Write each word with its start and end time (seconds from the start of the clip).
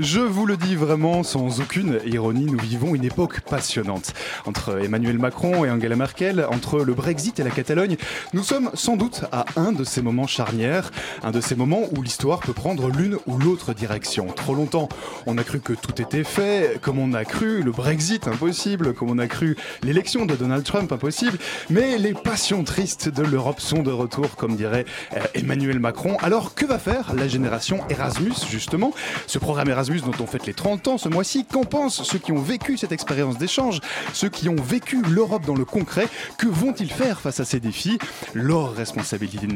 Je 0.00 0.18
vous 0.18 0.44
le 0.44 0.56
dis 0.56 0.74
vraiment 0.74 1.22
sans 1.22 1.60
aucune 1.60 2.00
ironie, 2.04 2.46
nous 2.46 2.58
vivons 2.58 2.96
une 2.96 3.04
époque 3.04 3.42
passionnante. 3.42 4.12
Entre 4.44 4.82
Emmanuel 4.82 5.18
Macron 5.18 5.64
et 5.64 5.70
Angela 5.70 5.94
Merkel, 5.94 6.44
entre 6.50 6.80
le 6.80 6.94
Brexit 6.94 7.38
et 7.38 7.44
la 7.44 7.50
Catalogne, 7.50 7.96
nous 8.32 8.42
sommes 8.42 8.70
sans 8.74 8.96
doute 8.96 9.22
à 9.30 9.44
un 9.54 9.70
de 9.70 9.84
ces 9.84 10.02
moments 10.02 10.26
charnières, 10.26 10.90
un 11.22 11.30
de 11.30 11.40
ces 11.40 11.54
moments 11.54 11.82
où 11.96 12.02
l'histoire 12.02 12.40
peut 12.40 12.52
prendre 12.52 12.88
l'une 12.88 13.18
ou 13.26 13.38
l'autre 13.38 13.72
direction. 13.72 14.26
Trop 14.26 14.56
longtemps, 14.56 14.88
on 15.26 15.38
a 15.38 15.44
cru 15.44 15.60
que 15.60 15.72
tout 15.72 16.02
était 16.02 16.24
fait, 16.24 16.80
comme 16.82 16.98
on 16.98 17.12
a 17.12 17.24
cru 17.24 17.62
le 17.62 17.70
Brexit 17.70 18.26
impossible, 18.26 18.94
comme 18.94 19.10
on 19.10 19.18
a 19.18 19.28
cru 19.28 19.56
l'élection 19.84 20.26
de 20.26 20.34
Donald 20.34 20.64
Trump 20.64 20.90
impossible, 20.90 21.38
mais 21.70 21.98
les 21.98 22.14
passions 22.14 22.64
tristes 22.64 23.08
de 23.08 23.22
l'Europe 23.22 23.60
sont 23.60 23.84
de 23.84 23.92
retour, 23.92 24.34
comme 24.34 24.56
dirait 24.56 24.86
euh, 25.12 25.20
Emmanuel 25.34 25.78
Macron. 25.78 26.16
Alors 26.20 26.54
que 26.54 26.66
va 26.66 26.80
faire 26.80 27.14
la 27.14 27.28
génération 27.28 27.78
Erasmus, 27.90 28.34
justement? 28.50 28.92
Dont 30.02 30.12
on 30.20 30.26
fête 30.26 30.46
les 30.46 30.54
30 30.54 30.88
ans 30.88 30.98
ce 30.98 31.08
mois-ci, 31.08 31.44
qu'en 31.44 31.64
pensent 31.64 32.02
ceux 32.02 32.18
qui 32.18 32.32
ont 32.32 32.42
vécu 32.42 32.76
cette 32.76 32.92
expérience 32.92 33.38
d'échange 33.38 33.80
Ceux 34.12 34.28
qui 34.28 34.48
ont 34.48 34.56
vécu 34.56 35.02
l'Europe 35.02 35.46
dans 35.46 35.54
le 35.54 35.64
concret? 35.64 36.08
Que 36.38 36.48
vont-ils 36.48 36.90
faire 36.90 37.20
face 37.20 37.40
à 37.40 37.44
ces 37.44 37.60
défis? 37.60 37.98
Leur 38.34 38.74
responsabilité, 38.74 39.46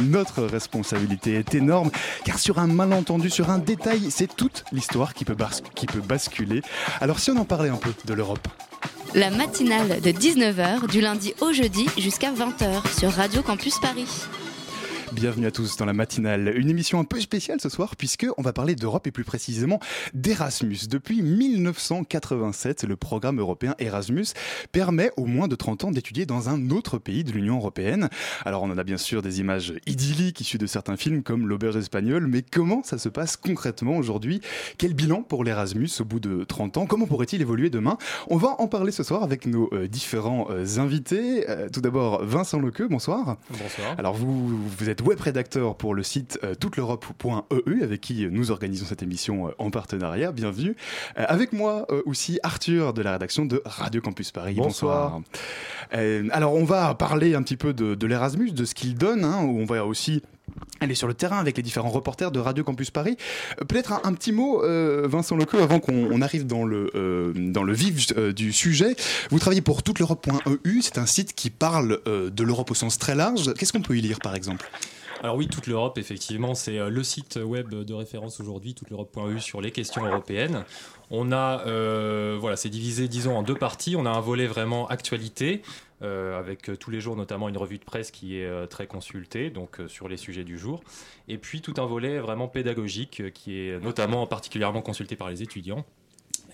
notre 0.00 0.42
responsabilité 0.44 1.34
est 1.34 1.54
énorme, 1.54 1.90
car 2.24 2.38
sur 2.38 2.58
un 2.58 2.66
malentendu, 2.66 3.30
sur 3.30 3.50
un 3.50 3.58
détail, 3.58 4.10
c'est 4.10 4.34
toute 4.34 4.64
l'histoire 4.72 5.12
qui 5.14 5.26
qui 5.74 5.86
peut 5.86 6.00
basculer. 6.00 6.62
Alors 7.00 7.18
si 7.18 7.30
on 7.30 7.36
en 7.36 7.44
parlait 7.44 7.68
un 7.68 7.76
peu 7.76 7.92
de 8.04 8.14
l'Europe 8.14 8.46
La 9.14 9.30
matinale 9.30 10.00
de 10.00 10.10
19h, 10.10 10.90
du 10.90 11.00
lundi 11.00 11.34
au 11.40 11.52
jeudi 11.52 11.88
jusqu'à 11.98 12.32
20h 12.32 12.98
sur 12.98 13.10
Radio 13.12 13.42
Campus 13.42 13.78
Paris. 13.80 14.06
Bienvenue 15.16 15.46
à 15.46 15.50
tous 15.50 15.78
dans 15.78 15.86
la 15.86 15.94
matinale. 15.94 16.52
Une 16.58 16.68
émission 16.68 17.00
un 17.00 17.04
peu 17.04 17.18
spéciale 17.20 17.58
ce 17.58 17.70
soir 17.70 17.96
puisque 17.96 18.26
on 18.36 18.42
va 18.42 18.52
parler 18.52 18.74
d'Europe 18.74 19.06
et 19.06 19.10
plus 19.10 19.24
précisément 19.24 19.80
d'Erasmus. 20.12 20.88
Depuis 20.90 21.22
1987, 21.22 22.84
le 22.84 22.96
programme 22.96 23.40
européen 23.40 23.74
Erasmus 23.78 24.26
permet 24.72 25.10
aux 25.16 25.24
moins 25.24 25.48
de 25.48 25.56
30 25.56 25.84
ans 25.84 25.90
d'étudier 25.90 26.26
dans 26.26 26.50
un 26.50 26.68
autre 26.68 26.98
pays 26.98 27.24
de 27.24 27.32
l'Union 27.32 27.56
européenne. 27.56 28.10
Alors 28.44 28.62
on 28.62 28.70
en 28.70 28.76
a 28.76 28.84
bien 28.84 28.98
sûr 28.98 29.22
des 29.22 29.40
images 29.40 29.72
idylliques 29.86 30.42
issues 30.42 30.58
de 30.58 30.66
certains 30.66 30.98
films 30.98 31.22
comme 31.22 31.48
l'auberge 31.48 31.76
espagnole, 31.76 32.26
mais 32.26 32.42
comment 32.42 32.82
ça 32.82 32.98
se 32.98 33.08
passe 33.08 33.38
concrètement 33.38 33.96
aujourd'hui? 33.96 34.42
Quel 34.76 34.92
bilan 34.92 35.22
pour 35.22 35.44
l'Erasmus 35.44 35.88
au 36.00 36.04
bout 36.04 36.20
de 36.20 36.44
30 36.44 36.76
ans? 36.76 36.84
Comment 36.84 37.06
pourrait-il 37.06 37.40
évoluer 37.40 37.70
demain? 37.70 37.96
On 38.28 38.36
va 38.36 38.56
en 38.58 38.68
parler 38.68 38.92
ce 38.92 39.02
soir 39.02 39.22
avec 39.22 39.46
nos 39.46 39.70
euh, 39.72 39.88
différents 39.88 40.48
euh, 40.50 40.78
invités. 40.78 41.48
Euh, 41.48 41.70
tout 41.70 41.80
d'abord 41.80 42.22
Vincent 42.22 42.58
Lequeux, 42.58 42.86
bonsoir. 42.86 43.38
Bonsoir. 43.48 43.94
Alors 43.96 44.12
vous, 44.12 44.58
vous 44.58 44.90
êtes 44.90 45.05
web 45.06 45.20
rédacteur 45.20 45.76
pour 45.76 45.94
le 45.94 46.02
site 46.02 46.38
euh, 46.42 46.54
touteleurope.eu 46.56 47.82
avec 47.82 48.00
qui 48.00 48.26
nous 48.28 48.50
organisons 48.50 48.86
cette 48.86 49.02
émission 49.02 49.48
euh, 49.48 49.52
en 49.58 49.70
partenariat. 49.70 50.32
Bienvenue. 50.32 50.74
Euh, 51.18 51.24
avec 51.28 51.52
moi 51.52 51.86
euh, 51.90 52.02
aussi 52.06 52.40
Arthur 52.42 52.92
de 52.92 53.02
la 53.02 53.12
rédaction 53.12 53.46
de 53.46 53.62
Radio 53.64 54.00
Campus 54.00 54.32
Paris. 54.32 54.54
Bonsoir. 54.56 55.20
Euh, 55.94 56.26
alors 56.32 56.54
on 56.54 56.64
va 56.64 56.94
parler 56.94 57.34
un 57.36 57.42
petit 57.42 57.56
peu 57.56 57.72
de, 57.72 57.94
de 57.94 58.06
l'Erasmus, 58.06 58.50
de 58.50 58.64
ce 58.64 58.74
qu'il 58.74 58.96
donne, 58.96 59.24
hein, 59.24 59.42
où 59.44 59.60
on 59.60 59.64
va 59.64 59.86
aussi 59.86 60.22
aller 60.80 60.94
sur 60.94 61.06
le 61.08 61.14
terrain 61.14 61.38
avec 61.38 61.56
les 61.56 61.62
différents 61.62 61.90
reporters 61.90 62.30
de 62.30 62.40
Radio 62.40 62.64
Campus 62.64 62.90
Paris. 62.90 63.16
Euh, 63.60 63.64
Peut-être 63.64 63.92
un, 63.92 64.00
un 64.04 64.12
petit 64.12 64.32
mot, 64.32 64.62
euh, 64.64 65.06
Vincent 65.08 65.36
Lequeux, 65.36 65.62
avant 65.62 65.78
qu'on 65.80 66.08
on 66.10 66.20
arrive 66.20 66.46
dans 66.46 66.64
le, 66.64 66.90
euh, 66.96 67.32
dans 67.36 67.62
le 67.62 67.72
vif 67.74 68.12
euh, 68.16 68.32
du 68.32 68.52
sujet. 68.52 68.96
Vous 69.30 69.38
travaillez 69.38 69.60
pour 69.62 69.82
touteleurope.eu, 69.84 70.82
c'est 70.82 70.98
un 70.98 71.06
site 71.06 71.34
qui 71.34 71.50
parle 71.50 72.00
euh, 72.08 72.30
de 72.30 72.42
l'Europe 72.42 72.70
au 72.70 72.74
sens 72.74 72.98
très 72.98 73.14
large. 73.14 73.54
Qu'est-ce 73.54 73.72
qu'on 73.72 73.82
peut 73.82 73.96
y 73.96 74.00
lire 74.00 74.18
par 74.20 74.34
exemple? 74.34 74.68
Alors 75.22 75.36
oui, 75.36 75.48
toute 75.48 75.66
l'Europe, 75.66 75.96
effectivement, 75.96 76.54
c'est 76.54 76.78
euh, 76.78 76.90
le 76.90 77.02
site 77.02 77.36
web 77.42 77.70
de 77.70 77.94
référence 77.94 78.38
aujourd'hui, 78.38 78.74
toute 78.74 78.90
l'Europe.eu 78.90 79.40
sur 79.40 79.60
les 79.60 79.70
questions 79.70 80.04
européennes. 80.04 80.64
On 81.10 81.32
a, 81.32 81.62
euh, 81.66 82.36
voilà, 82.38 82.56
c'est 82.56 82.68
divisé, 82.68 83.08
disons, 83.08 83.36
en 83.36 83.42
deux 83.42 83.54
parties. 83.54 83.96
On 83.96 84.04
a 84.04 84.10
un 84.10 84.20
volet 84.20 84.46
vraiment 84.46 84.86
actualité, 84.88 85.62
euh, 86.02 86.38
avec 86.38 86.70
tous 86.78 86.90
les 86.90 87.00
jours 87.00 87.16
notamment 87.16 87.48
une 87.48 87.56
revue 87.56 87.78
de 87.78 87.84
presse 87.84 88.10
qui 88.10 88.36
est 88.36 88.66
très 88.68 88.86
consultée, 88.86 89.48
donc 89.48 89.80
sur 89.88 90.06
les 90.08 90.18
sujets 90.18 90.44
du 90.44 90.58
jour. 90.58 90.82
Et 91.28 91.38
puis 91.38 91.62
tout 91.62 91.74
un 91.78 91.86
volet 91.86 92.18
vraiment 92.18 92.48
pédagogique, 92.48 93.32
qui 93.32 93.58
est 93.58 93.82
notamment 93.82 94.26
particulièrement 94.26 94.82
consulté 94.82 95.16
par 95.16 95.30
les 95.30 95.42
étudiants 95.42 95.86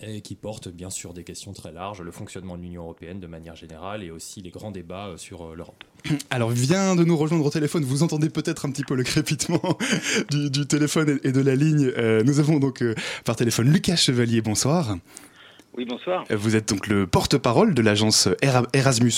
et 0.07 0.21
qui 0.21 0.35
porte 0.35 0.69
bien 0.69 0.89
sûr 0.89 1.13
des 1.13 1.23
questions 1.23 1.53
très 1.53 1.71
larges, 1.71 2.01
le 2.01 2.11
fonctionnement 2.11 2.57
de 2.57 2.61
l'Union 2.61 2.83
européenne 2.83 3.19
de 3.19 3.27
manière 3.27 3.55
générale 3.55 4.03
et 4.03 4.11
aussi 4.11 4.41
les 4.41 4.49
grands 4.49 4.71
débats 4.71 5.07
euh, 5.07 5.17
sur 5.17 5.43
euh, 5.43 5.55
l'Europe. 5.55 5.83
Alors 6.29 6.49
vient 6.49 6.95
de 6.95 7.03
nous 7.03 7.17
rejoindre 7.17 7.45
au 7.45 7.49
téléphone, 7.49 7.83
vous 7.83 8.03
entendez 8.03 8.29
peut-être 8.29 8.65
un 8.65 8.71
petit 8.71 8.83
peu 8.83 8.95
le 8.95 9.03
crépitement 9.03 9.61
du, 10.31 10.65
téléphone 10.67 11.19
et 11.23 11.31
de 11.31 11.41
la 11.41 11.55
ligne. 11.55 11.91
Euh, 11.97 12.23
nous 12.23 12.39
avons 12.39 12.59
donc 12.59 12.83
par 13.25 13.35
téléphone 13.35 13.71
Lucas 13.71 13.95
Chevalier, 13.95 14.41
bonsoir. 14.41 14.97
Oui, 15.75 15.85
bonsoir. 15.85 16.23
Euh, 16.29 16.35
Vous 16.37 16.55
êtes 16.55 16.69
donc 16.69 16.85
le 16.87 17.07
porte-parole 17.07 17.73
de 17.73 17.81
l'agence 17.81 18.29
Era- 18.43 18.67
Erasmus 18.73 19.11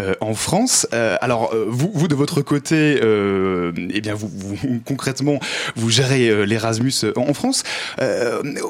euh, 0.00 0.14
en 0.20 0.34
France. 0.34 0.86
Euh, 0.92 1.16
alors 1.22 1.54
vous, 1.54 1.90
vous 1.94 2.08
de 2.08 2.14
votre 2.14 2.42
côté, 2.42 3.00
euh, 3.02 3.72
eh 3.76 4.00
bien 4.02 4.14
vous, 4.14 4.28
vous- 4.28 4.80
concrètement 4.84 5.38
vous 5.74 5.88
gérez 5.88 6.44
l'Erasmus 6.46 6.92
en 7.16 7.32
France. 7.32 7.62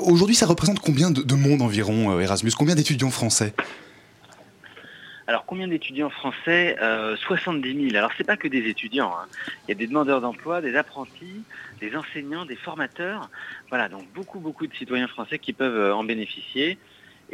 Aujourd'hui, 0.04 0.36
ça 0.36 0.46
représente 0.46 0.78
combien 0.78 1.10
de, 1.10 1.22
de 1.22 1.34
monde 1.34 1.62
environ 1.62 2.18
Erasmus? 2.20 2.52
Combien 2.56 2.74
d'étudiants 2.76 3.10
français? 3.10 3.52
Alors, 5.28 5.44
combien 5.46 5.68
d'étudiants 5.68 6.10
français? 6.10 6.76
Euh, 6.82 7.16
70 7.16 7.84
000. 7.90 7.96
Alors, 7.96 8.10
c'est 8.18 8.24
pas 8.24 8.36
que 8.36 8.48
des 8.48 8.68
étudiants. 8.68 9.12
hein. 9.16 9.26
Il 9.66 9.70
y 9.70 9.72
a 9.72 9.76
des 9.76 9.86
demandeurs 9.86 10.20
d'emploi, 10.20 10.60
des 10.60 10.74
apprentis, 10.76 11.42
des 11.80 11.96
enseignants, 11.96 12.44
des 12.44 12.56
formateurs. 12.56 13.30
Voilà, 13.70 13.88
donc 13.88 14.04
beaucoup, 14.14 14.40
beaucoup 14.40 14.66
de 14.66 14.74
citoyens 14.74 15.06
français 15.08 15.38
qui 15.38 15.52
peuvent 15.52 15.94
en 15.94 16.04
bénéficier. 16.04 16.76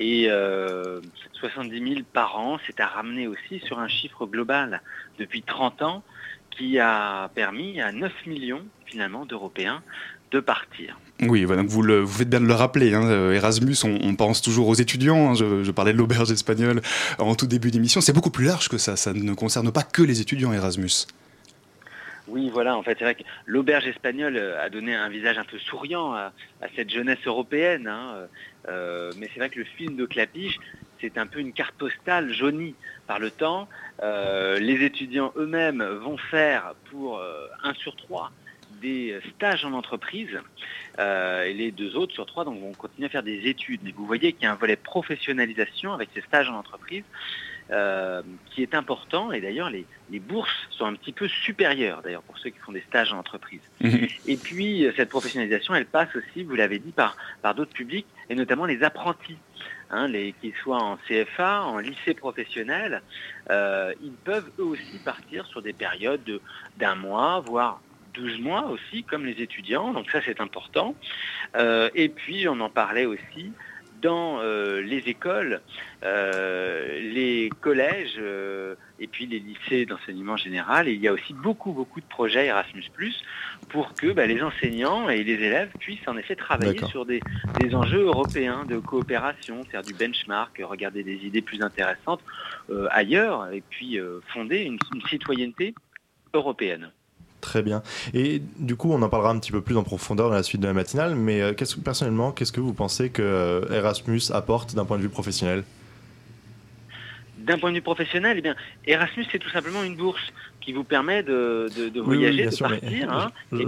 Et 0.00 0.28
euh, 0.30 1.00
70 1.34 1.78
000 1.94 2.00
par 2.12 2.38
an, 2.38 2.58
c'est 2.66 2.78
à 2.80 2.86
ramener 2.86 3.26
aussi 3.26 3.58
sur 3.66 3.78
un 3.80 3.88
chiffre 3.88 4.26
global 4.26 4.80
depuis 5.18 5.42
30 5.42 5.82
ans 5.82 6.02
qui 6.50 6.78
a 6.78 7.28
permis 7.34 7.80
à 7.80 7.90
9 7.92 8.12
millions, 8.26 8.64
finalement, 8.86 9.26
d'Européens 9.26 9.82
de 10.30 10.40
partir. 10.40 10.98
Oui, 11.22 11.44
voilà, 11.44 11.62
donc 11.62 11.70
vous, 11.70 11.82
le, 11.82 12.00
vous 12.00 12.18
faites 12.18 12.28
bien 12.30 12.40
de 12.40 12.46
le 12.46 12.54
rappeler. 12.54 12.94
hein, 12.94 13.04
euh, 13.08 13.32
Erasmus, 13.32 13.76
on, 13.84 13.98
on 14.02 14.14
pense 14.14 14.40
toujours 14.42 14.68
aux 14.68 14.74
étudiants. 14.74 15.30
hein, 15.30 15.34
je, 15.34 15.64
je 15.64 15.70
parlais 15.72 15.92
de 15.92 15.98
l'auberge 15.98 16.30
espagnole 16.30 16.80
en 17.18 17.34
tout 17.34 17.46
début 17.46 17.70
d'émission. 17.70 18.00
C'est 18.00 18.12
beaucoup 18.12 18.30
plus 18.30 18.44
large 18.44 18.68
que 18.68 18.78
ça. 18.78 18.94
Ça 18.96 19.12
ne 19.12 19.32
concerne 19.34 19.72
pas 19.72 19.82
que 19.82 20.02
les 20.02 20.20
étudiants 20.20 20.52
Erasmus. 20.52 21.06
Oui, 22.28 22.50
voilà, 22.52 22.76
en 22.76 22.82
fait, 22.82 22.96
c'est 22.98 23.04
vrai 23.04 23.14
que 23.14 23.22
l'auberge 23.46 23.86
espagnole 23.86 24.36
euh, 24.36 24.62
a 24.62 24.68
donné 24.68 24.94
un 24.94 25.08
visage 25.08 25.38
un 25.38 25.44
peu 25.44 25.58
souriant 25.58 26.12
à, 26.12 26.32
à 26.60 26.66
cette 26.76 26.90
jeunesse 26.90 27.24
européenne. 27.24 27.88
hein, 27.88 28.14
euh, 28.68 29.12
mais 29.18 29.28
c'est 29.32 29.40
vrai 29.40 29.50
que 29.50 29.58
le 29.58 29.64
film 29.64 29.96
de 29.96 30.06
Clapiche, 30.06 30.58
c'est 31.00 31.18
un 31.18 31.26
peu 31.26 31.40
une 31.40 31.52
carte 31.52 31.74
postale 31.74 32.32
jaunie 32.32 32.74
par 33.06 33.18
le 33.18 33.30
temps. 33.30 33.68
Euh, 34.02 34.58
les 34.58 34.84
étudiants 34.84 35.32
eux-mêmes 35.36 35.82
vont 35.82 36.16
faire 36.16 36.74
pour 36.90 37.18
euh, 37.18 37.46
un 37.62 37.74
sur 37.74 37.96
trois 37.96 38.30
des 38.80 39.18
stages 39.34 39.64
en 39.64 39.72
entreprise 39.72 40.38
euh, 41.00 41.42
et 41.42 41.52
les 41.52 41.72
deux 41.72 41.96
autres 41.96 42.12
sur 42.12 42.26
trois 42.26 42.44
donc, 42.44 42.60
vont 42.60 42.72
continuer 42.74 43.06
à 43.06 43.08
faire 43.08 43.24
des 43.24 43.48
études. 43.48 43.80
Mais 43.82 43.90
vous 43.90 44.06
voyez 44.06 44.32
qu'il 44.32 44.44
y 44.44 44.46
a 44.46 44.52
un 44.52 44.56
volet 44.56 44.76
professionnalisation 44.76 45.92
avec 45.92 46.10
ces 46.14 46.20
stages 46.20 46.48
en 46.48 46.54
entreprise 46.54 47.04
qui 48.50 48.62
est 48.62 48.74
important 48.74 49.30
et 49.30 49.42
d'ailleurs 49.42 49.68
les, 49.68 49.84
les 50.10 50.20
bourses 50.20 50.48
sont 50.70 50.86
un 50.86 50.94
petit 50.94 51.12
peu 51.12 51.28
supérieures 51.28 52.00
d'ailleurs 52.00 52.22
pour 52.22 52.38
ceux 52.38 52.48
qui 52.48 52.58
font 52.60 52.72
des 52.72 52.80
stages 52.80 53.12
en 53.12 53.18
entreprise. 53.18 53.60
Et 54.26 54.38
puis 54.38 54.86
cette 54.96 55.10
professionnalisation 55.10 55.74
elle 55.74 55.84
passe 55.84 56.08
aussi, 56.16 56.44
vous 56.44 56.54
l'avez 56.54 56.78
dit, 56.78 56.92
par, 56.92 57.14
par 57.42 57.54
d'autres 57.54 57.74
publics 57.74 58.06
et 58.30 58.34
notamment 58.34 58.66
les 58.66 58.82
apprentis. 58.82 59.38
Hein, 59.90 60.06
les, 60.06 60.34
qu'ils 60.34 60.54
soient 60.62 60.82
en 60.82 60.98
CFA, 61.08 61.62
en 61.62 61.78
lycée 61.78 62.12
professionnel, 62.12 63.02
euh, 63.50 63.94
ils 64.02 64.12
peuvent 64.12 64.50
eux 64.58 64.64
aussi 64.64 64.98
partir 65.02 65.46
sur 65.46 65.62
des 65.62 65.72
périodes 65.72 66.22
de- 66.24 66.42
d'un 66.76 66.94
mois, 66.94 67.40
voire 67.40 67.80
12 68.12 68.38
mois 68.38 68.66
aussi, 68.66 69.02
comme 69.04 69.24
les 69.24 69.40
étudiants, 69.40 69.92
donc 69.94 70.10
ça 70.10 70.20
c'est 70.22 70.40
important. 70.42 70.94
Euh, 71.56 71.88
et 71.94 72.10
puis 72.10 72.46
on 72.48 72.60
en 72.60 72.68
parlait 72.68 73.06
aussi 73.06 73.52
dans 74.00 74.40
euh, 74.40 74.80
les 74.80 74.98
écoles, 75.08 75.60
euh, 76.04 77.00
les 77.00 77.50
collèges 77.60 78.16
euh, 78.18 78.74
et 78.98 79.06
puis 79.06 79.26
les 79.26 79.38
lycées 79.38 79.86
d'enseignement 79.86 80.36
général. 80.36 80.88
il 80.88 81.00
y 81.00 81.08
a 81.08 81.12
aussi 81.12 81.32
beaucoup, 81.34 81.72
beaucoup 81.72 82.00
de 82.00 82.06
projets 82.06 82.46
Erasmus, 82.46 82.84
pour 83.68 83.94
que 83.94 84.08
bah, 84.12 84.26
les 84.26 84.42
enseignants 84.42 85.08
et 85.08 85.22
les 85.22 85.34
élèves 85.34 85.70
puissent 85.78 86.06
en 86.06 86.16
effet 86.16 86.36
travailler 86.36 86.84
sur 86.86 87.06
des, 87.06 87.20
enjeux 87.72 88.04
européens 88.04 88.64
de 88.64 88.78
coopération, 88.78 89.62
faire 89.64 89.82
du 89.82 89.94
benchmark, 89.94 90.60
regarder 90.64 91.02
des 91.02 91.26
idées 91.26 91.42
plus 91.42 91.62
intéressantes 91.62 92.20
ailleurs 92.90 93.52
et 93.52 93.62
puis 93.68 93.98
fonder 94.32 94.62
une 94.62 94.78
citoyenneté 95.08 95.74
européenne. 96.32 96.90
Très 97.40 97.62
bien. 97.62 97.82
Et 98.14 98.42
du 98.58 98.76
coup, 98.76 98.92
on 98.92 99.00
en 99.02 99.08
parlera 99.08 99.30
un 99.30 99.38
petit 99.38 99.52
peu 99.52 99.60
plus 99.60 99.76
en 99.76 99.84
profondeur 99.84 100.28
dans 100.28 100.34
la 100.34 100.42
suite 100.42 100.60
de 100.60 100.66
la 100.66 100.72
matinale, 100.72 101.14
mais 101.14 101.40
euh, 101.40 101.52
personnellement, 101.84 102.32
qu'est-ce 102.32 102.52
que 102.52 102.60
vous 102.60 102.74
pensez 102.74 103.10
que 103.10 103.22
euh, 103.22 103.72
Erasmus 103.72 104.22
apporte 104.32 104.74
d'un 104.74 104.84
point 104.84 104.96
de 104.96 105.02
vue 105.02 105.08
professionnel? 105.08 105.62
D'un 107.38 107.58
point 107.58 107.70
de 107.70 107.76
vue 107.76 107.82
professionnel, 107.82 108.36
eh 108.38 108.42
bien, 108.42 108.56
Erasmus, 108.86 109.26
c'est 109.30 109.38
tout 109.38 109.50
simplement 109.50 109.82
une 109.84 109.96
bourse 109.96 110.32
qui 110.60 110.72
vous 110.72 110.84
permet 110.84 111.22
de, 111.22 111.70
voyager, 112.00 112.46
de 112.46 112.56
partir. 112.56 113.10
Hein, 113.52 113.64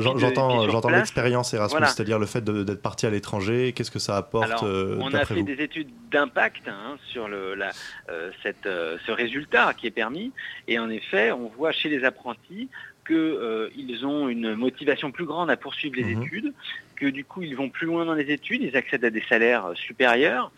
j'entends 0.69 0.91
l'expérience 0.91 1.55
Erasmus, 1.55 1.87
c'est-à-dire 1.87 2.19
le 2.19 2.27
fait 2.27 2.45
d'être 2.45 2.83
parti 2.83 3.07
à 3.07 3.11
l'étranger. 3.11 3.73
Qu'est-ce 3.73 3.91
que 3.91 4.01
ça 4.01 4.17
apporte 4.19 4.65
euh, 4.65 4.99
On 5.01 5.15
a 5.15 5.25
fait 5.25 5.43
des 5.43 5.63
études 5.63 5.89
d'impact 6.11 6.69
hein, 6.69 6.99
sur 7.11 7.29
le, 7.29 7.55
la, 7.55 7.71
cette, 8.43 8.65
ce 8.65 9.13
résultat 9.13 9.73
qui 9.73 9.87
est 9.87 9.93
permis. 9.93 10.33
Et 10.69 10.79
en 10.79 10.91
effet, 10.91 11.33
on 11.33 11.49
voit 11.49 11.73
chez 11.73 11.89
les 11.89 12.05
apprentis 12.05 12.69
qu'ils 13.11 14.05
euh, 14.05 14.07
ont 14.07 14.29
une 14.29 14.55
motivation 14.55 15.11
plus 15.11 15.25
grande 15.25 15.51
à 15.51 15.57
poursuivre 15.57 15.97
les 15.97 16.15
mhm. 16.15 16.23
études, 16.23 16.53
que 16.95 17.07
du 17.07 17.25
coup 17.25 17.43
ils 17.43 17.57
vont 17.57 17.69
plus 17.69 17.87
loin 17.87 18.05
dans 18.05 18.15
les 18.15 18.31
études, 18.31 18.63
ils 18.63 18.77
accèdent 18.77 19.05
à 19.05 19.11
des 19.11 19.23
salaires 19.29 19.67
euh, 19.67 19.75
supérieurs. 19.75 20.53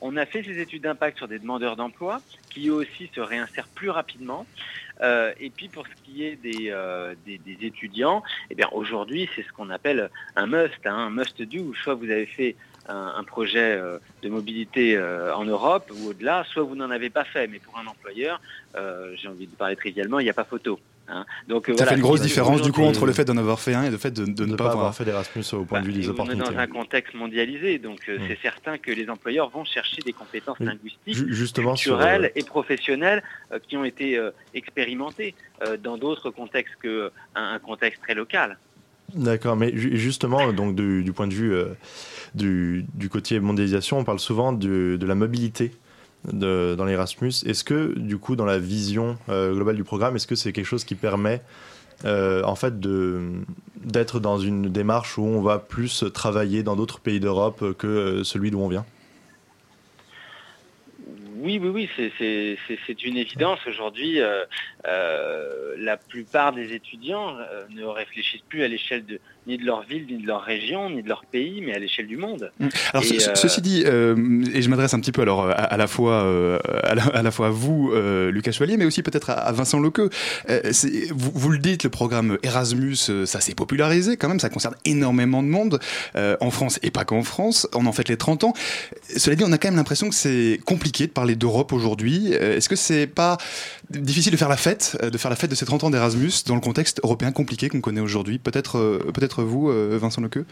On 0.00 0.16
a 0.16 0.24
fait 0.26 0.42
ces 0.44 0.60
études 0.60 0.84
d'impact 0.84 1.18
sur 1.18 1.26
des 1.26 1.40
demandeurs 1.40 1.74
d'emploi 1.76 2.20
qui 2.50 2.68
eux 2.68 2.74
aussi 2.74 3.10
se 3.12 3.20
réinsèrent 3.20 3.66
plus 3.66 3.90
rapidement. 3.90 4.46
Euh, 5.00 5.32
et 5.40 5.50
puis 5.50 5.68
pour 5.68 5.86
ce 5.88 5.92
qui 6.04 6.24
est 6.24 6.36
des, 6.36 6.72
des, 7.26 7.66
étudiants, 7.66 8.22
eh 8.48 8.54
bien 8.54 8.68
aujourd'hui 8.70 9.28
c'est 9.34 9.42
ce 9.42 9.52
qu'on 9.52 9.70
appelle 9.70 10.08
un 10.36 10.46
must, 10.46 10.86
hein, 10.86 10.94
un 10.94 11.10
must 11.10 11.42
do. 11.42 11.74
Soit 11.74 11.94
vous 11.94 12.10
avez 12.10 12.26
fait 12.26 12.54
un, 12.88 13.24
projet 13.24 13.76
de 14.22 14.28
mobilité 14.28 14.96
en 14.98 15.44
Europe 15.44 15.90
ou 15.92 16.10
au-delà, 16.10 16.44
soit 16.44 16.62
vous 16.62 16.76
n'en 16.76 16.90
avez 16.90 17.10
pas 17.10 17.24
fait. 17.24 17.48
Mais 17.48 17.58
pour 17.58 17.76
un 17.76 17.86
employeur, 17.86 18.40
j'ai 19.16 19.28
envie 19.28 19.48
de 19.48 19.56
parler 19.56 19.74
trivialement, 19.74 20.20
il 20.20 20.24
n'y 20.24 20.30
a 20.30 20.34
pas 20.34 20.44
photo. 20.44 20.78
Hein. 21.08 21.24
Donc, 21.46 21.68
euh, 21.68 21.76
ça 21.76 21.86
fait 21.86 21.94
une 21.94 22.02
grosse 22.02 22.20
différence 22.20 22.62
du 22.62 22.72
coup 22.72 22.82
entre 22.82 23.06
le 23.06 23.12
fait 23.12 23.24
d'en 23.24 23.36
avoir 23.36 23.60
fait 23.60 23.74
un 23.74 23.84
et 23.84 23.90
le 23.90 23.96
fait 23.96 24.10
de, 24.10 24.44
ne 24.44 24.56
pas, 24.56 24.72
avoir 24.72 24.94
fait 24.94 25.04
d'Erasmus 25.04 25.44
au 25.52 25.64
point 25.64 25.80
de 25.80 25.86
vue 25.86 25.92
bah, 25.92 25.98
des 25.98 26.08
opportunités. 26.08 26.44
On 26.46 26.50
est 26.50 26.54
dans 26.54 26.58
un 26.60 26.66
contexte 26.66 27.14
mondialisé, 27.14 27.78
donc 27.78 28.00
euh, 28.08 28.18
mm. 28.18 28.22
c'est 28.28 28.38
certain 28.42 28.78
que 28.78 28.90
les 28.90 29.08
employeurs 29.08 29.48
vont 29.48 29.64
chercher 29.64 30.02
des 30.02 30.12
compétences 30.12 30.60
linguistiques, 30.60 31.28
justement 31.28 31.74
culturelles 31.74 32.26
euh, 32.26 32.40
et 32.40 32.44
professionnelles 32.44 33.22
qui 33.66 33.76
ont 33.76 33.84
été 33.84 34.20
expérimentées 34.54 35.34
dans 35.82 35.96
d'autres 35.96 36.30
contextes 36.30 36.74
qu'un 36.82 37.10
un 37.34 37.58
contexte 37.58 38.02
très 38.02 38.14
local. 38.14 38.58
D'accord, 39.14 39.56
mais 39.56 39.72
justement, 39.74 40.52
donc 40.52 40.74
du, 40.74 41.12
point 41.12 41.26
de 41.26 41.34
vue 41.34 41.54
du, 42.34 42.84
du, 42.94 43.08
côté 43.08 43.40
mondialisation, 43.40 43.98
on 43.98 44.04
parle 44.04 44.18
souvent 44.18 44.52
de, 44.52 44.96
de 45.00 45.06
la 45.06 45.14
mobilité 45.14 45.72
dans 46.24 46.84
l'Erasmus. 46.84 47.32
Est-ce 47.46 47.64
que, 47.64 47.98
du 47.98 48.18
coup, 48.18 48.36
dans 48.36 48.44
la 48.44 48.58
vision 48.58 49.18
euh, 49.28 49.52
globale 49.52 49.76
du 49.76 49.84
programme, 49.84 50.16
est-ce 50.16 50.26
que 50.26 50.34
c'est 50.34 50.52
quelque 50.52 50.66
chose 50.66 50.84
qui 50.84 50.94
permet 50.94 51.42
euh, 52.04 52.42
en 52.44 52.54
fait 52.54 52.78
d'être 52.78 54.20
dans 54.20 54.38
une 54.38 54.68
démarche 54.68 55.18
où 55.18 55.24
on 55.24 55.40
va 55.40 55.58
plus 55.58 56.04
travailler 56.12 56.62
dans 56.62 56.76
d'autres 56.76 57.00
pays 57.00 57.20
d'Europe 57.20 57.76
que 57.76 58.22
celui 58.22 58.50
d'où 58.50 58.60
on 58.60 58.68
vient? 58.68 58.86
Oui, 61.40 61.60
oui, 61.62 61.68
oui, 61.68 62.10
c'est 62.18 63.04
une 63.04 63.16
évidence. 63.16 63.60
Aujourd'hui, 63.68 64.20
euh, 64.20 64.44
la 65.78 65.96
plupart 65.96 66.52
des 66.52 66.72
étudiants 66.72 67.36
ne 67.70 67.84
réfléchissent 67.84 68.42
plus 68.48 68.64
à 68.64 68.68
l'échelle 68.68 69.06
de, 69.06 69.20
ni 69.48 69.56
de 69.56 69.64
leur 69.64 69.82
ville, 69.82 70.06
ni 70.08 70.22
de 70.22 70.26
leur 70.26 70.42
région, 70.42 70.90
ni 70.90 71.02
de 71.02 71.08
leur 71.08 71.24
pays, 71.24 71.62
mais 71.64 71.74
à 71.74 71.78
l'échelle 71.78 72.06
du 72.06 72.18
monde. 72.18 72.52
Mm. 72.60 72.68
Alors, 72.92 73.04
euh, 73.10 73.34
ceci 73.34 73.62
dit, 73.62 73.82
euh, 73.86 74.44
et 74.54 74.60
je 74.60 74.68
m'adresse 74.68 74.92
un 74.92 75.00
petit 75.00 75.10
peu 75.10 75.22
alors 75.22 75.48
à, 75.50 75.76
la 75.76 75.86
fois 75.86 76.22
euh, 76.22 76.58
à, 76.84 77.22
la, 77.22 77.30
fois 77.30 77.46
à 77.46 77.50
vous, 77.50 77.92
Lucas 78.30 78.52
Chevalier, 78.52 78.76
mais 78.76 78.84
aussi 78.84 79.02
peut-être 79.02 79.30
à, 79.30 79.50
Vincent 79.52 79.80
Lequeux. 79.80 80.10
Vous, 81.10 81.32
vous, 81.34 81.48
le 81.50 81.58
dites, 81.58 81.82
le 81.82 81.90
programme 81.90 82.38
Erasmus, 82.42 82.96
ça 83.24 83.40
s'est 83.40 83.54
popularisé 83.54 84.16
quand 84.16 84.28
même, 84.28 84.38
ça 84.38 84.50
concerne 84.50 84.74
énormément 84.84 85.42
de 85.42 85.48
monde 85.48 85.80
en 86.14 86.50
France 86.50 86.78
et 86.82 86.90
pas 86.90 87.04
qu'en 87.04 87.22
France. 87.22 87.66
On 87.74 87.86
en 87.86 87.92
fait 87.92 88.08
les 88.08 88.18
30 88.18 88.44
ans. 88.44 88.52
Cela 89.16 89.34
dit, 89.34 89.44
on 89.46 89.52
a 89.52 89.58
quand 89.58 89.68
même 89.68 89.76
l'impression 89.76 90.10
que 90.10 90.14
c'est 90.14 90.60
compliqué 90.66 91.06
de 91.06 91.12
parler 91.12 91.36
d'Europe 91.36 91.72
aujourd'hui. 91.72 92.32
Est-ce 92.34 92.68
que 92.68 92.76
c'est 92.76 93.06
pas 93.06 93.38
difficile 93.90 94.32
de 94.32 94.36
faire 94.36 94.48
la 94.48 94.56
fête, 94.56 94.98
de 95.02 95.18
faire 95.18 95.30
la 95.30 95.36
fête 95.36 95.50
de 95.50 95.54
ces 95.54 95.66
30 95.66 95.84
ans 95.84 95.90
d'Erasmus 95.90 96.32
dans 96.46 96.54
le 96.54 96.60
contexte 96.60 97.00
européen 97.02 97.32
compliqué 97.32 97.68
qu'on 97.68 97.80
connaît 97.80 98.00
aujourd'hui 98.00 98.38
Peut-être, 98.38 99.00
peut-être 99.12 99.42
vous, 99.42 99.70
euh, 99.70 99.98
Vincent 100.00 100.20
Lequeux 100.20 100.46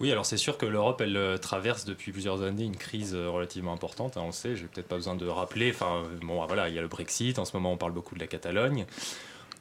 oui, 0.00 0.12
alors 0.12 0.24
c'est 0.24 0.36
sûr 0.36 0.58
que 0.58 0.64
l'Europe, 0.64 1.00
elle 1.00 1.16
euh, 1.16 1.38
traverse 1.38 1.84
depuis 1.84 2.12
plusieurs 2.12 2.42
années 2.42 2.62
une 2.62 2.76
crise 2.76 3.16
euh, 3.16 3.28
relativement 3.28 3.72
importante, 3.72 4.16
hein, 4.16 4.20
on 4.22 4.26
le 4.26 4.32
sait, 4.32 4.54
j'ai 4.54 4.66
peut-être 4.66 4.86
pas 4.86 4.94
besoin 4.94 5.16
de 5.16 5.26
rappeler. 5.26 5.72
Enfin, 5.74 6.04
bon, 6.22 6.46
voilà, 6.46 6.68
il 6.68 6.74
y 6.76 6.78
a 6.78 6.82
le 6.82 6.86
Brexit, 6.86 7.36
en 7.40 7.44
ce 7.44 7.56
moment 7.56 7.72
on 7.72 7.76
parle 7.76 7.90
beaucoup 7.90 8.14
de 8.14 8.20
la 8.20 8.28
Catalogne. 8.28 8.86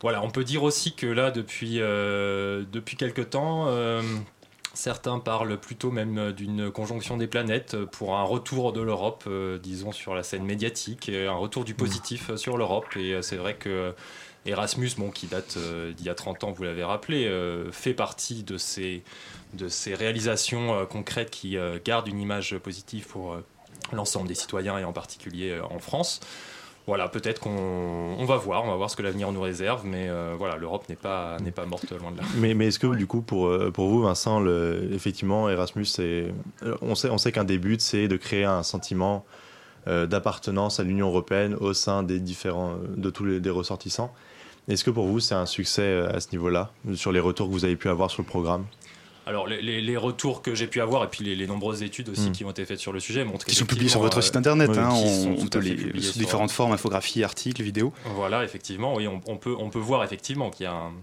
Voilà, 0.01 0.21
on 0.21 0.29
peut 0.29 0.43
dire 0.43 0.61
aussi 0.61 0.93
que 0.93 1.07
là, 1.07 1.31
depuis, 1.31 1.77
depuis 1.79 2.97
quelques 2.97 3.31
temps, 3.31 3.65
certains 4.77 5.19
parlent 5.19 5.57
plutôt 5.57 5.91
même 5.91 6.31
d'une 6.31 6.71
conjonction 6.71 7.17
des 7.17 7.27
planètes 7.27 7.75
pour 7.85 8.15
un 8.15 8.23
retour 8.23 8.73
de 8.73 8.81
l'Europe, 8.81 9.27
disons, 9.61 9.91
sur 9.91 10.15
la 10.15 10.23
scène 10.23 10.43
médiatique, 10.43 11.09
un 11.09 11.35
retour 11.35 11.65
du 11.65 11.73
positif 11.73 12.35
sur 12.35 12.57
l'Europe. 12.57 12.95
Et 12.95 13.21
c'est 13.21 13.37
vrai 13.37 13.55
que 13.55 13.93
Erasmus, 14.47 14.91
bon, 14.97 15.11
qui 15.11 15.27
date 15.27 15.55
euh, 15.57 15.91
d'il 15.93 16.05
y 16.05 16.09
a 16.09 16.15
30 16.15 16.43
ans, 16.45 16.51
vous 16.51 16.63
l'avez 16.63 16.83
rappelé, 16.83 17.25
euh, 17.25 17.71
fait 17.71 17.93
partie 17.93 18.43
de 18.43 18.57
ces, 18.57 19.03
de 19.53 19.67
ces 19.67 19.93
réalisations 19.93 20.73
euh, 20.73 20.85
concrètes 20.85 21.29
qui 21.29 21.57
gardent 21.83 22.07
une 22.07 22.19
image 22.19 22.57
positive 22.57 23.07
pour 23.07 23.37
l'ensemble 23.91 24.27
des 24.27 24.35
citoyens 24.35 24.77
et 24.77 24.83
en 24.83 24.93
particulier 24.93 25.59
en 25.69 25.79
France. 25.79 26.19
Voilà, 26.87 27.09
peut-être 27.09 27.39
qu'on 27.39 28.25
va 28.25 28.37
voir, 28.37 28.63
on 28.63 28.69
va 28.69 28.75
voir 28.75 28.89
ce 28.89 28.95
que 28.95 29.03
l'avenir 29.03 29.31
nous 29.31 29.41
réserve, 29.41 29.85
mais 29.85 30.09
voilà, 30.37 30.55
l'Europe 30.55 30.87
n'est 30.87 30.95
pas, 30.95 31.37
n'est 31.43 31.51
pas 31.51 31.65
morte 31.65 31.91
loin 31.91 32.11
de 32.11 32.17
là. 32.17 32.23
Mais, 32.37 32.53
mais 32.53 32.67
est-ce 32.67 32.79
que 32.79 32.95
du 32.95 33.05
coup, 33.05 33.21
pour, 33.21 33.53
pour 33.73 33.89
vous, 33.89 34.01
Vincent, 34.03 34.41
effectivement, 34.91 35.49
Erasmus, 35.49 35.85
on 36.81 36.95
sait, 36.95 37.09
on 37.09 37.17
sait 37.17 37.31
qu'un 37.33 37.43
des 37.43 37.57
buts, 37.57 37.75
c'est 37.79 38.07
de 38.07 38.15
créer 38.15 38.45
un 38.45 38.63
sentiment 38.63 39.25
d'appartenance 39.85 40.79
à 40.79 40.83
l'Union 40.83 41.09
européenne 41.09 41.55
au 41.55 41.73
sein 41.73 42.03
des 42.03 42.21
différents, 42.21 42.75
de 42.95 43.09
tous 43.09 43.25
les 43.25 43.41
des 43.41 43.49
ressortissants. 43.49 44.13
Est-ce 44.67 44.83
que 44.83 44.91
pour 44.91 45.07
vous, 45.07 45.21
c'est 45.21 45.35
un 45.35 45.45
succès 45.45 45.81
euh, 45.81 46.13
à 46.13 46.19
ce 46.19 46.31
niveau-là, 46.33 46.71
sur 46.95 47.13
les 47.13 47.21
retours 47.21 47.47
que 47.47 47.53
vous 47.53 47.63
avez 47.63 47.77
pu 47.77 47.87
avoir 47.87 48.11
sur 48.11 48.21
le 48.21 48.27
programme? 48.27 48.65
Alors 49.27 49.47
les, 49.47 49.97
retours 49.97 50.41
que 50.41 50.55
j'ai 50.55 50.67
pu 50.67 50.79
avoir 50.79 51.03
et 51.03 51.07
puis 51.07 51.23
les, 51.35 51.47
nombreuses 51.47 51.83
études 51.83 52.09
aussi 52.09 52.29
hmm. 52.29 52.31
qui 52.31 52.45
ont 52.45 52.51
été 52.51 52.65
faites 52.65 52.79
sur 52.79 52.93
le 52.93 52.99
sujet 52.99 53.25
montrent 53.25 53.45
qui 53.45 53.55
sont 53.55 53.65
publiés 53.65 53.89
sur 53.89 54.01
votre 54.01 54.21
site 54.21 54.35
internet, 54.35 54.69
hein, 54.77 54.89
on, 54.91 55.47
peut 55.47 55.59
les 55.59 56.01
sous 56.01 56.17
différentes 56.17 56.51
formes, 56.51 56.71
infographies, 56.71 57.23
articles, 57.23 57.61
vidéos. 57.61 57.91
Voilà, 58.15 58.43
effectivement, 58.43 58.95
oui, 58.95 59.07
on, 59.07 59.37
peut 59.37 59.55
on 59.59 59.69
peut 59.69 59.79
voir 59.79 60.03
effectivement 60.03 60.49
qu'il 60.49 60.63
y 60.63 60.67
a 60.67 60.73
un, 60.73 60.93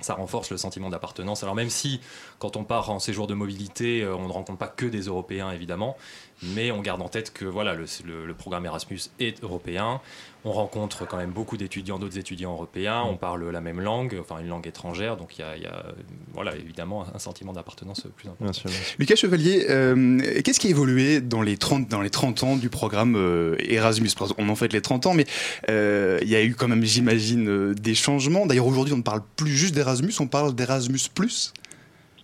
ça 0.00 0.14
renforce 0.14 0.50
le 0.50 0.56
sentiment 0.56 0.90
d'appartenance. 0.90 1.42
Alors 1.42 1.54
même 1.54 1.70
si, 1.70 2.00
quand 2.38 2.56
on 2.56 2.64
part 2.64 2.90
en 2.90 2.98
séjour 2.98 3.26
de 3.26 3.34
mobilité, 3.34 4.02
euh, 4.02 4.14
on 4.14 4.28
ne 4.28 4.32
rencontre 4.32 4.58
pas 4.58 4.68
que 4.68 4.86
des 4.86 5.02
Européens, 5.02 5.50
évidemment, 5.50 5.96
mais 6.42 6.70
on 6.70 6.82
garde 6.82 7.00
en 7.02 7.08
tête 7.08 7.32
que 7.32 7.44
voilà, 7.44 7.74
le, 7.74 8.34
programme 8.34 8.66
Erasmus 8.66 9.00
est 9.20 9.42
européen. 9.42 10.00
On 10.44 10.52
rencontre 10.52 11.08
quand 11.08 11.16
même 11.16 11.32
beaucoup 11.32 11.56
d'étudiants, 11.56 11.98
d'autres 11.98 12.18
étudiants 12.18 12.52
européens. 12.52 13.02
On 13.02 13.16
parle 13.16 13.50
la 13.50 13.60
même 13.60 13.80
langue, 13.80 14.16
enfin 14.20 14.38
une 14.40 14.48
langue 14.48 14.66
étrangère. 14.66 15.16
Donc 15.16 15.38
il 15.38 15.40
y 15.40 15.66
a, 15.66 15.84
voilà, 16.34 16.54
évidemment 16.54 17.04
un 17.12 17.18
sentiment 17.18 17.52
d'appartenance 17.52 18.06
plus 18.16 18.28
important. 18.28 18.70
Lucas 18.98 19.16
Chevalier, 19.16 19.66
euh, 19.70 20.20
qu'est-ce 20.44 20.60
qui 20.60 20.68
a 20.68 20.70
évolué 20.70 21.20
dans 21.20 21.42
les 21.42 21.56
30, 21.56 21.88
dans 21.88 22.00
les 22.00 22.10
30 22.10 22.44
ans 22.44 22.56
du 22.56 22.68
programme 22.68 23.16
euh, 23.16 23.56
Erasmus? 23.58 24.10
On 24.38 24.48
en 24.48 24.54
fait 24.54 24.72
les 24.72 24.82
30 24.82 25.06
ans, 25.06 25.14
mais 25.14 25.26
euh, 25.68 26.18
il 26.22 26.28
y 26.28 26.36
a 26.36 26.42
eu 26.44 26.54
quand 26.54 26.68
même, 26.68 26.84
j'imagine, 26.84 27.74
des 27.74 27.94
changements. 27.94 28.46
D'ailleurs, 28.46 28.66
aujourd'hui, 28.66 28.94
on 28.94 28.98
ne 28.98 29.02
parle 29.02 29.22
plus 29.34 29.50
juste 29.50 29.74
d'Erasmus, 29.74 30.12
on 30.20 30.28
parle 30.28 30.54
d'Erasmus⁇ 30.54 30.98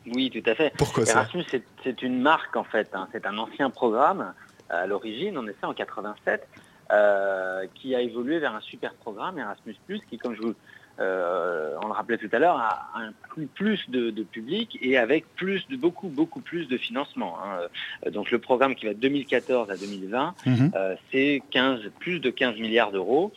oui, 0.06 0.30
tout 0.30 0.50
à 0.50 0.54
fait. 0.54 0.72
Pourquoi 0.76 1.04
Erasmus, 1.04 1.44
c'est 1.84 2.02
une 2.02 2.20
marque 2.20 2.56
en 2.56 2.64
fait. 2.64 2.90
Hein. 2.94 3.08
C'est 3.12 3.26
un 3.26 3.38
ancien 3.38 3.70
programme 3.70 4.34
à 4.68 4.86
l'origine, 4.86 5.36
on 5.38 5.46
effet 5.46 5.66
en 5.66 5.74
87, 5.74 6.48
euh, 6.90 7.66
qui 7.74 7.94
a 7.94 8.00
évolué 8.00 8.38
vers 8.38 8.54
un 8.54 8.60
super 8.60 8.94
programme 8.94 9.38
Erasmus+, 9.38 9.76
qui, 10.08 10.18
comme 10.18 10.34
je 10.34 10.42
vous, 10.42 10.54
euh, 11.00 11.74
on 11.82 11.86
le 11.86 11.92
rappelait 11.92 12.18
tout 12.18 12.28
à 12.32 12.38
l'heure, 12.38 12.56
a 12.56 12.88
un 12.96 13.12
plus 13.54 13.88
de, 13.88 14.10
public 14.22 14.78
et 14.80 14.98
avec 14.98 15.26
plus 15.34 15.66
de 15.68 15.76
beaucoup 15.76 16.08
beaucoup 16.08 16.40
plus 16.40 16.66
de 16.66 16.76
financement. 16.76 17.38
Hein. 17.42 18.10
Donc 18.10 18.30
le 18.30 18.38
programme 18.38 18.74
qui 18.74 18.86
va 18.86 18.94
de 18.94 18.98
2014 18.98 19.70
à 19.70 19.76
2020, 19.76 20.34
mhm. 20.46 20.72
euh, 20.74 20.94
c'est 21.10 21.42
15 21.50 21.80
plus 21.98 22.20
de 22.20 22.30
15 22.30 22.56
milliards 22.58 22.92
d'euros. 22.92 23.32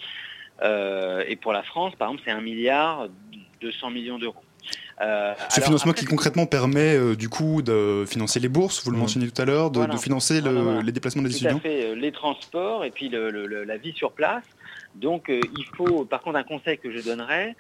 et 0.61 1.35
pour 1.35 1.53
la 1.53 1.63
France, 1.63 1.95
par 1.95 2.09
exemple, 2.09 2.23
c'est 2.25 2.31
1 2.31 2.41
milliard 2.41 3.07
200 3.61 3.89
millions 3.89 4.19
d'euros 4.19 4.43
Euh, 5.01 5.33
Ce 5.49 5.61
financement 5.61 5.93
qui 5.93 6.05
concrètement 6.05 6.45
permet 6.45 6.95
euh, 6.95 7.15
du 7.15 7.27
coup 7.27 7.61
de 7.61 8.05
financer 8.07 8.39
les 8.39 8.47
bourses, 8.47 8.83
vous 8.83 8.91
le 8.91 8.97
mmh. 8.97 8.99
mentionnez 8.99 9.29
tout 9.29 9.41
à 9.41 9.45
l'heure, 9.45 9.71
de, 9.71 9.97
financer 9.97 10.41
les 10.41 10.91
déplacements 10.91 11.21
des 11.21 11.31
étudiants. 11.31 11.57
À 11.57 11.59
fait, 11.59 11.95
les 11.95 12.11
transports 12.11 12.85
et 12.85 12.91
puis 12.91 13.09
la 13.09 13.77
vie 13.77 13.93
sur 13.93 14.11
place. 14.11 14.43
Donc 14.95 15.29
il 15.29 15.65
faut, 15.75 16.05
par 16.05 16.21
contre, 16.21 16.37
un 16.37 16.43
conseil 16.43 16.77
que 16.77 16.91
je 16.91 17.01
donnerais, 17.01 17.55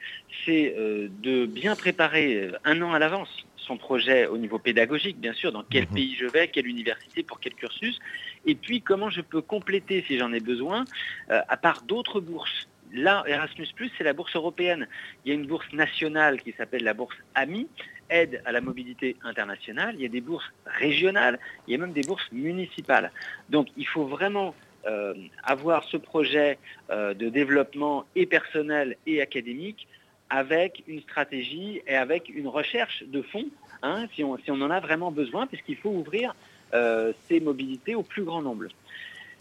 c'est 0.45 0.75
de 0.77 1.45
bien 1.45 1.75
préparer 1.75 2.51
un 2.63 2.81
an 2.81 2.93
à 2.93 2.99
l'avance 2.99 3.29
son 3.57 3.77
projet 3.77 4.27
au 4.27 4.37
niveau 4.37 4.59
pédagogique, 4.59 5.19
bien 5.19 5.33
sûr, 5.33 5.51
dans 5.51 5.63
quel 5.63 5.85
mmh. 5.85 5.93
pays 5.95 6.15
je 6.19 6.27
vais, 6.27 6.49
quelle 6.49 6.67
université, 6.67 7.23
pour 7.23 7.39
quel 7.39 7.55
cursus, 7.55 7.97
et 8.45 8.53
puis 8.53 8.81
comment 8.83 9.09
je 9.09 9.21
peux 9.21 9.41
compléter, 9.41 10.05
si 10.07 10.19
j'en 10.19 10.31
ai 10.33 10.39
besoin, 10.39 10.85
à 11.29 11.57
part 11.57 11.81
d'autres 11.81 12.19
bourses 12.19 12.67
Là, 12.95 13.23
Erasmus, 13.27 13.67
c'est 13.97 14.03
la 14.03 14.13
bourse 14.13 14.35
européenne. 14.35 14.87
Il 15.23 15.29
y 15.29 15.31
a 15.31 15.35
une 15.35 15.47
bourse 15.47 15.71
nationale 15.73 16.41
qui 16.41 16.53
s'appelle 16.53 16.83
la 16.83 16.93
bourse 16.93 17.15
AMI, 17.35 17.67
aide 18.09 18.41
à 18.45 18.53
la 18.53 18.61
mobilité 18.61 19.17
internationale. 19.23 19.95
Il 19.95 20.01
y 20.01 20.05
a 20.05 20.09
des 20.09 20.21
bourses 20.21 20.49
régionales, 20.65 21.37
il 21.67 21.71
y 21.71 21.75
a 21.75 21.77
même 21.77 21.91
des 21.91 22.03
bourses 22.03 22.31
municipales. 22.31 23.11
Donc 23.49 23.67
il 23.75 23.85
faut 23.85 24.05
vraiment 24.05 24.55
euh, 24.87 25.13
avoir 25.43 25.83
ce 25.83 25.97
projet 25.97 26.57
euh, 26.89 27.13
de 27.13 27.27
développement 27.27 28.05
et 28.15 28.25
personnel 28.25 28.95
et 29.05 29.21
académique 29.21 29.87
avec 30.29 30.83
une 30.87 31.01
stratégie 31.01 31.81
et 31.87 31.95
avec 31.95 32.29
une 32.29 32.47
recherche 32.47 33.03
de 33.07 33.21
fonds, 33.21 33.49
hein, 33.83 34.05
si, 34.15 34.23
on, 34.23 34.37
en 34.49 34.71
a 34.71 34.79
vraiment 34.79 35.11
besoin, 35.11 35.47
puisqu'il 35.47 35.77
faut 35.77 35.89
ouvrir 35.89 36.33
euh, 36.73 37.11
ces 37.27 37.39
mobilités 37.39 37.93
au 37.93 38.03
plus 38.03 38.23
grand 38.23 38.41
nombre. 38.41 38.65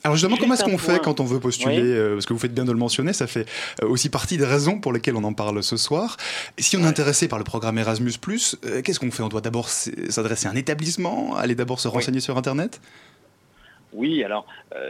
Alors 0.02 0.16
justement, 0.16 0.36
comment 0.36 0.54
est-ce 0.54 0.64
qu'on 0.64 0.76
fait 0.76 1.00
quand 1.02 1.20
on 1.20 1.24
veut 1.24 1.40
postuler 1.40 1.80
euh, 1.80 2.14
Parce 2.14 2.26
que 2.26 2.34
vous 2.34 2.38
faites 2.38 2.52
bien 2.52 2.64
de 2.64 2.72
le 2.72 2.78
mentionner, 2.78 3.14
ça 3.14 3.26
fait 3.26 3.48
euh, 3.82 3.88
aussi 3.88 4.10
partie 4.10 4.36
des 4.36 4.44
raisons 4.44 4.78
pour 4.78 4.92
lesquelles 4.92 5.16
on 5.16 5.24
en 5.24 5.32
parle 5.32 5.62
ce 5.62 5.78
soir. 5.78 6.18
Et 6.58 6.62
si 6.62 6.76
on 6.76 6.80
est 6.80 6.86
intéressé 6.86 7.28
par 7.28 7.38
le 7.38 7.44
programme 7.44 7.78
Erasmus+, 7.78 8.12
euh, 8.64 8.82
qu'est-ce 8.82 9.00
qu'on 9.00 9.10
fait? 9.10 9.22
On 9.22 9.28
doit 9.28 9.40
d'abord 9.40 9.70
s'adresser 9.70 10.46
à 10.46 10.50
un 10.50 10.56
établissement, 10.56 11.34
aller 11.36 11.54
d'abord 11.54 11.80
se 11.80 11.88
renseigner 11.88 12.20
sur 12.20 12.36
Internet? 12.36 12.82
Oui, 13.92 14.22
alors 14.24 14.46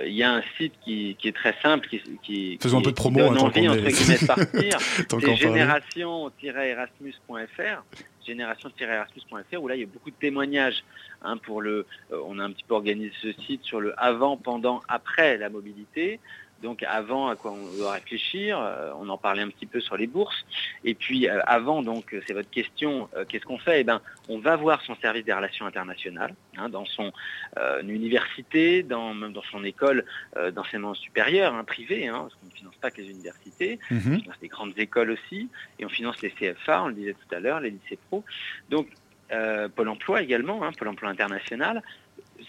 il 0.06 0.14
y 0.14 0.22
a 0.22 0.32
un 0.32 0.42
site 0.56 0.72
qui, 0.82 1.14
est 1.22 1.36
très 1.36 1.54
simple, 1.62 1.86
qui, 2.22 2.58
Faisons 2.60 2.78
un 2.78 2.82
peu 2.82 2.90
de 2.90 2.96
promo, 2.96 3.20
donne 3.20 3.38
envie, 3.38 3.68
entre 3.68 3.86
guillemets, 3.86 4.18
de 4.18 4.26
partir. 4.26 4.78
C'est 4.80 5.36
génération-erasmus.fr 5.36 7.84
génération-erasmus.fr 8.26 9.60
où 9.60 9.68
là 9.68 9.76
il 9.76 9.80
y 9.80 9.84
a 9.84 9.86
beaucoup 9.86 10.10
de 10.10 10.16
témoignages. 10.16 10.84
Hein, 11.24 11.38
pour 11.38 11.62
le, 11.62 11.86
euh, 12.12 12.20
on 12.26 12.38
a 12.38 12.44
un 12.44 12.50
petit 12.50 12.64
peu 12.64 12.74
organisé 12.74 13.10
ce 13.22 13.32
site 13.32 13.64
sur 13.64 13.80
le 13.80 13.94
avant, 13.96 14.36
pendant, 14.36 14.82
après 14.88 15.38
la 15.38 15.48
mobilité. 15.48 16.20
Donc 16.62 16.82
avant, 16.82 17.28
à 17.28 17.36
quoi 17.36 17.52
on 17.52 17.76
doit 17.76 17.92
réfléchir, 17.92 18.58
euh, 18.58 18.92
on 18.98 19.08
en 19.08 19.18
parlait 19.18 19.42
un 19.42 19.48
petit 19.48 19.66
peu 19.66 19.80
sur 19.80 19.96
les 19.96 20.06
bourses. 20.06 20.46
Et 20.84 20.94
puis 20.94 21.28
euh, 21.28 21.40
avant, 21.46 21.82
donc 21.82 22.14
c'est 22.26 22.32
votre 22.32 22.48
question, 22.48 23.08
qu'est-ce 23.28 23.44
qu'on 23.44 23.58
fait? 23.58 23.80
Eh 23.80 23.84
ben, 23.84 24.00
on 24.28 24.38
va 24.38 24.56
voir 24.56 24.80
son 24.82 24.94
service 24.96 25.24
des 25.24 25.32
relations 25.32 25.66
internationales, 25.66 26.34
hein, 26.56 26.68
dans 26.68 26.84
son 26.84 27.12
université, 27.82 28.82
dans, 28.82 29.14
même 29.14 29.32
dans 29.32 29.42
son 29.50 29.64
école 29.64 30.04
d'enseignement 30.52 30.94
supérieur, 30.94 31.54
hein, 31.54 31.64
privé, 31.64 32.08
hein, 32.08 32.20
parce 32.22 32.34
qu'on 32.34 32.46
ne 32.46 32.52
finance 32.52 32.76
pas 32.76 32.90
que 32.90 33.00
les 33.02 33.10
universités, 33.10 33.78
mhm. 33.90 34.00
on 34.14 34.20
finance 34.20 34.40
des 34.40 34.48
grandes 34.48 34.78
écoles 34.78 35.10
aussi, 35.10 35.48
et 35.78 35.84
on 35.84 35.88
finance 35.88 36.22
les 36.22 36.30
CFA, 36.30 36.84
on 36.84 36.88
le 36.88 36.94
disait 36.94 37.14
tout 37.14 37.34
à 37.34 37.40
l'heure, 37.40 37.60
les 37.60 37.70
lycées 37.70 37.98
pro. 38.08 38.24
Donc 38.70 38.88
Pôle 39.74 39.88
emploi 39.88 40.22
également, 40.22 40.60
Pôle 40.78 40.88
emploi 40.88 41.08
international, 41.08 41.82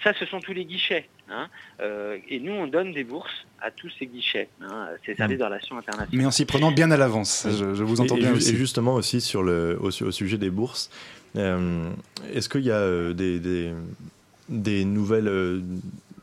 ça, 0.04 0.14
ce 0.14 0.26
sont 0.26 0.40
tous 0.40 0.54
les 0.54 0.66
guichets. 0.66 1.10
Hein. 1.30 1.48
Euh, 1.82 2.18
et 2.30 2.40
nous, 2.40 2.52
on 2.52 2.68
donne 2.68 2.94
des 2.94 3.04
bourses 3.04 3.46
à 3.62 3.72
tous 3.72 3.90
ces 3.98 4.06
guichets, 4.08 4.50
hein, 4.62 4.88
ces 5.06 5.16
services 5.16 5.40
de 5.40 5.44
relations 5.44 5.78
internationales. 5.78 6.10
Mais 6.12 6.26
en 6.26 6.32
s'y 6.32 6.46
prenant 6.46 6.72
bien 6.72 6.92
à 6.92 6.98
l'avance, 6.98 7.48
je, 7.50 7.84
vous 7.84 8.02
entends 8.02 8.16
bien 8.16 8.34
aussi. 8.34 8.54
Et 8.54 8.56
justement 8.56 8.96
aussi 8.96 9.22
sur 9.22 9.44
le, 9.44 9.78
au, 9.82 9.92
sujet 9.92 10.38
des 10.38 10.50
bourses, 10.50 10.90
euh, 11.36 11.90
est-ce 12.34 12.50
qu'il 12.50 12.62
y 12.62 12.72
a 12.72 12.76
euh, 12.76 13.14
des, 13.14 13.40
des, 14.50 14.86
nouvelles, 14.86 15.64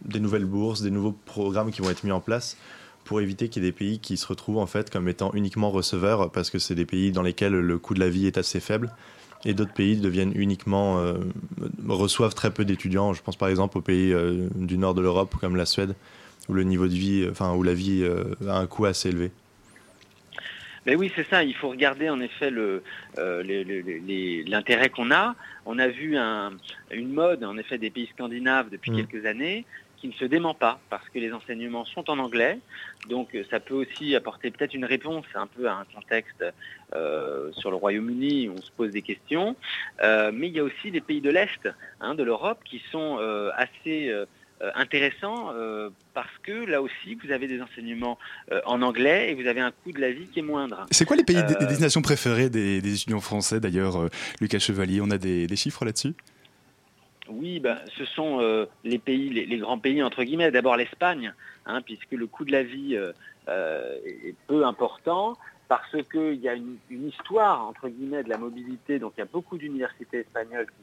des 0.04 0.20
nouvelles 0.20 0.44
bourses, 0.44 0.82
des 0.82 0.90
nouveaux 0.90 1.16
programmes 1.24 1.70
qui 1.70 1.82
vont 1.82 1.90
être 1.90 2.04
mis 2.04 2.12
en 2.12 2.20
place 2.20 2.56
pour 3.04 3.20
éviter 3.20 3.48
qu'il 3.48 3.64
y 3.64 3.66
ait 3.66 3.70
des 3.70 3.76
pays 3.76 3.98
qui 3.98 4.16
se 4.16 4.26
retrouvent 4.26 4.58
en 4.58 4.66
fait 4.66 4.88
comme 4.88 5.08
étant 5.08 5.32
uniquement 5.34 5.72
receveurs 5.72 6.30
parce 6.30 6.50
que 6.50 6.60
c'est 6.60 6.76
des 6.76 6.86
pays 6.86 7.10
dans 7.10 7.22
lesquels 7.22 7.52
le 7.52 7.78
coût 7.78 7.94
de 7.94 8.00
la 8.00 8.08
vie 8.08 8.28
est 8.28 8.38
assez 8.38 8.60
faible 8.60 8.92
et 9.44 9.54
d'autres 9.54 9.72
pays 9.72 9.96
deviennent 9.96 10.32
uniquement 10.34 10.98
euh, 10.98 11.14
reçoivent 11.88 12.34
très 12.34 12.50
peu 12.50 12.64
d'étudiants. 12.64 13.12
Je 13.12 13.22
pense 13.22 13.36
par 13.36 13.48
exemple 13.48 13.78
aux 13.78 13.82
pays 13.82 14.12
euh, 14.12 14.48
du 14.54 14.78
nord 14.78 14.94
de 14.94 15.02
l'Europe 15.02 15.34
comme 15.40 15.56
la 15.56 15.66
Suède 15.66 15.94
où 16.48 16.54
le 16.54 16.64
niveau 16.64 16.86
de 16.88 16.94
vie, 16.94 17.26
enfin 17.30 17.54
où 17.54 17.62
la 17.62 17.74
vie 17.74 18.02
euh, 18.02 18.34
a 18.48 18.58
un 18.58 18.66
coût 18.66 18.84
assez 18.84 19.10
élevé. 19.10 19.30
Mais 20.84 20.96
oui, 20.96 21.12
c'est 21.14 21.28
ça. 21.28 21.44
Il 21.44 21.54
faut 21.54 21.68
regarder 21.68 22.10
en 22.10 22.20
effet 22.20 22.50
l'intérêt 24.46 24.88
qu'on 24.88 25.12
a. 25.12 25.36
On 25.64 25.78
a 25.78 25.86
vu 25.86 26.16
une 26.16 27.12
mode 27.12 27.44
en 27.44 27.56
effet 27.56 27.78
des 27.78 27.90
pays 27.90 28.08
scandinaves 28.12 28.68
depuis 28.68 28.90
mm. 28.90 28.96
quelques 28.96 29.24
années 29.26 29.64
qui 30.02 30.08
ne 30.08 30.12
se 30.14 30.24
dément 30.24 30.52
pas 30.52 30.80
parce 30.90 31.08
que 31.10 31.20
les 31.20 31.32
enseignements 31.32 31.84
sont 31.84 32.10
en 32.10 32.18
anglais. 32.18 32.58
Donc 33.08 33.36
ça 33.50 33.60
peut 33.60 33.74
aussi 33.74 34.16
apporter 34.16 34.50
peut-être 34.50 34.74
une 34.74 34.84
réponse 34.84 35.24
un 35.36 35.46
peu 35.46 35.68
à 35.68 35.74
un 35.74 35.84
contexte 35.94 36.44
euh, 36.94 37.52
sur 37.52 37.70
le 37.70 37.76
Royaume-Uni 37.76 38.48
où 38.48 38.54
on 38.58 38.62
se 38.62 38.72
pose 38.72 38.90
des 38.90 39.02
questions. 39.02 39.54
Euh, 40.02 40.32
mais 40.34 40.48
il 40.48 40.54
y 40.54 40.58
a 40.58 40.64
aussi 40.64 40.90
les 40.90 41.00
pays 41.00 41.20
de 41.20 41.30
l'Est 41.30 41.68
hein, 42.00 42.16
de 42.16 42.24
l'Europe 42.24 42.58
qui 42.64 42.82
sont 42.90 43.18
euh, 43.20 43.50
assez 43.56 44.12
intéressants 44.76 45.52
parce 46.14 46.38
que 46.44 46.52
là 46.52 46.80
aussi 46.82 47.18
vous 47.24 47.32
avez 47.32 47.48
des 47.48 47.60
enseignements 47.60 48.16
en 48.64 48.80
anglais 48.82 49.30
et 49.30 49.34
vous 49.34 49.48
avez 49.48 49.60
un 49.60 49.72
coût 49.72 49.90
de 49.90 50.00
la 50.00 50.12
vie 50.12 50.26
qui 50.28 50.38
est 50.38 50.42
moindre. 50.42 50.86
C'est 50.92 51.04
quoi 51.04 51.16
les 51.16 51.24
pays 51.24 51.42
des 51.42 51.66
destinations 51.66 52.00
préférées 52.00 52.48
des, 52.48 52.78
étudiants 52.78 53.20
français 53.20 53.58
d'ailleurs, 53.58 54.08
Lucas 54.40 54.60
Chevalier? 54.60 55.00
On 55.00 55.10
a 55.10 55.18
des 55.18 55.56
chiffres 55.56 55.84
là-dessus? 55.84 56.14
Oui, 57.28 57.60
ben, 57.60 57.78
ce 57.96 58.04
sont 58.04 58.40
euh, 58.40 58.66
les 58.84 58.98
pays, 58.98 59.30
les, 59.30 59.58
grands 59.58 59.78
pays 59.78 60.02
entre 60.02 60.24
guillemets. 60.24 60.50
D'abord 60.50 60.76
l'Espagne, 60.76 61.32
hein, 61.66 61.80
puisque 61.82 62.12
le 62.12 62.26
coût 62.26 62.44
de 62.44 62.52
la 62.52 62.62
vie 62.62 62.96
euh, 62.96 63.12
euh, 63.48 63.96
est 64.04 64.34
peu 64.46 64.66
important, 64.66 65.36
parce 65.68 65.96
qu'il 66.10 66.40
y 66.40 66.48
a 66.48 66.54
une, 66.54 66.78
histoire 66.90 67.66
entre 67.66 67.88
guillemets 67.88 68.24
de 68.24 68.28
la 68.28 68.38
mobilité. 68.38 68.98
Donc 68.98 69.12
il 69.16 69.20
y 69.20 69.22
a 69.22 69.28
beaucoup 69.32 69.56
d'universités 69.56 70.18
espagnoles 70.18 70.66
qui, 70.66 70.82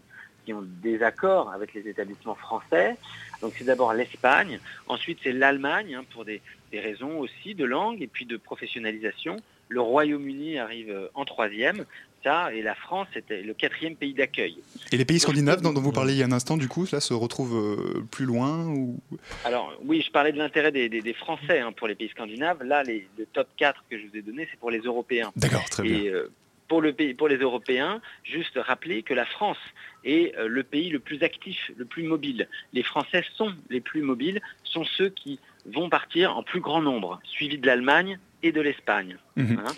ont 0.51 0.63
des 0.81 1.03
accords 1.03 1.51
avec 1.51 1.75
les 1.75 1.87
établissements 1.87 2.33
français. 2.33 2.95
Donc 3.41 3.53
c'est 3.55 3.65
d'abord 3.65 3.93
l'Espagne, 3.93 4.59
ensuite 4.87 5.19
c'est 5.21 5.31
l'Allemagne 5.31 5.93
hein, 5.93 6.03
pour 6.11 6.25
des, 6.25 6.41
des 6.71 6.79
raisons 6.79 7.19
aussi 7.19 7.53
de 7.53 7.65
langue 7.65 8.01
et 8.01 8.07
puis 8.07 8.25
de 8.25 8.35
professionnalisation. 8.35 9.37
Le 9.67 9.79
Royaume-Uni 9.79 10.57
arrive 10.57 11.11
en 11.13 11.23
troisième, 11.23 11.85
ça, 12.23 12.53
et 12.53 12.61
la 12.61 12.75
France 12.75 13.07
était 13.15 13.41
le 13.41 13.53
quatrième 13.53 13.95
pays 13.95 14.13
d'accueil. 14.13 14.57
Et 14.91 14.97
les 14.97 15.05
pays 15.05 15.19
scandinaves 15.19 15.61
dont, 15.61 15.73
vous 15.73 15.91
parliez 15.91 16.13
il 16.13 16.19
y 16.19 16.23
a 16.23 16.25
un 16.25 16.31
instant, 16.31 16.57
du 16.57 16.67
coup, 16.67 16.85
là, 16.91 16.99
se 16.99 17.13
retrouvent 17.13 17.55
euh, 17.55 18.03
plus 18.11 18.25
loin 18.25 18.65
ou... 18.67 18.99
Alors 19.45 19.73
oui, 19.83 20.01
je 20.05 20.11
parlais 20.11 20.31
de 20.31 20.37
l'intérêt 20.37 20.71
des, 20.71 21.13
Français 21.13 21.59
hein, 21.59 21.71
pour 21.71 21.87
les 21.87 21.95
pays 21.95 22.09
scandinaves. 22.09 22.63
Là, 22.63 22.83
les, 22.83 23.07
le 23.17 23.25
top 23.25 23.47
4 23.57 23.83
que 23.89 23.97
je 23.97 24.07
vous 24.07 24.15
ai 24.15 24.21
donné, 24.21 24.47
c'est 24.49 24.59
pour 24.59 24.71
les 24.71 24.79
Européens. 24.79 25.31
D'accord, 25.35 25.67
très 25.69 25.83
bien. 25.83 25.93
Et, 25.93 26.09
euh, 26.09 26.31
pour, 26.67 26.81
le 26.81 26.93
pays, 26.93 27.13
pour 27.13 27.27
les 27.27 27.37
Européens, 27.37 27.99
juste 28.23 28.57
rappeler 28.57 29.03
que 29.03 29.13
la 29.13 29.25
France 29.25 29.57
est 30.05 30.35
euh, 30.37 30.47
le 30.47 30.63
pays 30.63 30.89
le 30.89 30.99
plus 30.99 31.23
actif, 31.23 31.71
le 31.75 31.85
plus 31.85 32.03
mobile. 32.03 32.47
Les 32.73 32.83
Français 32.83 33.23
sont 33.35 33.53
les 33.69 33.81
plus 33.81 34.01
mobiles, 34.01 34.41
sont 34.63 34.85
ceux 34.85 35.09
qui 35.09 35.39
vont 35.65 35.89
partir 35.89 36.37
en 36.37 36.43
plus 36.43 36.61
grand 36.61 36.81
nombre, 36.81 37.19
suivis 37.23 37.57
de 37.57 37.67
l'Allemagne 37.67 38.19
et 38.43 38.51
de 38.51 38.61
l'Espagne. 38.61 39.17
Mhm. 39.35 39.59
Hein. 39.59 39.71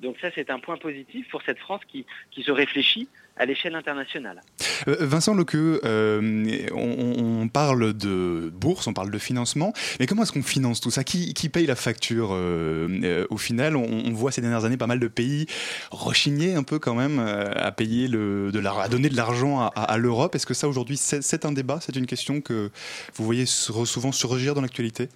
Donc 0.00 0.16
ça, 0.20 0.28
c'est 0.34 0.50
un 0.50 0.58
point 0.58 0.76
positif 0.76 1.28
pour 1.30 1.42
cette 1.42 1.58
France 1.58 1.80
qui, 1.88 2.04
qui 2.30 2.42
se 2.42 2.50
réfléchit 2.50 3.08
à 3.36 3.44
l'échelle 3.44 3.74
internationale. 3.74 4.40
Euh, 4.88 4.96
Vincent 5.00 5.34
Lequeux, 5.34 5.80
euh, 5.84 6.66
on, 6.74 7.48
parle 7.48 7.92
de 7.92 8.50
bourse, 8.54 8.86
on 8.86 8.92
parle 8.92 9.10
de 9.10 9.18
financement, 9.18 9.72
mais 10.00 10.06
comment 10.06 10.22
est-ce 10.22 10.32
qu'on 10.32 10.42
finance 10.42 10.80
tout 10.80 10.90
ça? 10.90 11.04
Qui, 11.04 11.34
qui, 11.34 11.48
paye 11.48 11.66
la 11.66 11.76
facture 11.76 12.30
euh, 12.32 13.26
au 13.30 13.36
final? 13.36 13.76
On, 13.76 14.12
voit 14.12 14.32
ces 14.32 14.40
dernières 14.40 14.64
années 14.64 14.78
pas 14.78 14.86
mal 14.86 14.98
de 14.98 15.08
pays 15.08 15.46
rechigner 15.90 16.54
un 16.54 16.62
peu 16.62 16.78
quand 16.78 16.94
même 16.94 17.18
à 17.18 17.70
payer 17.72 18.08
le, 18.08 18.50
de 18.52 18.66
à 18.66 18.88
donner 18.88 19.10
de 19.10 19.16
l'argent 19.16 19.60
à, 19.60 19.66
à 19.66 19.98
l'Europe. 19.98 20.34
Est-ce 20.34 20.46
que 20.46 20.54
ça 20.54 20.68
aujourd'hui 20.68 20.96
c'est 20.96 21.44
un 21.44 21.52
débat, 21.52 21.78
c'est 21.80 21.96
une 21.96 22.06
question 22.06 22.40
que 22.40 22.70
vous 23.14 23.24
voyez 23.24 23.44
souvent 23.46 24.12
surgir 24.12 24.54
dans 24.54 24.62
l'actualité? 24.62 25.08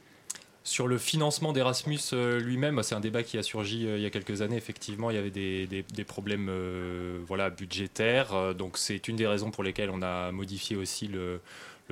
Sur 0.62 0.87
le 0.87 0.99
financement 0.99 1.52
d'Erasmus 1.52 2.00
euh, 2.12 2.38
lui-même, 2.38 2.83
c'est 2.83 2.95
un 2.95 3.00
débat 3.00 3.23
qui 3.23 3.38
a 3.38 3.43
surgi 3.43 3.87
euh, 3.87 3.97
il 3.97 4.02
y 4.02 4.07
a 4.07 4.11
quelques 4.11 4.43
années. 4.43 4.57
Effectivement, 4.57 5.11
il 5.11 5.17
y 5.17 5.19
avait 5.19 5.31
des, 5.31 6.05
problèmes 6.05 6.49
euh, 6.50 7.19
voilà, 7.26 7.50
budgétaires. 7.50 8.55
donc, 8.55 8.76
c'est 8.76 9.09
une 9.09 9.17
des 9.17 9.26
raisons 9.26 9.50
pour 9.50 9.64
lesquelles 9.64 9.90
on 9.90 10.02
a 10.02 10.33
modifié 10.33 10.76
aussi 10.76 11.07
le, 11.07 11.40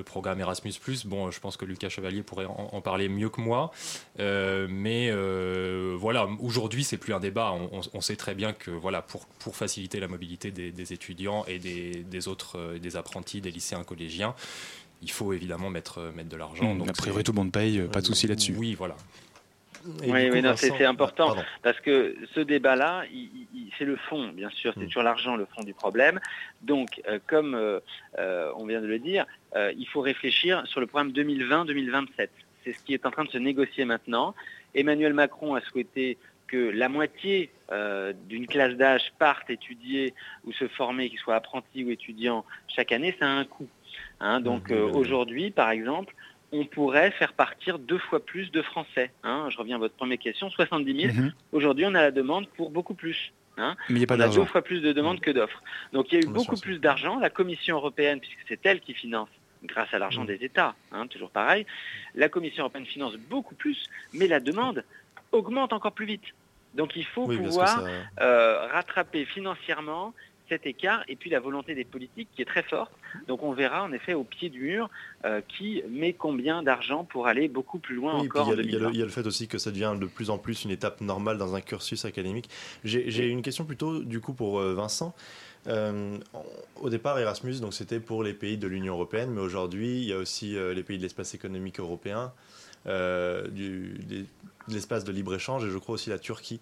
programme 0.05 0.39
Erasmus. 0.39 0.75
Bon, 1.03 1.29
je 1.29 1.41
pense 1.41 1.57
que 1.57 1.65
Lucas 1.65 1.89
Chevalier 1.89 2.23
pourrait 2.23 2.45
en, 2.45 2.79
parler 2.79 3.09
mieux 3.09 3.27
que 3.27 3.41
moi. 3.41 3.71
mais 4.17 5.11
voilà, 5.97 6.27
aujourd'hui, 6.39 6.85
c'est 6.85 6.97
plus 6.97 7.13
un 7.13 7.19
débat. 7.19 7.53
On, 7.93 8.01
sait 8.01 8.15
très 8.15 8.33
bien 8.33 8.53
que 8.53 8.71
voilà, 8.71 9.01
pour, 9.01 9.25
pour 9.25 9.57
faciliter 9.57 9.99
la 9.99 10.07
mobilité 10.07 10.51
des, 10.51 10.93
étudiants 10.93 11.43
et 11.47 11.59
des, 11.59 12.05
des 12.05 12.27
autres, 12.29 12.77
des 12.77 12.95
apprentis, 12.95 13.41
des 13.41 13.51
lycéens 13.51 13.83
collégiens, 13.83 14.35
il 15.01 15.11
faut 15.11 15.33
évidemment 15.33 15.69
mettre, 15.69 16.11
mettre 16.15 16.29
de 16.29 16.37
l'argent. 16.37 16.75
Mmh, 16.75 16.89
a 16.89 16.93
priori, 16.93 17.23
tout 17.23 17.31
le 17.31 17.37
monde 17.37 17.51
paye, 17.51 17.81
pas 17.91 18.01
de 18.01 18.05
souci 18.05 18.27
là-dessus. 18.27 18.53
Oui, 18.57 18.75
voilà. 18.75 18.95
Et 20.03 20.11
Oui, 20.11 20.29
oui, 20.29 20.41
non, 20.41 20.55
c'est 20.57 20.83
important. 20.83 21.27
Ah, 21.31 21.35
pardon. 21.35 21.43
Parce 21.63 21.79
que 21.79 22.15
ce 22.35 22.41
débat-là, 22.41 23.03
c'est 23.77 23.85
le 23.85 23.95
fond, 23.95 24.27
bien 24.29 24.49
sûr, 24.49 24.73
c'est 24.73 24.81
Mm. 24.81 24.87
toujours 24.87 25.03
l'argent 25.03 25.35
le 25.37 25.45
fond 25.55 25.63
du 25.63 25.73
problème. 25.73 26.19
Donc, 26.61 27.01
euh, 27.07 27.17
comme 27.27 27.55
euh, 27.55 27.79
euh, 28.17 28.51
on 28.57 28.65
vient 28.65 28.81
de 28.81 28.87
le 28.87 28.99
dire, 28.99 29.25
euh, 29.55 29.71
il 29.77 29.87
faut 29.87 30.01
réfléchir 30.01 30.63
sur 30.67 30.81
le 30.81 30.85
programme 30.87 31.11
2020-2027. 31.13 32.27
C'est 32.65 32.73
ce 32.73 32.83
qui 32.83 32.93
est 32.93 33.05
en 33.05 33.11
train 33.11 33.23
de 33.23 33.29
se 33.29 33.37
négocier 33.37 33.85
maintenant. 33.85 34.35
Emmanuel 34.75 35.13
Macron 35.13 35.55
a 35.55 35.61
souhaité 35.61 36.17
que 36.47 36.57
la 36.57 36.89
moitié 36.89 37.51
euh, 37.71 38.11
d'une 38.27 38.47
classe 38.47 38.73
d'âge 38.73 39.13
parte 39.17 39.49
étudier 39.49 40.13
ou 40.45 40.51
se 40.51 40.67
former, 40.67 41.09
qu'il 41.09 41.19
soit 41.19 41.35
apprenti 41.35 41.83
ou 41.85 41.89
étudiant 41.91 42.43
chaque 42.67 42.91
année, 42.91 43.15
ça 43.19 43.27
a 43.27 43.29
un 43.29 43.45
coût. 43.45 43.67
Hein, 44.19 44.39
donc 44.41 44.69
Mhm, 44.69 44.77
euh, 44.77 44.85
aujourd'hui, 44.91 45.51
par 45.51 45.69
exemple, 45.71 46.13
on 46.51 46.65
pourrait 46.65 47.11
faire 47.11 47.33
partir 47.33 47.77
deux 47.79 47.99
fois 47.99 48.19
plus 48.25 48.51
de 48.51 48.61
Français. 48.61 49.11
hein. 49.23 49.47
je 49.49 49.57
reviens 49.57 49.75
à 49.75 49.79
votre 49.79 49.95
première 49.95 50.17
question, 50.19 50.49
70 50.49 51.01
000. 51.01 51.13
Mhm. 51.13 51.33
Aujourd'hui, 51.51 51.85
on 51.85 51.93
a 51.95 52.01
la 52.01 52.11
demande 52.11 52.47
pour 52.49 52.69
beaucoup 52.71 52.95
plus. 52.95 53.31
hein. 53.57 53.75
Mais 53.89 53.95
il 53.95 53.97
n'y 53.99 54.03
a 54.03 54.07
pas 54.07 54.15
on 54.15 54.19
a 54.21 54.27
deux 54.29 54.45
fois 54.45 54.61
plus 54.61 54.81
de 54.81 54.91
demandes 54.93 55.19
que 55.19 55.31
d'offres. 55.31 55.61
Donc 55.93 56.11
il 56.11 56.15
y 56.15 56.17
a 56.17 56.21
eu 56.21 56.27
beaucoup 56.27 56.55
plus 56.57 56.79
d'argent. 56.79 57.19
La 57.19 57.29
Commission 57.29 57.75
européenne, 57.77 58.19
puisque 58.19 58.39
c'est 58.47 58.65
elle 58.65 58.79
qui 58.81 58.93
finance 58.93 59.29
grâce 59.63 59.93
à 59.93 59.99
l'argent 59.99 60.23
Mm. 60.23 60.27
des 60.27 60.35
États, 60.45 60.75
hein, 60.93 61.05
toujours 61.07 61.29
pareil, 61.31 61.65
la 62.15 62.29
Commission 62.29 62.63
européenne 62.63 62.85
finance 62.85 63.15
beaucoup 63.17 63.55
plus, 63.55 63.77
mais 64.13 64.27
la 64.27 64.39
demande 64.39 64.83
augmente 65.33 65.73
encore 65.73 65.91
plus 65.91 66.05
vite. 66.05 66.23
Donc 66.73 66.95
il 66.95 67.05
faut 67.05 67.25
Oui, 67.25 67.35
pouvoir 67.37 67.79
ça- 67.79 68.23
euh, 68.23 68.67
rattraper 68.67 69.25
financièrement 69.25 70.13
cet 70.49 70.65
écart 70.65 71.03
et 71.07 71.15
puis 71.15 71.29
la 71.29 71.39
volonté 71.39 71.75
des 71.75 71.85
politiques 71.85 72.27
qui 72.35 72.41
est 72.41 72.45
très 72.45 72.63
forte. 72.63 72.91
Donc 73.27 73.43
on 73.43 73.53
verra 73.53 73.83
en 73.83 73.91
effet 73.93 74.13
au 74.13 74.23
pied 74.23 74.49
du 74.49 74.61
mur 74.61 74.89
euh, 75.25 75.41
qui 75.47 75.81
met 75.89 76.13
combien 76.13 76.63
d'argent 76.63 77.03
pour 77.05 77.27
aller 77.27 77.47
beaucoup 77.47 77.79
plus 77.79 77.95
loin 77.95 78.19
Oui, 78.19 78.27
encore 78.27 78.47
il 78.47 78.55
y, 78.55 78.59
a- 78.59 78.63
y 78.63 78.65
le- 78.65 78.71
2020. 78.71 78.89
il 78.93 78.99
y 78.99 79.01
a 79.01 79.05
le 79.05 79.11
fait 79.11 79.25
aussi 79.27 79.47
que 79.47 79.57
ça 79.57 79.71
devient 79.71 79.95
de 79.99 80.05
plus 80.07 80.29
en 80.29 80.37
plus 80.37 80.63
une 80.65 80.71
étape 80.71 80.99
normale 81.01 81.37
dans 81.37 81.55
un 81.55 81.61
cursus 81.61 82.03
académique. 82.05 82.49
J'ai 82.83 83.27
une 83.27 83.41
question 83.41 83.63
plutôt 83.65 83.99
du 84.03 84.19
coup 84.19 84.33
pour 84.33 84.59
euh, 84.59 84.73
Vincent. 84.73 85.13
Euh, 85.67 86.17
au 86.81 86.89
départ, 86.89 87.19
Erasmus, 87.19 87.59
donc 87.59 87.73
c'était 87.73 87.99
pour 87.99 88.23
les 88.23 88.33
pays 88.33 88.57
de 88.57 88.67
l'Union 88.67 88.93
européenne, 88.93 89.29
mais 89.31 89.41
aujourd'hui, 89.41 89.97
il 90.01 90.05
y 90.07 90.13
a 90.13 90.17
aussi 90.17 90.55
les 90.73 90.83
pays 90.83 90.97
de 90.97 91.03
l'espace 91.03 91.33
économique 91.35 91.79
européen, 91.81 92.31
du- 93.51 93.97
des- 94.07 94.21
de 94.21 94.73
l'espace 94.73 95.03
de 95.03 95.11
libre 95.11 95.35
échange, 95.35 95.65
et 95.65 95.69
je 95.69 95.77
crois 95.77 95.95
aussi 95.95 96.09
la 96.09 96.19
Turquie. 96.19 96.59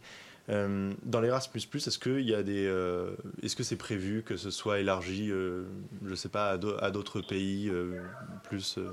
Euh, 0.50 0.94
dans 1.04 1.20
l'Erasmus+, 1.20 1.60
est-ce 1.76 2.00
que 2.00 2.20
il 2.20 2.30
y 2.30 2.34
a 2.34 2.42
des, 2.42 2.66
euh, 2.66 3.12
est-ce 3.44 3.56
que 3.56 3.64
c'est 3.64 3.76
prévu 3.76 4.24
que 4.26 4.38
ce 4.38 4.50
soit 4.50 4.80
élargi, 4.80 5.30
euh, 5.30 5.66
je 6.06 6.16
sais 6.16 6.30
pas, 6.30 6.52
à 6.52 6.58
d'au- 6.58 6.78
à 6.82 6.90
d'autres 6.90 7.20
pays 7.20 7.68
euh, 7.70 8.00
plus 8.44 8.78
euh, 8.78 8.88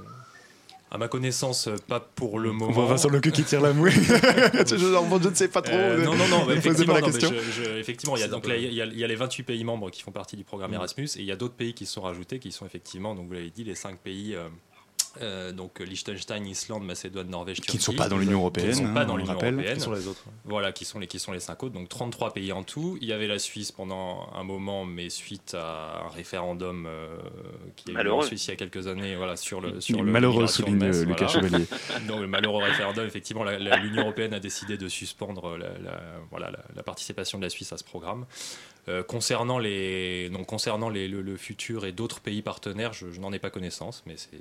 À 0.91 0.99
ma 0.99 1.07
connaissance, 1.07 1.69
pas 1.87 2.01
pour 2.01 2.41
le 2.41 2.51
On 2.51 2.55
moment. 2.55 2.73
voit 2.73 2.87
Vincent 2.87 3.09
Lequeux 3.09 3.31
qui 3.31 3.45
tire 3.45 3.61
la 3.61 3.73
mouille. 3.73 3.93
je, 3.93 4.01
je- 4.01 4.77
je 4.79 5.29
ne 5.29 5.35
sais 5.35 5.47
pas 5.49 5.63
trop. 5.63 5.75
Euh, 5.77 6.05
non, 6.05 6.15
non, 6.17 6.27
non, 6.29 6.45
bah, 6.45 6.57
Ne 6.57 6.61
posez 6.61 6.69
effectivement, 6.85 6.97
effectivement, 7.79 8.17
il 8.17 8.21
y 8.21 8.25
a 8.25 8.29
donc 8.29 8.47
il 8.49 8.73
y 8.75 8.83
a, 9.05 9.07
les 9.07 9.15
28 9.17 9.45
pays 9.45 9.63
membres 9.63 9.91
qui 9.91 10.03
font 10.03 10.11
partie 10.13 10.37
du 10.37 10.43
programme 10.45 10.73
Mm. 10.73 10.75
Erasmus 10.75 11.05
et 11.17 11.21
il 11.21 11.25
y 11.27 11.33
a 11.33 11.37
d'autres 11.37 11.55
pays 11.55 11.73
qui 11.75 11.87
se 11.87 11.93
sont 11.93 12.03
rajoutés 12.03 12.41
qui 12.41 12.51
sont 12.51 12.67
effectivement, 12.67 13.15
donc 13.15 13.29
vous 13.29 13.33
l'avez 13.35 13.51
dit, 13.51 13.63
les 13.63 13.77
cinq 13.77 13.99
pays. 14.01 14.35
Euh, 15.21 15.49
euh, 15.51 15.53
donc 15.53 15.81
Liechtenstein, 15.81 16.47
Islande, 16.47 16.85
Macédoine, 16.85 17.29
Norvège, 17.29 17.57
Turquie. 17.61 17.73
Qui 17.73 17.77
ne 17.79 17.83
sont 17.83 17.93
pas 17.95 18.09
dans 18.09 18.19
l'Union 18.19 18.39
européenne. 18.41 18.73
Qui 18.73 18.81
ne 18.83 18.87
sont 18.89 18.95
pas 18.95 19.01
hein, 19.01 19.05
dans 19.05 19.15
on 19.15 19.17
l'Union 19.17 19.33
européenne. 19.33 19.63
Quels 19.63 19.81
sont 19.81 19.93
les 19.93 20.07
autres 20.07 20.25
Voilà, 20.45 20.73
qui 20.73 20.85
sont 20.85 20.99
les 20.99 21.07
qui 21.07 21.19
sont 21.19 21.33
les 21.33 21.41
cinq 21.41 21.63
autres. 21.63 21.75
Donc 21.75 21.89
33 21.89 22.33
pays 22.33 22.53
en 22.53 22.63
tout. 22.63 22.99
Il 23.01 23.09
y 23.09 23.13
avait 23.13 23.27
la 23.27 23.39
Suisse 23.39 23.73
pendant 23.73 24.29
un 24.35 24.45
moment, 24.45 24.85
mais 24.85 25.11
suite 25.11 25.55
à 25.59 26.05
un 26.07 26.09
référendum 26.09 26.87
euh, 26.87 27.17
qui 27.77 27.91
a 27.97 28.01
eu 28.01 28.05
lieu 28.05 28.13
en. 28.13 28.23
Suisse 28.23 28.47
il 28.47 28.51
y 28.51 28.53
a 28.53 28.57
quelques 28.57 28.87
années, 28.87 29.17
voilà, 29.17 29.37
sur 29.37 29.61
le 29.61 29.81
sur 29.81 30.03
le 30.03 30.11
Malheureux, 30.11 30.47
souligne 30.47 30.83
euh, 30.83 31.05
Lucas 31.05 31.27
voilà. 31.27 31.49
Chevalier. 31.49 31.67
Donc 32.09 32.21
le 32.21 32.27
malheureux 32.27 32.63
référendum, 32.63 33.07
effectivement, 33.07 33.45
l'Union 33.45 34.03
européenne 34.03 34.35
a 34.35 34.41
décidé 34.41 34.77
de 34.77 34.89
suspendre 34.89 35.57
la, 35.57 35.69
la- 35.79 36.01
voilà, 36.31 36.51
la, 36.51 36.61
la 36.75 36.83
participation 36.83 37.39
de 37.39 37.45
la 37.45 37.51
Suisse 37.51 37.73
à 37.73 37.77
ce 37.77 37.85
programme. 37.85 38.27
Euh, 38.89 39.03
concernant 39.03 39.59
les, 39.59 40.29
donc 40.29 40.47
concernant 40.47 40.91
les, 40.91 41.09
le, 41.09 41.23
le 41.23 41.37
futur 41.39 41.87
et 41.87 41.93
d'autres 41.93 42.21
pays 42.21 42.43
partenaires, 42.43 42.93
je, 42.93 43.11
je 43.11 43.19
n'en 43.21 43.33
ai 43.33 43.39
pas 43.39 43.49
connaissance, 43.49 44.03
mais 44.07 44.17
c'est 44.19 44.39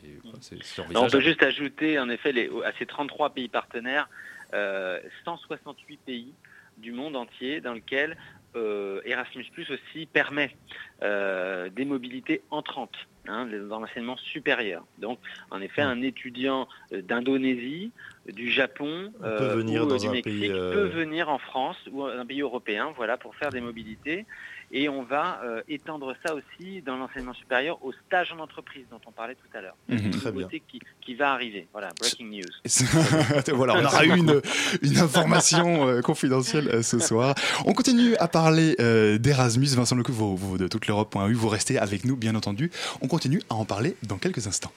on 0.95 1.07
peut 1.09 1.21
juste 1.21 1.43
ajouter, 1.43 1.97
en 1.97 2.09
effet, 2.09 2.33
les- 2.33 2.49
à 2.65 2.73
ces 2.77 2.85
33 2.85 3.29
pays 3.29 3.47
partenaires, 3.47 4.09
euh, 4.53 4.99
168 5.23 5.97
pays 6.05 6.33
du 6.77 6.91
monde 6.91 7.15
entier 7.15 7.61
dans 7.61 7.71
lesquels 7.73 8.17
euh, 8.55 9.01
Erasmus 9.05 9.45
Plus 9.53 9.69
aussi 9.71 10.05
permet 10.05 10.55
euh, 11.01 11.69
des 11.69 11.85
mobilités 11.85 12.41
entrantes 12.49 13.07
hein, 13.27 13.47
dans 13.69 13.79
l'enseignement 13.79 14.17
supérieur. 14.17 14.85
Donc, 14.97 15.19
en 15.51 15.61
effet, 15.61 15.81
un 15.81 16.01
étudiant 16.01 16.67
euh, 16.91 17.01
d'Indonésie, 17.01 17.91
du 18.31 18.49
Japon 18.49 19.11
On 19.19 19.23
peut 19.23 19.53
venir 19.55 19.83
ou 19.83 19.85
euh, 19.85 19.89
dans 19.89 19.97
du 19.97 20.09
Mexique 20.09 20.23
pays, 20.23 20.49
peut 20.49 20.87
venir 20.87 21.29
en 21.29 21.39
France 21.39 21.77
ou 21.91 22.03
un 22.03 22.25
pays 22.25 22.41
européen, 22.41 22.93
voilà, 22.95 23.17
pour 23.17 23.35
faire 23.35 23.49
des 23.49 23.61
mobilités. 23.61 24.25
Et 24.75 24.89
on 24.89 25.03
va 25.03 25.39
euh, 25.43 25.61
étendre 25.69 26.15
ça 26.25 26.33
aussi 26.33 26.81
dans 26.81 26.97
l'enseignement 26.97 27.35
supérieur 27.35 27.77
au 27.85 27.93
stage 28.07 28.31
en 28.31 28.39
entreprise 28.39 28.85
dont 28.89 28.99
on 29.05 29.11
parlait 29.11 29.35
tout 29.35 29.57
à 29.57 29.61
l'heure. 29.61 29.75
Mhm. 29.87 30.09
Très 30.09 30.31
bien. 30.31 30.47
Qui, 30.47 30.79
qui 30.99 31.13
va 31.13 31.31
arriver. 31.31 31.67
Voilà, 31.71 31.89
breaking 31.99 32.31
news. 32.31 33.53
voilà, 33.53 33.75
on 33.75 33.85
aura 33.85 34.03
eu 34.03 34.17
une, 34.17 34.41
une 34.81 34.97
information 34.97 35.87
euh, 35.87 36.01
confidentielle 36.01 36.69
euh, 36.69 36.81
ce 36.81 36.97
soir. 36.97 37.35
On 37.65 37.73
continue 37.73 38.15
à 38.15 38.27
parler 38.27 38.75
d'Erasmus. 39.19 39.67
Vincent 39.75 39.95
Lecoq, 39.95 40.13
vous, 40.13 40.35
vous 40.35 40.57
de 40.57 40.67
toute 40.67 40.87
l'Europe.eu, 40.87 41.33
vous 41.33 41.49
restez 41.49 41.77
avec 41.77 42.03
nous, 42.03 42.15
bien 42.15 42.33
entendu. 42.33 42.71
On 43.01 43.07
continue 43.07 43.41
à 43.51 43.55
en 43.55 43.65
parler 43.65 43.95
dans 44.01 44.17
quelques 44.17 44.47
instants. 44.47 44.71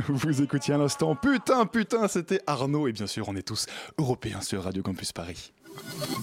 Vous 0.08 0.42
écoutiez 0.42 0.74
à 0.74 0.78
l'instant. 0.78 1.14
Putain, 1.14 1.66
putain, 1.66 2.08
c'était 2.08 2.40
Arnaud. 2.46 2.88
Et 2.88 2.92
bien 2.92 3.06
sûr, 3.06 3.28
on 3.28 3.36
est 3.36 3.42
tous 3.42 3.66
européens 3.98 4.40
sur 4.40 4.62
Radio 4.62 4.82
Campus 4.82 5.12
Paris. 5.12 5.52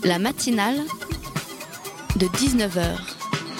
La 0.03 0.19
matinale 0.19 0.77
de 2.15 2.25
19h 2.27 2.97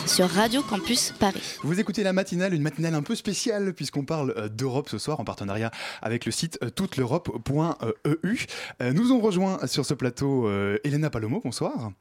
sur 0.07 0.29
Radio 0.29 0.61
Campus 0.61 1.11
Paris. 1.19 1.57
Vous 1.63 1.79
écoutez 1.79 2.01
la 2.03 2.13
matinale, 2.13 2.53
une 2.53 2.61
matinale 2.61 2.95
un 2.95 3.03
peu 3.03 3.15
spéciale 3.15 3.73
puisqu'on 3.73 4.05
parle 4.05 4.33
euh, 4.37 4.47
d'Europe 4.47 4.87
ce 4.89 4.97
soir 4.97 5.19
en 5.19 5.25
partenariat 5.25 5.69
avec 6.01 6.25
le 6.25 6.31
site 6.31 6.57
euh, 6.63 6.69
touteleurope.eu. 6.69 8.45
Euh, 8.81 8.93
nous 8.93 9.11
ont 9.11 9.19
rejoint 9.19 9.65
sur 9.67 9.85
ce 9.85 9.93
plateau 9.93 10.49
Elena 10.83 11.09
Palomo, 11.09 11.41
bonsoir. 11.43 11.91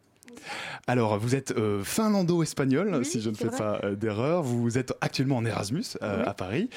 Alors, 0.89 1.19
vous 1.19 1.35
êtes 1.35 1.53
euh, 1.53 1.83
finlando-espagnol, 1.83 3.05
si 3.05 3.21
je 3.21 3.31
ne 3.31 3.35
fais 3.35 3.49
pas 3.49 3.81
euh, 3.83 3.97
d'erreur. 3.97 4.43
Vous 4.43 4.79
êtes 4.79 4.95
actuellement 5.01 5.37
en 5.37 5.45
Erasmus 5.45 5.85
euh, 6.03 6.25
à 6.25 6.35
Paris. 6.35 6.71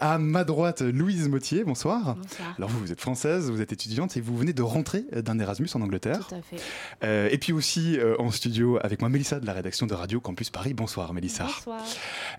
à 0.00 0.18
ma 0.18 0.44
droite, 0.44 0.80
Louise 0.80 1.28
Mottier, 1.28 1.64
bonsoir. 1.64 2.16
Bonsoir. 2.16 2.54
Alors, 2.56 2.70
vous, 2.70 2.80
vous 2.80 2.92
êtes 2.92 3.00
française, 3.00 3.50
vous 3.50 3.60
êtes 3.60 3.72
étudiante 3.72 4.16
et 4.16 4.20
vous 4.20 4.36
venez 4.36 4.52
de 4.52 4.62
rentrer 4.62 5.04
d'un 5.12 5.38
Erasmus 5.38 5.68
en 5.74 5.82
Angleterre. 5.82 6.26
Tout 6.28 6.34
à 6.34 6.40
fait. 6.42 7.34
et 7.34 7.38
puis 7.38 7.52
aussi 7.52 7.98
en 8.18 8.30
studio 8.30 8.78
avec 8.82 9.00
moi, 9.00 9.08
Mélissa 9.08 9.40
de 9.40 9.46
la 9.46 9.52
rédaction 9.52 9.86
de 9.86 9.94
Radio 9.94 10.20
Campus 10.20 10.50
Paris. 10.50 10.72
Bonsoir, 10.72 11.12
Mélissa. 11.12 11.44
Bonsoir. 11.44 11.82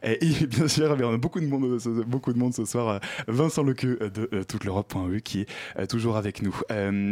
Et, 0.03 0.17
bien 0.47 0.67
sûr, 0.67 0.95
eh 0.97 1.03
on 1.03 1.13
a 1.13 1.17
beaucoup 1.17 1.39
de 1.39 1.47
monde, 1.47 1.79
ce, 1.79 1.89
beaucoup 1.89 2.33
de 2.33 2.39
monde 2.39 2.53
ce 2.53 2.65
soir. 2.65 2.99
Vincent 3.27 3.63
Lequeux 3.63 3.99
de 4.13 4.43
toute 4.43 4.63
l'Europe.eu 4.63 5.21
qui 5.21 5.41
est 5.41 5.87
toujours 5.87 6.17
avec 6.17 6.41
nous. 6.41 6.59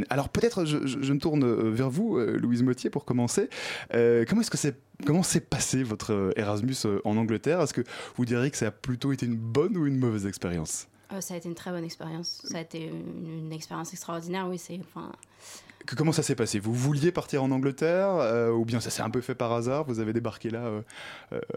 alors, 0.09 0.29
peut-être 0.29 0.65
je, 0.65 0.87
je, 0.87 1.13
me 1.13 1.19
tourne 1.19 1.71
vers 1.71 1.89
vous, 1.89 2.17
Louise 2.19 2.63
Mottier, 2.63 2.89
pour 2.89 3.05
commencer. 3.05 3.34
Euh, 3.93 4.25
comment 4.27 4.41
est-ce 4.41 4.51
que 4.51 4.57
c'est 4.57 4.75
Comment 5.05 5.23
s'est 5.23 5.41
passé 5.41 5.83
votre 5.83 6.13
euh, 6.13 6.31
Erasmus 6.37 6.75
euh, 6.85 7.01
en 7.03 7.17
Angleterre? 7.17 7.59
Est-ce 7.59 7.73
que 7.73 7.83
vous 8.15 8.23
diriez 8.23 8.49
que 8.49 8.55
ça 8.55 8.67
a 8.67 8.71
plutôt 8.71 9.11
été 9.11 9.25
une 9.25 9.35
bonne 9.35 9.75
ou 9.75 9.85
une 9.87 9.97
mauvaise 9.97 10.25
expérience? 10.25 10.87
Ça 11.19 11.33
a 11.33 11.37
été 11.37 11.49
une 11.49 11.55
très 11.55 11.71
bonne 11.71 11.83
expérience. 11.83 12.41
Ça 12.45 12.59
a 12.59 12.61
été 12.61 12.87
une, 12.87 13.51
expérience 13.51 13.91
extraordinaire, 13.91 14.47
oui. 14.47 14.57
C'est 14.57 14.79
enfin. 14.79 15.11
Que, 15.85 15.95
comment 15.95 16.13
ça 16.13 16.23
s'est 16.23 16.35
passé? 16.35 16.59
Vous 16.59 16.73
vouliez 16.73 17.11
partir 17.11 17.43
en 17.43 17.51
Angleterre 17.51 18.53
ou 18.53 18.65
bien 18.65 18.79
ça 18.79 18.89
s'est 18.89 19.03
un 19.03 19.09
peu 19.09 19.21
fait 19.21 19.35
par 19.35 19.51
hasard? 19.51 19.83
Vous 19.83 19.99
avez 19.99 20.13
débarqué 20.13 20.49
là 20.49 20.71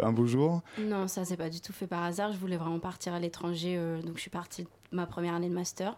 un 0.02 0.12
beau 0.12 0.26
jour? 0.26 0.60
Non, 0.78 1.08
ça 1.08 1.24
s'est 1.24 1.38
pas 1.38 1.48
du 1.48 1.60
tout 1.60 1.72
fait 1.72 1.86
par 1.86 2.02
hasard. 2.02 2.32
Je 2.32 2.38
voulais 2.38 2.58
vraiment 2.58 2.78
partir 2.78 3.14
à 3.14 3.20
l'étranger, 3.20 3.80
donc 4.04 4.16
je 4.16 4.20
suis 4.20 4.30
partie 4.30 4.66
ma 4.92 5.06
première 5.06 5.34
année 5.34 5.48
de 5.48 5.54
master 5.54 5.96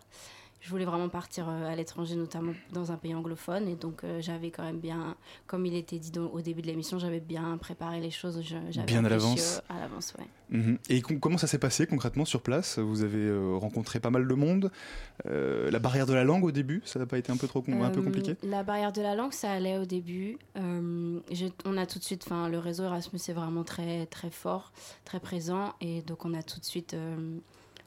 je 0.61 0.68
voulais 0.68 0.85
vraiment 0.85 1.09
partir 1.09 1.49
euh, 1.49 1.73
à 1.73 1.75
l'étranger, 1.75 2.16
notamment 2.16 2.53
dans 2.73 2.92
un 2.92 2.96
pays 2.96 3.14
anglophone. 3.14 3.66
Et 3.66 3.77
donc, 3.77 4.05
euh, 4.05 4.20
j'avais 4.20 4.51
quand 4.51 4.62
même 4.62 4.79
bien, 4.79 5.16
comme 5.46 5.64
il 5.64 5.75
était 5.75 5.99
dit 5.99 6.12
au 6.18 6.40
début 6.42 6.61
de 6.61 6.66
l'émission, 6.66 6.99
j'avais 6.99 7.20
bien 7.20 7.57
préparé 7.57 8.01
les 8.01 8.11
choses. 8.11 8.42
Bien 8.87 9.05
à 9.05 9.09
l'avance 9.09 9.62
À 9.70 9.81
l'avance, 9.81 10.14
ouais. 10.18 10.27
Mhm. 10.51 10.79
Et 10.88 11.01
comment 11.01 11.38
ça 11.38 11.46
s'est 11.46 11.59
passé 11.59 11.87
concrètement 11.87 12.25
sur 12.25 12.42
place? 12.42 12.79
Vous 12.79 13.03
avez 13.03 13.25
euh, 13.25 13.57
rencontré 13.57 14.01
pas 14.01 14.11
mal 14.11 14.29
de 14.29 14.35
monde. 14.35 14.70
la 15.25 15.79
barrière 15.79 16.07
de 16.07 16.12
la 16.12 16.25
langue 16.25 16.44
au 16.44 16.51
début, 16.51 16.83
ça 16.85 16.99
n'a 16.99 17.07
pas 17.07 17.18
été 17.18 17.33
un 17.33 17.37
peu, 17.37 17.49
trop, 17.49 17.64
un 17.66 17.90
peu 17.90 18.03
compliqué? 18.03 18.37
La 18.42 18.62
barrière 18.62 18.92
de 18.92 19.01
la 19.01 19.14
langue, 19.14 19.33
ça 19.33 19.51
allait 19.51 19.79
au 19.79 19.87
début. 19.87 20.38
on 20.57 21.77
a 21.77 21.87
tout 21.87 21.99
de 21.99 22.05
suite, 22.05 22.25
enfin, 22.27 22.49
le 22.51 22.59
réseau 22.59 22.85
Erasmus 22.85 23.20
est 23.29 23.33
vraiment 23.33 23.64
très, 23.64 24.07
très 24.07 24.31
fort, 24.31 24.73
très 25.05 25.20
présent. 25.20 25.73
Et 25.81 26.03
donc, 26.03 26.27
on 26.27 26.35
a 26.35 26.42
tout 26.42 26.61
de 26.61 26.64
suite 26.66 26.94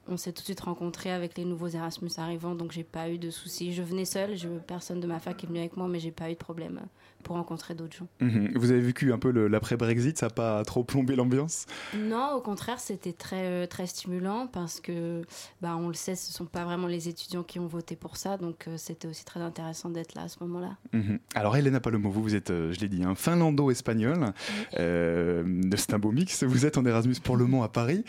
on 0.07 0.17
s'est 0.17 0.33
tout 0.33 0.41
de 0.41 0.45
suite 0.45 0.61
rencontrés 0.61 1.11
avec 1.11 1.37
les 1.37 1.45
nouveaux 1.45 1.67
Erasmus 1.67 2.11
arrivants, 2.17 2.55
donc 2.55 2.71
j'ai 2.71 2.83
pas 2.83 3.09
eu 3.09 3.17
de 3.17 3.29
soucis. 3.29 3.73
Je 3.73 3.83
venais 3.83 4.05
seule, 4.05 4.35
je, 4.35 4.47
personne 4.47 4.99
de 4.99 5.07
ma 5.07 5.19
fac 5.19 5.43
est 5.43 5.47
venu 5.47 5.59
avec 5.59 5.77
moi, 5.77 5.87
mais 5.87 5.99
j'ai 5.99 6.11
pas 6.11 6.29
eu 6.29 6.33
de 6.33 6.39
problème 6.39 6.81
pour 7.23 7.35
rencontrer 7.35 7.73
d'autres 7.73 7.95
gens. 7.97 8.07
Mhm. 8.19 8.51
Vous 8.55 8.71
avez 8.71 8.81
vécu 8.81 9.11
un 9.13 9.17
peu 9.17 9.31
l'après-Brexit, 9.47 10.17
ça 10.17 10.27
n'a 10.27 10.29
pas 10.29 10.63
trop 10.63 10.83
plombé 10.83 11.15
l'ambiance? 11.15 11.65
Non, 11.97 12.33
au 12.35 12.41
contraire, 12.41 12.79
c'était 12.79 13.13
très, 13.13 13.45
euh, 13.45 13.65
très 13.65 13.87
stimulant 13.87 14.47
parce 14.47 14.79
que, 14.79 15.21
bah, 15.61 15.75
on 15.77 15.87
le 15.87 15.93
sait, 15.93 16.15
ce 16.15 16.29
ne 16.29 16.33
sont 16.33 16.45
pas 16.45 16.65
vraiment 16.65 16.87
les 16.87 17.09
étudiants 17.09 17.43
qui 17.43 17.59
ont 17.59 17.67
voté 17.67 17.95
pour 17.95 18.17
ça, 18.17 18.37
donc 18.37 18.67
euh, 18.67 18.75
c'était 18.77 19.07
aussi 19.07 19.25
très 19.25 19.39
intéressant 19.39 19.89
d'être 19.89 20.13
là 20.15 20.23
à 20.23 20.27
ce 20.27 20.37
moment-là. 20.41 20.77
Mhm. 20.93 21.19
Alors, 21.35 21.55
Elena 21.57 21.79
Palomo, 21.79 22.09
vous, 22.09 22.21
vous 22.21 22.35
êtes, 22.35 22.51
euh, 22.51 22.71
je 22.71 22.79
l'ai 22.79 22.89
dit, 22.89 23.03
un 23.03 23.15
finlando-espagnol, 23.15 24.33
c'est 24.71 25.93
un 25.93 25.99
beau 25.99 26.11
mix, 26.11 26.43
vous 26.43 26.65
êtes 26.65 26.77
en 26.77 26.85
Erasmus 26.85 27.15
pour 27.23 27.37
Le 27.37 27.45
Mans 27.45 27.63
à 27.63 27.69
Paris. 27.69 28.03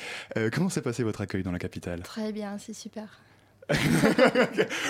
comment 0.52 0.68
s'est 0.68 0.82
passé 0.82 1.02
votre 1.02 1.20
accueil 1.20 1.42
dans 1.42 1.52
la 1.52 1.58
capitale? 1.58 2.02
Très 2.02 2.32
bien, 2.32 2.58
c'est 2.58 2.74
super. 2.74 3.20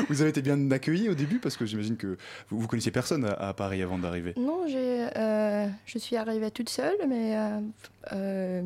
Vous 0.09 0.21
avez 0.21 0.31
été 0.31 0.43
bien 0.43 0.71
accueilli 0.71 1.09
au 1.09 1.15
début 1.15 1.39
parce 1.39 1.57
que 1.57 1.65
j'imagine 1.65 1.97
que 1.97 2.19
vous, 2.51 2.59
vous 2.59 2.67
connaissiez 2.67 2.91
personne 2.91 3.25
à, 3.25 3.53
Paris 3.55 3.83
avant 3.83 3.99
d'arriver. 3.99 4.35
Non, 4.37 4.65
euh, 4.69 5.69
je 5.87 5.99
suis 5.99 6.17
arrivée 6.17 6.51
toute 6.51 6.69
seule, 6.69 6.97
mais 7.09 7.37
euh, 7.37 7.61
euh, 8.13 8.63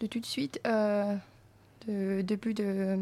de 0.00 0.06
tout 0.06 0.20
de 0.20 0.26
suite, 0.26 0.60
de, 0.64 2.22
depuis 2.22 2.54
de 2.54 2.98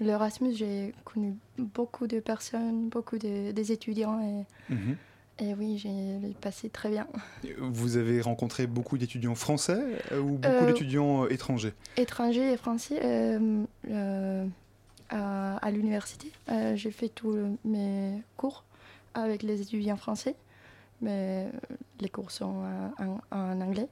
l'Erasmus, 0.00 0.54
j'ai 0.54 0.94
connu 1.04 1.34
beaucoup 1.58 2.06
de 2.06 2.20
personnes, 2.20 2.88
beaucoup 2.88 3.18
de, 3.18 3.52
des 3.52 3.72
étudiants 3.72 4.20
et. 4.20 4.72
Mhm. 4.72 4.96
Et 5.38 5.54
oui, 5.54 5.78
j'ai 5.78 6.34
passé 6.40 6.68
très 6.68 6.90
bien. 6.90 7.06
Vous 7.58 7.96
avez 7.96 8.20
rencontré 8.20 8.66
beaucoup 8.66 8.98
d'étudiants 8.98 9.34
français 9.34 9.82
ou 10.12 10.36
beaucoup 10.36 10.66
d'étudiants 10.66 11.26
étrangers? 11.26 11.72
Étrangers 11.96 12.52
et 12.52 12.56
français 12.56 13.00
à, 15.12 15.70
l'université. 15.70 16.30
Euh, 16.50 16.74
j'ai 16.76 16.90
fait 16.90 17.08
tous 17.08 17.58
mes 17.64 18.22
cours 18.36 18.64
avec 19.14 19.42
les 19.42 19.60
étudiants 19.60 19.96
français, 19.96 20.34
mais 21.00 21.48
les 22.00 22.08
cours 22.08 22.30
sont 22.30 22.64
en, 23.30 23.60
anglais. 23.60 23.88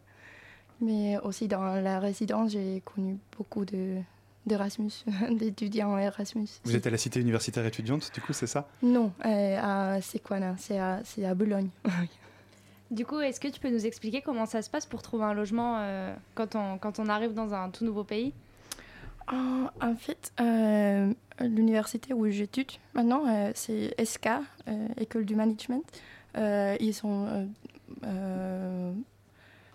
Mais 0.81 1.19
aussi 1.19 1.47
dans 1.47 1.75
la 1.75 2.01
résidence, 2.01 2.53
j'ai 2.53 2.83
connu 2.87 3.19
beaucoup 3.37 3.67
de, 3.67 3.99
d'Erasmus, 4.47 5.05
d'étudiants 5.31 5.97
Erasmus. 5.99 6.49
Vous 6.65 6.75
êtes 6.75 6.87
à 6.87 6.91
la 6.91 6.97
cité 6.97 7.21
universitaire 7.21 7.65
étudiante, 7.67 8.11
du 8.13 8.21
coup, 8.21 8.33
c'est 8.33 8.47
ça? 8.47 8.69
Non, 8.83 9.13
euh, 9.25 9.59
à 9.61 10.01
Sequana, 10.01 10.55
c'est 10.59 10.79
à, 10.79 11.01
c'est 11.05 11.25
à 11.25 11.35
Boulogne. 11.35 11.69
du 12.91 13.05
coup, 13.05 13.21
est-ce 13.21 13.41
que 13.41 13.49
tu 13.49 13.61
peux 13.61 13.71
nous 13.71 13.87
expliquer 13.87 14.23
comment 14.23 14.47
ça 14.47 14.63
se 14.63 14.71
passe 14.71 14.87
pour 14.87 15.03
trouver 15.03 15.25
un 15.25 15.35
logement 15.35 15.77
euh, 15.79 16.15
quand, 16.35 16.57
on, 16.57 16.79
quand 16.79 16.99
on 16.99 17.09
arrive 17.09 17.35
dans 17.35 17.53
un 17.55 17.71
tout 17.71 17.85
nouveau 17.85 18.05
pays? 18.05 18.33
En 19.33 19.95
fait, 19.97 20.33
euh, 20.41 21.13
l'université 21.41 22.13
où 22.13 22.29
j'étudie 22.29 22.81
maintenant, 22.95 23.27
euh, 23.27 23.53
c'est 23.55 23.95
SK, 24.03 24.29
euh, 24.69 24.89
École 24.99 25.25
du 25.25 25.35
Management. 25.35 25.85
ils 26.37 26.95
sont 26.95 27.49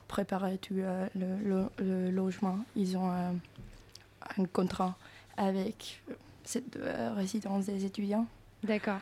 préparés 0.07 0.57
tout 0.57 0.75
le, 0.75 2.11
logement. 2.11 2.59
Ils 2.75 2.97
ont 2.97 3.09
un 3.09 4.45
contrat 4.53 4.95
avec 5.37 6.01
cette 6.43 6.77
résidence 7.15 7.65
des 7.65 7.85
étudiants. 7.85 8.27
D'accord. 8.63 8.99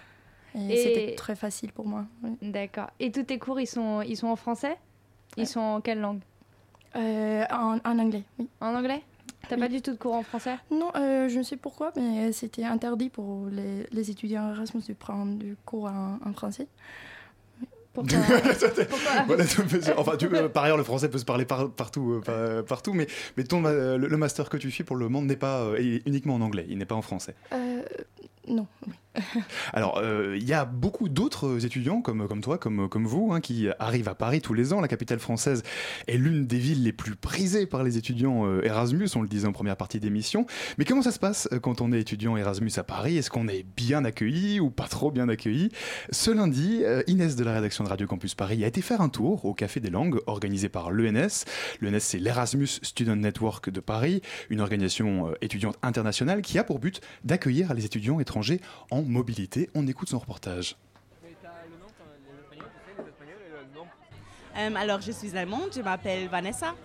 Et, 0.55 0.77
c'était 0.77 1.15
très 1.15 1.35
facile 1.35 1.71
pour 1.71 1.85
moi. 1.85 2.05
D'accord. 2.41 2.89
Et 2.99 3.11
tous 3.11 3.23
tes 3.23 3.39
cours, 3.39 3.59
ils 3.59 3.67
sont, 3.67 4.01
ils 4.01 4.17
sont 4.17 4.27
en 4.27 4.35
français? 4.35 4.77
Ils 5.37 5.47
sont 5.47 5.59
en 5.59 5.81
quelle 5.81 5.99
langue? 5.99 6.21
Euh, 6.95 7.43
en, 7.49 7.79
en 7.83 7.99
anglais, 7.99 8.23
oui. 8.37 8.47
En 8.61 8.75
anglais? 8.75 9.01
T'as 9.49 9.57
pas 9.57 9.67
du 9.67 9.81
tout 9.81 9.91
de 9.91 9.97
cours 9.97 10.13
en 10.15 10.23
français? 10.23 10.55
Non, 10.71 10.89
euh, 10.95 11.27
je 11.29 11.37
ne 11.37 11.43
sais 11.43 11.57
pourquoi, 11.57 11.91
mais 11.97 12.31
c'était 12.31 12.63
interdit 12.63 13.09
pour 13.09 13.47
les, 13.51 13.85
les 13.91 14.09
étudiants 14.09 14.49
Erasmus 14.51 14.81
de 14.87 14.93
prendre 14.93 15.35
du 15.37 15.55
cours 15.65 15.85
en, 15.87 16.17
en 16.25 16.33
français. 16.33 16.67
Pourquoi 17.93 18.17
Voilà, 19.27 19.43
enfin, 19.97 20.17
tu- 20.17 20.25
euh, 20.33 20.49
par 20.49 20.63
ailleurs, 20.63 20.77
le 20.77 20.83
français 20.83 21.09
peut 21.09 21.19
se 21.19 21.25
parler 21.25 21.45
par- 21.45 21.69
partout, 21.69 22.13
euh, 22.13 22.21
par- 22.21 22.65
partout, 22.65 22.93
mais, 22.93 23.05
mais 23.37 23.43
ton, 23.43 23.61
le, 23.61 23.97
le 23.97 24.17
master 24.17 24.49
que 24.49 24.57
tu 24.57 24.71
fais 24.71 24.83
pour 24.83 24.95
le 24.95 25.07
moment 25.09 25.21
n'est 25.21 25.35
pas 25.35 25.59
euh, 25.61 25.99
uniquement 26.07 26.33
en 26.35 26.41
anglais, 26.41 26.65
il 26.69 26.77
n'est 26.79 26.85
pas 26.85 26.95
en 26.95 27.03
français. 27.03 27.35
Non, 28.47 28.65
Alors, 29.73 29.99
euh, 29.99 30.35
il 30.37 30.47
y 30.47 30.53
a 30.53 30.65
beaucoup 30.65 31.09
d'autres 31.09 31.65
étudiants 31.65 32.01
comme, 32.01 32.27
toi, 32.41 32.57
comme, 32.57 33.05
vous, 33.05 33.31
hein, 33.31 33.41
qui 33.41 33.67
arrivent 33.79 34.09
à 34.09 34.15
Paris 34.15 34.41
tous 34.41 34.53
les 34.53 34.73
ans. 34.73 34.81
La 34.81 34.87
capitale 34.87 35.19
française 35.19 35.63
est 36.07 36.17
l'une 36.17 36.45
des 36.47 36.57
villes 36.57 36.83
les 36.83 36.93
plus 36.93 37.15
prisées 37.15 37.65
par 37.65 37.83
les 37.83 37.97
étudiants 37.97 38.45
euh, 38.45 38.63
Erasmus, 38.63 39.09
on 39.15 39.21
le 39.21 39.27
disait 39.27 39.47
en 39.47 39.51
première 39.51 39.77
partie 39.77 39.99
d'émission. 39.99 40.45
Mais 40.77 40.85
comment 40.85 41.01
ça 41.01 41.11
se 41.11 41.19
passe 41.19 41.47
euh, 41.51 41.59
quand 41.59 41.81
on 41.81 41.91
est 41.91 41.99
étudiant 41.99 42.35
Erasmus 42.37 42.71
à 42.77 42.83
Paris? 42.83 43.17
Est-ce 43.17 43.29
qu'on 43.29 43.47
est 43.47 43.65
bien 43.75 44.03
accueilli 44.03 44.59
ou 44.59 44.69
pas 44.69 44.87
trop 44.87 45.11
bien 45.11 45.29
accueilli? 45.29 45.69
Ce 46.11 46.31
lundi, 46.31 46.83
Inès 47.07 47.35
de 47.35 47.43
la 47.43 47.53
rédaction 47.53 47.83
de 47.83 47.89
Radio 47.89 48.07
Campus 48.07 48.35
Paris 48.35 48.63
a 48.63 48.67
été 48.67 48.81
faire 48.81 49.01
un 49.01 49.09
tour 49.09 49.45
au 49.45 49.53
Café 49.53 49.79
des 49.79 49.89
Langues 49.89 50.19
organisé 50.25 50.69
par 50.69 50.91
l'ENS. 50.91 51.45
L'ENS, 51.81 51.99
c'est 51.99 52.19
l'Erasmus 52.19 52.67
Student 52.81 53.17
Network 53.17 53.69
de 53.69 53.79
Paris, 53.79 54.21
une 54.49 54.61
organisation 54.61 55.33
étudiante 55.41 55.77
internationale 55.81 56.41
qui 56.41 56.57
a 56.57 56.63
pour 56.63 56.79
but 56.79 57.01
d'accueillir 57.23 57.73
les 57.73 57.85
étudiants 57.85 58.19
étrangers 58.19 58.59
en 58.89 59.02
mobilité. 59.03 59.69
On 59.73 59.87
écoute 59.87 60.09
son 60.09 60.19
reportage. 60.19 60.75
Euh, 64.55 64.75
alors, 64.75 65.01
je 65.01 65.11
suis 65.11 65.35
allemande, 65.35 65.71
je 65.75 65.81
m'appelle 65.81 66.27
Vanessa 66.27 66.75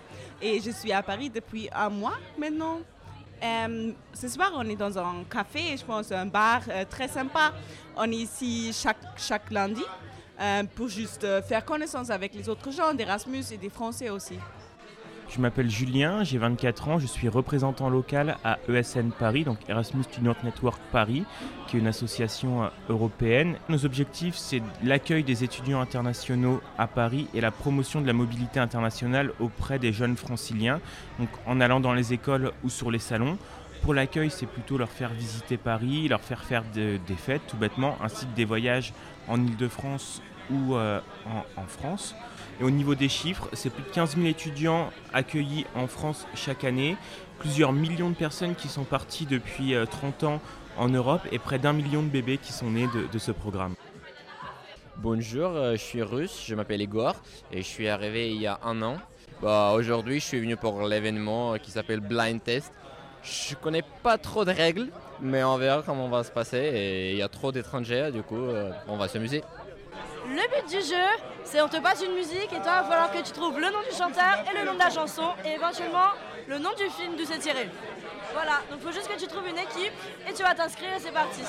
et 0.41 0.61
je 0.61 0.71
suis 0.71 0.93
à 0.93 1.03
Paris 1.03 1.31
depuis 1.31 1.69
un 1.73 1.91
mois 1.91 2.17
maintenant. 2.39 2.81
Euh, 3.43 3.93
ce 4.15 4.29
soir, 4.29 4.53
on 4.57 4.69
est 4.69 4.77
dans 4.77 4.99
un 4.99 5.23
café, 5.31 5.77
je 5.77 5.85
pense 5.85 6.11
un 6.11 6.27
bar 6.27 6.63
euh, 6.69 6.85
très 6.89 7.09
sympa. 7.09 7.53
On 7.97 8.11
est 8.11 8.17
ici 8.17 8.73
chaque, 8.73 8.97
chaque 9.17 9.51
lundi 9.51 9.85
pour 10.77 10.87
juste 10.87 11.27
faire 11.49 11.65
connaissance 11.65 12.11
avec 12.11 12.33
les 12.33 12.49
autres 12.49 12.71
gens 12.71 12.95
d'Erasmus 12.95 13.43
et 13.51 13.57
des 13.57 13.69
Français 13.69 14.09
aussi. 14.09 14.39
Je 15.31 15.43
m'appelle 15.43 15.71
Julien, 15.71 16.25
j'ai 16.25 16.39
24 16.39 16.89
ans, 16.89 16.99
je 16.99 17.07
suis 17.07 17.29
représentant 17.29 17.91
local 17.91 18.39
à 18.45 18.59
ESN 18.69 19.11
Paris, 19.11 19.45
donc 19.45 19.59
Erasmus 19.69 20.05
Student 20.05 20.35
Network 20.43 20.81
Paris, 20.91 21.25
qui 21.67 21.77
est 21.77 21.81
une 21.81 21.87
association 21.87 22.65
euh, 22.65 22.69
européenne. 22.89 23.57
Nos 23.69 23.85
objectifs, 23.85 24.37
c'est 24.37 24.63
l'accueil 24.83 25.23
des 25.25 25.45
étudiants 25.45 25.81
internationaux 25.83 26.63
à 26.79 26.87
Paris 26.87 27.29
et 27.35 27.43
la 27.43 27.51
promotion 27.51 28.01
de 28.01 28.07
la 28.07 28.15
mobilité 28.15 28.59
internationale 28.59 29.33
auprès 29.39 29.79
des 29.79 29.93
jeunes 29.93 30.17
franciliens, 30.17 30.81
donc 31.19 31.29
en 31.47 31.61
allant 31.61 31.81
dans 31.81 31.93
les 31.93 32.15
écoles 32.15 32.51
ou 32.65 32.71
sur 32.71 32.91
les 32.91 32.99
salons. 32.99 33.37
Pour 33.83 33.93
l'accueil, 33.95 34.31
c'est 34.31 34.47
plutôt 34.47 34.79
leur 34.79 34.89
faire 34.91 35.11
visiter 35.13 35.57
Paris, 35.59 36.09
leur 36.09 36.21
faire 36.23 36.43
faire 36.43 36.65
de- 36.75 36.99
des 37.07 37.15
fêtes, 37.15 37.43
tout 37.49 37.57
bêtement, 37.59 37.97
ainsi 38.03 38.25
que 38.27 38.35
des 38.35 38.47
voyages 38.47 38.93
en 39.29 39.41
Ile-de-France 39.45 40.23
ou 40.51 40.75
euh, 40.75 41.01
en 41.57 41.67
France. 41.67 42.17
Et 42.61 42.65
au 42.65 42.71
niveau 42.71 42.95
des 42.95 43.09
chiffres, 43.09 43.49
c'est 43.53 43.71
plus 43.71 43.83
de 43.83 43.89
15 43.89 44.17
000 44.17 44.27
étudiants 44.27 44.91
accueillis 45.13 45.67
en 45.75 45.87
France 45.87 46.27
chaque 46.35 46.65
année, 46.65 46.97
plusieurs 47.39 47.73
millions 47.73 48.11
de 48.11 48.17
personnes 48.17 48.55
qui 48.55 48.69
sont 48.69 48.85
parties 48.85 49.27
depuis 49.27 49.75
euh, 49.75 49.87
30 49.87 50.25
ans 50.25 50.41
en 50.77 50.89
Europe 50.89 51.23
et 51.33 51.39
près 51.39 51.59
d'un 51.59 51.73
million 51.73 52.03
de 52.03 52.09
bébés 52.09 52.39
qui 52.39 52.53
sont 52.53 52.71
nés 52.71 52.89
de, 53.13 53.19
ce 53.19 53.33
programme. 53.33 53.75
Bonjour, 54.97 55.51
euh, 55.51 55.73
je 55.73 55.81
suis 55.81 56.03
russe, 56.03 56.45
je 56.47 56.55
m'appelle 56.55 56.81
Igor 56.83 57.15
et 57.53 57.59
je 57.59 57.67
suis 57.67 57.89
arrivé 57.89 58.31
il 58.31 58.41
y 58.41 58.47
a 58.47 58.59
un 58.65 58.83
an. 58.83 58.97
Bah, 59.43 59.73
Aujourd'hui, 59.77 60.19
je 60.19 60.25
suis 60.25 60.41
venu 60.41 60.57
pour 60.57 60.83
l'événement 60.83 61.55
euh, 61.55 61.59
qui 61.59 61.71
s'appelle 61.71 62.01
Blind 62.01 62.43
Test. 62.43 62.73
Je 63.23 63.55
connais 63.55 63.83
pas 64.03 64.19
trop 64.19 64.45
de 64.45 64.51
règles, 64.51 64.89
mais 65.21 65.45
on 65.45 65.57
verra 65.59 65.83
comment 65.83 66.09
va 66.09 66.25
se 66.25 66.31
passer. 66.31 66.59
Et 66.59 67.13
il 67.13 67.19
y 67.19 67.23
a 67.23 67.29
trop 67.29 67.53
d'étrangers, 67.53 68.11
du 68.13 68.23
coup, 68.23 68.37
euh, 68.37 68.71
on 68.89 68.97
va 68.97 69.09
s'amuser. 69.09 69.43
Le 70.31 70.43
but 70.51 70.69
du 70.69 70.87
jeu, 70.87 71.07
c'est 71.45 71.63
on 71.63 71.69
te 71.69 71.79
passe 71.79 72.03
une 72.05 72.13
musique 72.13 72.53
et 72.53 72.61
toi, 72.61 72.61
il 72.61 72.63
va 72.63 72.85
falloir 72.85 73.11
que 73.11 73.23
tu 73.23 73.33
trouves 73.33 73.59
le 73.59 73.71
nom 73.71 73.81
du 73.81 73.97
chanteur 73.97 74.45
et 74.51 74.59
le 74.59 74.67
nom 74.67 74.75
de 74.75 74.79
la 74.79 74.91
chanson 74.91 75.31
et 75.43 75.53
éventuellement 75.53 76.11
le 76.47 76.59
nom 76.59 76.71
du 76.77 76.85
film 76.91 77.17
d'où 77.17 77.25
c'est 77.25 77.39
tiré. 77.39 77.71
Voilà, 78.35 78.61
donc 78.71 78.81
faut 78.81 78.93
juste 78.93 79.09
que 79.09 79.19
tu 79.19 79.27
trouves 79.27 79.49
une 79.49 79.59
équipe 79.59 79.93
et 80.29 80.35
tu 80.35 80.43
vas 80.43 80.55
t'inscrire 80.55 80.93
et 80.95 81.01
c'est 81.01 81.13
parti. 81.13 81.41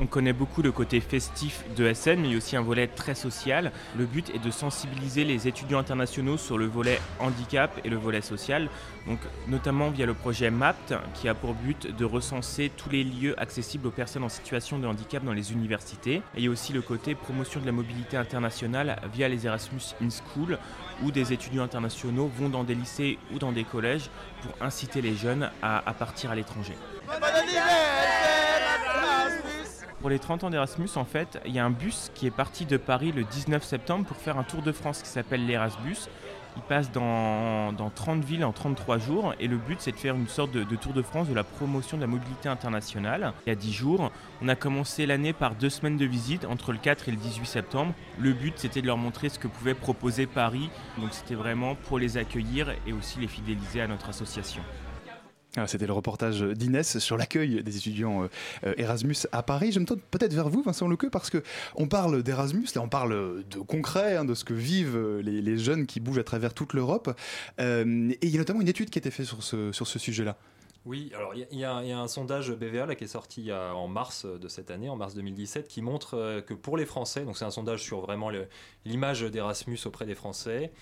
On 0.00 0.06
connaît 0.06 0.32
beaucoup 0.32 0.60
le 0.60 0.72
côté 0.72 1.00
festif 1.00 1.64
de 1.76 1.92
SN, 1.92 2.16
mais 2.20 2.28
il 2.28 2.30
y 2.32 2.34
a 2.34 2.38
aussi 2.38 2.56
un 2.56 2.62
volet 2.62 2.88
très 2.88 3.14
social. 3.14 3.70
Le 3.96 4.06
but 4.06 4.28
est 4.30 4.44
de 4.44 4.50
sensibiliser 4.50 5.24
les 5.24 5.46
étudiants 5.46 5.78
internationaux 5.78 6.36
sur 6.36 6.58
le 6.58 6.66
volet 6.66 7.00
handicap 7.20 7.80
et 7.84 7.88
le 7.88 7.96
volet 7.96 8.20
social, 8.20 8.68
notamment 9.46 9.90
via 9.90 10.04
le 10.04 10.14
projet 10.14 10.50
MAPT, 10.50 10.94
qui 11.14 11.28
a 11.28 11.34
pour 11.34 11.54
but 11.54 11.94
de 11.96 12.04
recenser 12.04 12.72
tous 12.76 12.90
les 12.90 13.04
lieux 13.04 13.40
accessibles 13.40 13.86
aux 13.86 13.92
personnes 13.92 14.24
en 14.24 14.28
situation 14.28 14.80
de 14.80 14.86
handicap 14.88 15.22
dans 15.22 15.32
les 15.32 15.52
universités. 15.52 16.16
Et 16.16 16.38
il 16.38 16.44
y 16.44 16.48
a 16.48 16.50
aussi 16.50 16.72
le 16.72 16.82
côté 16.82 17.14
promotion 17.14 17.60
de 17.60 17.66
la 17.66 17.72
mobilité 17.72 18.16
internationale 18.16 19.00
via 19.12 19.28
les 19.28 19.46
Erasmus 19.46 19.94
in 20.02 20.08
School, 20.10 20.58
où 21.04 21.12
des 21.12 21.32
étudiants 21.32 21.62
internationaux 21.62 22.30
vont 22.36 22.48
dans 22.48 22.64
des 22.64 22.74
lycées 22.74 23.16
ou 23.32 23.38
dans 23.38 23.52
des 23.52 23.64
collèges 23.64 24.10
pour 24.42 24.60
inciter 24.60 25.00
les 25.00 25.14
jeunes 25.14 25.50
à 25.62 25.94
partir 25.96 26.32
à 26.32 26.34
l'étranger. 26.34 26.74
Pour 30.04 30.10
les 30.10 30.18
30 30.18 30.44
ans 30.44 30.50
d'Erasmus, 30.50 30.90
en 30.96 31.06
fait, 31.06 31.40
il 31.46 31.52
y 31.52 31.58
a 31.58 31.64
un 31.64 31.70
bus 31.70 32.10
qui 32.14 32.26
est 32.26 32.30
parti 32.30 32.66
de 32.66 32.76
Paris 32.76 33.10
le 33.10 33.24
19 33.24 33.64
septembre 33.64 34.04
pour 34.04 34.18
faire 34.18 34.36
un 34.36 34.42
tour 34.42 34.60
de 34.60 34.70
France 34.70 35.00
qui 35.00 35.08
s'appelle 35.08 35.46
l'Erasmus. 35.46 35.96
Il 36.58 36.62
passe 36.62 36.92
dans, 36.92 37.72
dans 37.72 37.88
30 37.88 38.22
villes 38.22 38.44
en 38.44 38.52
33 38.52 38.98
jours 38.98 39.32
et 39.40 39.48
le 39.48 39.56
but 39.56 39.78
c'est 39.80 39.92
de 39.92 39.96
faire 39.96 40.14
une 40.14 40.28
sorte 40.28 40.50
de, 40.50 40.62
de 40.62 40.76
tour 40.76 40.92
de 40.92 41.00
France 41.00 41.28
de 41.28 41.34
la 41.34 41.42
promotion 41.42 41.96
de 41.96 42.02
la 42.02 42.06
mobilité 42.06 42.50
internationale. 42.50 43.32
Il 43.46 43.48
y 43.48 43.52
a 43.52 43.54
10 43.54 43.72
jours, 43.72 44.10
on 44.42 44.48
a 44.48 44.54
commencé 44.56 45.06
l'année 45.06 45.32
par 45.32 45.54
deux 45.54 45.70
semaines 45.70 45.96
de 45.96 46.04
visite 46.04 46.44
entre 46.44 46.72
le 46.72 46.78
4 46.78 47.08
et 47.08 47.12
le 47.12 47.16
18 47.16 47.46
septembre. 47.46 47.94
Le 48.18 48.34
but 48.34 48.52
c'était 48.58 48.82
de 48.82 48.86
leur 48.86 48.98
montrer 48.98 49.30
ce 49.30 49.38
que 49.38 49.48
pouvait 49.48 49.72
proposer 49.72 50.26
Paris. 50.26 50.68
Donc 50.98 51.14
c'était 51.14 51.34
vraiment 51.34 51.76
pour 51.76 51.98
les 51.98 52.18
accueillir 52.18 52.74
et 52.86 52.92
aussi 52.92 53.20
les 53.20 53.26
fidéliser 53.26 53.80
à 53.80 53.86
notre 53.86 54.10
association. 54.10 54.60
Ah, 55.56 55.68
C'était 55.68 55.86
le 55.86 55.92
reportage 55.92 56.40
d'Inès 56.42 56.98
sur 56.98 57.16
l'accueil 57.16 57.62
des 57.62 57.76
étudiants 57.76 58.28
euh, 58.64 58.74
Erasmus 58.76 59.14
à 59.30 59.44
Paris. 59.44 59.70
Je 59.70 59.78
me 59.78 59.84
tourne 59.84 60.00
peut-être 60.10 60.34
vers 60.34 60.48
vous, 60.48 60.62
Vincent 60.62 60.88
Lequeux, 60.88 61.10
parce 61.10 61.30
que 61.30 61.44
on 61.76 61.86
parle 61.86 62.24
d'Erasmus, 62.24 62.66
là 62.74 62.82
on 62.82 62.88
parle 62.88 63.44
de 63.48 63.58
concret, 63.60 64.16
hein, 64.16 64.24
de 64.24 64.34
ce 64.34 64.44
que 64.44 64.52
vivent 64.54 64.96
euh, 64.96 65.22
les, 65.22 65.58
jeunes 65.58 65.86
qui 65.86 66.00
bougent 66.00 66.18
à 66.18 66.24
travers 66.24 66.54
toute 66.54 66.72
l'Europe. 66.72 67.16
Euh, 67.60 68.10
et 68.10 68.26
il 68.26 68.30
y 68.30 68.34
a 68.34 68.38
notamment 68.38 68.62
une 68.62 68.68
étude 68.68 68.90
qui 68.90 68.98
a 68.98 69.00
été 69.00 69.12
faite 69.12 69.26
sur 69.26 69.44
ce, 69.44 69.98
sujet-là. 69.98 70.36
Oui, 70.84 71.12
alors 71.14 71.32
il 71.34 71.58
y, 71.58 71.64
a- 71.64 71.76
un 71.76 72.08
sondage 72.08 72.50
BVA 72.52 72.92
qui 72.96 73.04
est 73.04 73.08
sorti 73.08 73.52
en 73.52 73.86
mars 73.86 74.26
de 74.26 74.48
cette 74.48 74.70
année, 74.72 74.88
en 74.88 74.96
mars 74.96 75.14
2017, 75.14 75.68
qui 75.68 75.80
montre 75.82 76.42
que 76.46 76.52
pour 76.52 76.76
les 76.76 76.84
Français, 76.84 77.24
donc 77.24 77.38
c'est 77.38 77.44
un 77.44 77.50
sondage 77.50 77.82
sur 77.82 78.00
vraiment 78.00 78.30
l'image 78.84 79.22
d'Erasmus 79.22 79.78
auprès 79.86 80.04
des 80.04 80.14
Français, 80.14 80.72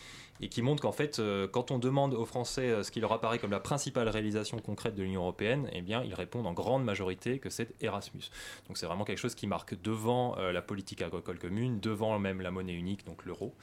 et 0.42 0.48
qui 0.48 0.60
montre 0.60 0.82
qu'en 0.82 0.92
fait, 0.92 1.20
euh, 1.20 1.46
quand 1.46 1.70
on 1.70 1.78
demande 1.78 2.14
aux 2.14 2.26
Français 2.26 2.68
euh, 2.68 2.82
ce 2.82 2.90
qui 2.90 3.00
leur 3.00 3.12
apparaît 3.12 3.38
comme 3.38 3.52
la 3.52 3.60
principale 3.60 4.08
réalisation 4.08 4.58
concrète 4.58 4.96
de 4.96 5.02
l'Union 5.04 5.22
européenne, 5.22 5.68
eh 5.72 5.82
bien, 5.82 6.02
ils 6.02 6.14
répondent 6.14 6.48
en 6.48 6.52
grande 6.52 6.84
majorité 6.84 7.38
que 7.38 7.48
c'est 7.48 7.72
Erasmus. 7.80 8.24
Donc 8.66 8.76
c'est 8.76 8.86
vraiment 8.86 9.04
quelque 9.04 9.18
chose 9.18 9.36
qui 9.36 9.46
marque 9.46 9.80
devant 9.80 10.36
euh, 10.38 10.50
la 10.50 10.60
politique 10.60 11.00
agricole 11.00 11.38
commune, 11.38 11.78
devant 11.78 12.18
même 12.18 12.40
la 12.40 12.50
monnaie 12.50 12.74
unique, 12.74 13.06
donc 13.06 13.24
l'euro. 13.24 13.54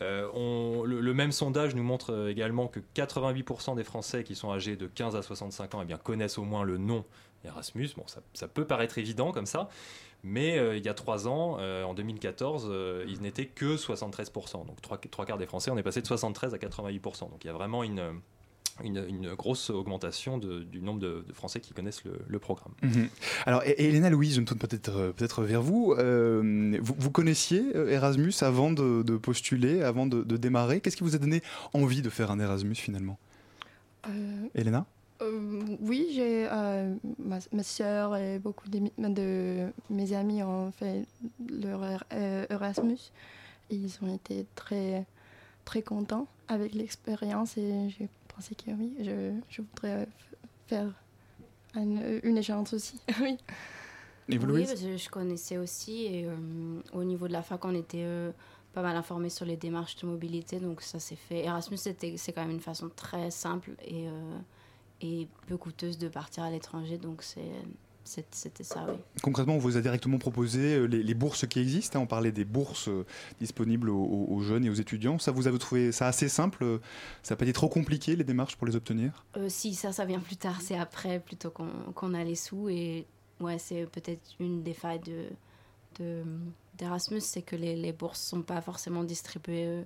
Le, 0.00 1.12
même 1.12 1.30
sondage 1.30 1.76
nous 1.76 1.82
montre 1.84 2.28
également 2.28 2.66
que 2.66 2.80
88% 2.96 3.76
des 3.76 3.84
Français 3.84 4.24
qui 4.24 4.34
sont 4.34 4.50
âgés 4.50 4.74
de 4.74 4.88
15 4.88 5.14
à 5.14 5.22
65 5.22 5.74
ans 5.76 5.84
eh 5.88 5.94
connaissent 6.02 6.38
au 6.38 6.42
moins 6.42 6.64
le 6.64 6.76
nom 6.76 7.04
Erasmus. 7.44 7.88
Bon, 7.96 8.04
ça, 8.06 8.20
ça 8.34 8.48
peut 8.48 8.64
paraître 8.64 8.98
évident 8.98 9.32
comme 9.32 9.46
ça, 9.46 9.68
mais 10.22 10.58
euh, 10.58 10.76
il 10.76 10.84
y 10.84 10.88
a 10.88 10.94
trois 10.94 11.26
ans, 11.28 11.56
euh, 11.60 11.82
en 11.84 11.94
2014, 11.94 12.68
euh, 12.70 13.04
ils 13.08 13.20
n'étaient 13.20 13.46
que 13.46 13.76
73%. 13.76 14.66
Donc 14.66 14.80
trois, 14.80 14.98
trois 14.98 15.26
quarts 15.26 15.38
des 15.38 15.46
Français, 15.46 15.70
on 15.70 15.76
est 15.78 15.82
passé 15.82 16.00
de 16.02 16.06
73 16.06 16.54
à 16.54 16.58
88%. 16.58 17.20
Donc 17.30 17.38
il 17.44 17.46
y 17.48 17.50
a 17.50 17.52
vraiment 17.52 17.82
une, 17.82 18.02
une, 18.84 19.04
une 19.08 19.34
grosse 19.34 19.68
augmentation 19.70 20.38
de- 20.38 20.62
du 20.62 20.80
nombre 20.80 21.00
de, 21.00 21.24
de 21.26 21.32
Français 21.32 21.60
qui 21.60 21.74
connaissent 21.74 22.04
le, 22.04 22.12
le 22.26 22.38
programme. 22.38 22.72
Mhm. 22.82 23.08
Alors, 23.46 23.62
et- 23.64 23.70
et 23.72 23.88
Elena 23.88 24.08
Louise, 24.10 24.34
je 24.36 24.40
me 24.40 24.46
tourne 24.46 24.60
peut-être 24.60 24.96
euh, 24.96 25.12
peut-être 25.12 25.42
vers 25.42 25.60
vous. 25.62 25.94
Euh, 25.98 26.78
vous. 26.80 26.94
vous 26.96 27.10
connaissiez 27.10 27.64
Erasmus 27.90 28.32
avant 28.42 28.70
de, 28.70 29.02
de 29.02 29.16
postuler, 29.16 29.82
avant 29.82 30.06
de, 30.06 30.22
de 30.22 30.36
démarrer? 30.36 30.80
Qu'est-ce 30.80 30.96
qui 30.96 31.02
vous 31.04 31.16
a 31.16 31.18
donné 31.18 31.42
envie 31.74 32.00
de 32.02 32.10
faire 32.10 32.30
un 32.30 32.38
Erasmus 32.38 32.76
finalement? 32.76 33.18
Euh, 34.08 34.10
Elena? 34.54 34.86
Euh, 35.22 35.76
oui, 35.80 36.08
j'ai 36.14 36.46
euh, 36.50 36.94
ma, 37.18 37.38
ma 37.52 37.62
soeur 37.62 38.16
et 38.16 38.38
beaucoup 38.38 38.68
de, 38.68 38.80
de 38.98 39.68
mes 39.90 40.12
amis 40.12 40.42
ont 40.42 40.70
fait 40.72 41.06
leur 41.48 42.04
Erasmus. 42.50 42.98
Ils 43.70 43.98
ont 44.02 44.14
été 44.14 44.46
très, 44.54 45.06
très 45.64 45.82
contents 45.82 46.26
avec 46.48 46.74
l'expérience 46.74 47.56
et 47.56 47.88
j'ai 47.90 48.08
pensé 48.34 48.54
que 48.54 48.70
oui, 48.72 48.94
je, 49.00 49.32
je 49.48 49.62
voudrais 49.62 50.06
faire 50.66 50.92
un- 51.74 52.20
une 52.22 52.36
échéance 52.38 52.72
aussi. 52.74 53.00
oui. 53.20 53.38
Et 54.28 54.38
vous, 54.38 54.46
oui, 54.52 54.64
que 54.66 54.96
je 54.96 55.08
connaissais 55.10 55.58
aussi. 55.58 56.04
Et, 56.06 56.26
euh, 56.26 56.36
au 56.92 57.04
niveau 57.04 57.26
de 57.28 57.32
la 57.32 57.42
fac, 57.42 57.64
on 57.64 57.74
était 57.74 58.04
euh, 58.04 58.30
pas 58.72 58.82
mal 58.82 58.96
informés 58.96 59.30
sur 59.30 59.44
les 59.44 59.56
démarches 59.56 59.96
de 59.96 60.06
mobilité, 60.06 60.58
donc 60.60 60.80
ça 60.82 60.98
s'est 61.00 61.16
fait. 61.16 61.44
Erasmus, 61.44 61.76
c'était- 61.78 62.16
c'est 62.16 62.32
quand 62.32 62.42
même 62.42 62.50
une 62.52 62.60
façon 62.60 62.88
très 62.94 63.30
simple 63.30 63.72
et, 63.84 64.06
euh, 64.08 64.38
et 65.02 65.28
peu 65.46 65.56
coûteuse 65.56 65.98
de 65.98 66.08
partir 66.08 66.42
à 66.44 66.50
l'étranger, 66.50 66.98
donc 66.98 67.22
c'est- 67.22 67.40
c'était 68.04 68.64
ça, 68.64 68.84
oui. 68.88 68.96
Concrètement, 69.22 69.54
on 69.54 69.58
vous 69.58 69.76
a 69.76 69.80
directement 69.80 70.18
proposé 70.18 70.74
euh, 70.74 70.84
les, 70.86 71.02
les 71.04 71.14
bourses 71.14 71.46
qui 71.46 71.60
existent. 71.60 71.98
hein. 72.00 72.02
on 72.02 72.06
parlait 72.08 72.32
des 72.32 72.44
bourses 72.44 72.88
euh, 72.88 73.06
disponibles 73.40 73.88
aux, 73.90 74.40
jeunes 74.42 74.64
et 74.64 74.70
aux 74.70 74.74
étudiants. 74.74 75.18
Ça, 75.20 75.30
vous 75.30 75.46
avez 75.46 75.58
trouvé 75.58 75.92
ça 75.92 76.08
assez 76.08 76.28
simple 76.28 76.64
euh, 76.64 76.78
Ça 77.22 77.34
n'a 77.34 77.36
pas 77.38 77.44
été 77.44 77.52
trop 77.52 77.68
compliqué 77.68 78.16
les 78.16 78.24
démarches 78.24 78.56
pour 78.56 78.66
les 78.66 78.74
obtenir? 78.74 79.24
Euh, 79.36 79.48
si, 79.48 79.74
ça, 79.74 79.92
ça 79.92 80.04
vient 80.04 80.18
plus 80.18 80.36
tard, 80.36 80.60
c'est 80.62 80.76
après 80.76 81.20
plutôt 81.20 81.50
qu'on 81.50 82.14
a 82.14 82.24
les 82.24 82.34
sous. 82.34 82.68
Et 82.68 83.06
ouais, 83.38 83.58
c'est 83.58 83.86
peut-être 83.86 84.32
une 84.40 84.62
des 84.64 84.74
failles 84.74 85.00
de 85.00 85.26
de- 86.00 86.24
d'Erasmus, 86.78 87.20
c'est 87.20 87.42
que 87.42 87.54
les, 87.54 87.76
les 87.76 87.92
bourses 87.92 88.20
sont 88.20 88.40
pas 88.42 88.62
forcément 88.62 89.04
distribuées. 89.04 89.84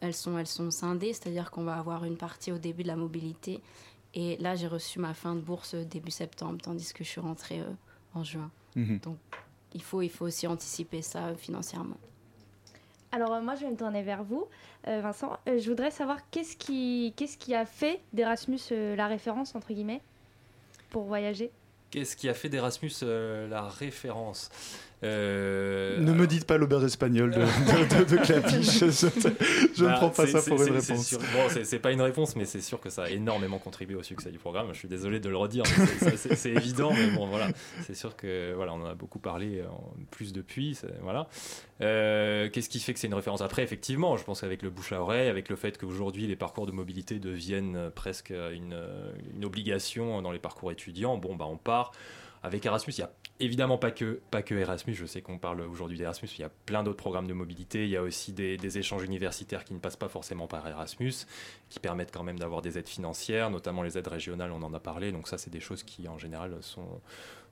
elles, 0.00 0.14
sont, 0.14 0.36
elles 0.38 0.46
sont 0.46 0.70
scindées, 0.70 1.12
c'est-à-dire 1.14 1.50
qu'on 1.50 1.64
va 1.64 1.76
avoir 1.76 2.04
une 2.04 2.18
partie 2.18 2.52
au 2.52 2.58
début 2.58 2.82
de 2.82 2.88
la 2.88 2.96
mobilité. 2.96 3.60
Et 4.16 4.36
là, 4.38 4.56
j'ai 4.56 4.66
reçu 4.66 4.98
ma 4.98 5.14
fin 5.14 5.34
de 5.36 5.40
bourse 5.40 5.74
euh, 5.74 5.84
début 5.84 6.10
septembre, 6.10 6.58
tandis 6.60 6.92
que 6.92 7.04
je 7.04 7.08
suis 7.08 7.20
rentrée 7.20 7.60
euh, 7.60 7.70
en 8.14 8.24
juin. 8.24 8.50
Mhm. 8.74 8.98
Donc, 9.00 9.18
il 9.74 9.82
faut, 9.82 10.02
il 10.02 10.08
faut 10.10 10.24
aussi 10.24 10.46
anticiper 10.48 11.02
ça 11.02 11.26
euh, 11.26 11.34
financièrement. 11.36 11.98
Alors 13.12 13.32
euh, 13.34 13.40
moi 13.40 13.54
je 13.54 13.60
vais 13.64 13.70
me 13.70 13.76
tourner 13.76 14.02
vers 14.02 14.24
vous, 14.24 14.46
Euh, 14.88 15.00
Vincent. 15.00 15.36
Euh, 15.48 15.58
je 15.58 15.68
voudrais 15.68 15.90
savoir 15.90 16.18
qu'est-ce 16.30 16.56
qui, 16.56 17.12
qu'est-ce 17.16 17.36
qui 17.38 17.54
a 17.54 17.64
fait 17.66 18.00
d'Erasmus 18.12 18.60
euh, 18.72 18.94
la 18.96 19.06
référence 19.06 19.54
entre 19.54 19.72
guillemets 19.72 20.00
pour 20.90 21.04
voyager? 21.04 21.50
Qu'est-ce 21.90 22.16
qui 22.16 22.28
a 22.28 22.34
fait 22.34 22.48
d'Erasmus 22.48 22.92
euh, 23.02 23.48
la 23.48 23.62
référence? 23.68 24.50
Euh, 25.06 25.98
Ne 26.00 26.12
me 26.12 26.26
dites 26.26 26.46
pas 26.46 26.56
l'auberge 26.58 26.84
espagnole 26.84 27.30
de, 27.30 27.40
de, 27.40 28.04
de- 28.04 28.16
de 28.16 28.22
Clapiche. 28.22 28.78
Je, 28.80 28.90
je 29.76 29.84
ne 29.84 29.88
Bah, 29.88 29.94
prends 29.96 30.10
pas 30.10 30.26
ça 30.26 30.42
pour 30.42 30.60
une 30.62 30.80
c'est 30.80 30.92
réponse. 30.92 31.14
bon, 31.14 31.62
c'est- 31.64 31.78
pas 31.78 31.92
une 31.92 32.00
réponse, 32.00 32.36
mais 32.36 32.44
c'est 32.44 32.60
sûr 32.60 32.80
que 32.80 32.90
ça 32.90 33.04
a 33.04 33.10
énormément 33.10 33.58
contribué 33.58 33.94
au 33.96 34.02
succès 34.02 34.30
du 34.30 34.38
programme. 34.38 34.68
Je 34.72 34.78
suis 34.78 34.88
désolé 34.88 35.20
de 35.20 35.28
le 35.28 35.36
redire, 35.36 35.64
c'est- 35.66 36.50
évident, 36.50 36.90
mais 36.92 37.10
bon, 37.10 37.26
voilà. 37.26 37.48
C'est 37.82 37.94
sûr 37.94 38.16
que 38.16 38.52
voilà, 38.54 38.72
on 38.74 38.82
en 38.82 38.86
a 38.86 38.94
beaucoup 38.94 39.18
parlé 39.18 39.62
en 39.62 39.92
plus 40.10 40.32
depuis. 40.32 40.78
Voilà. 41.02 41.28
Euh, 41.82 42.48
Qu'est-ce 42.50 42.68
qui 42.68 42.80
fait 42.80 42.94
que 42.94 42.98
c'est 43.00 43.06
une 43.06 43.14
référence? 43.14 43.40
Après, 43.42 43.62
effectivement, 43.62 44.16
je 44.16 44.24
pense 44.24 44.40
qu'avec 44.40 44.62
le 44.62 44.70
bouche 44.70 44.92
à 44.92 45.00
oreille, 45.00 45.28
avec 45.28 45.48
le 45.48 45.56
fait 45.56 45.76
qu'aujourd'hui 45.78 46.26
les 46.26 46.36
parcours 46.36 46.66
de 46.66 46.72
mobilité 46.72 47.18
deviennent 47.18 47.76
euh, 47.76 47.90
presque 47.90 48.30
une, 48.30 48.72
euh, 48.72 49.12
une 49.34 49.44
obligation 49.44 50.22
dans 50.22 50.32
les 50.32 50.38
parcours 50.38 50.72
étudiants, 50.72 51.16
bon, 51.18 51.36
bah, 51.36 51.46
on 51.48 51.56
part. 51.56 51.92
Avec 52.42 52.64
Erasmus, 52.64 52.92
il 52.96 53.00
n'y 53.00 53.04
a 53.04 53.12
évidemment 53.40 53.78
pas 53.78 53.90
que, 53.90 54.20
pas 54.30 54.42
que 54.42 54.54
Erasmus. 54.54 54.94
Je 54.94 55.06
sais 55.06 55.22
qu'on 55.22 55.38
parle 55.38 55.60
aujourd'hui 55.62 55.98
d'Erasmus, 55.98 56.28
il 56.38 56.40
y 56.40 56.44
a 56.44 56.50
plein 56.66 56.82
d'autres 56.82 56.96
programmes 56.96 57.26
de 57.26 57.32
mobilité. 57.32 57.84
Il 57.84 57.90
y 57.90 57.96
a 57.96 58.02
aussi 58.02 58.32
des, 58.32 58.78
échanges 58.78 59.04
universitaires 59.04 59.64
qui 59.64 59.74
ne 59.74 59.78
passent 59.78 59.96
pas 59.96 60.08
forcément 60.08 60.46
par 60.46 60.66
Erasmus, 60.66 61.12
qui 61.68 61.80
permettent 61.80 62.12
quand 62.12 62.22
même 62.22 62.38
d'avoir 62.38 62.62
des 62.62 62.78
aides 62.78 62.88
financières, 62.88 63.50
notamment 63.50 63.82
les 63.82 63.98
aides 63.98 64.08
régionales, 64.08 64.52
on 64.52 64.62
en 64.62 64.74
a 64.74 64.80
parlé. 64.80 65.12
Donc 65.12 65.28
ça, 65.28 65.38
c'est 65.38 65.50
des 65.50 65.60
choses 65.60 65.82
qui, 65.82 66.08
en 66.08 66.18
général, 66.18 66.56
sont, 66.60 67.00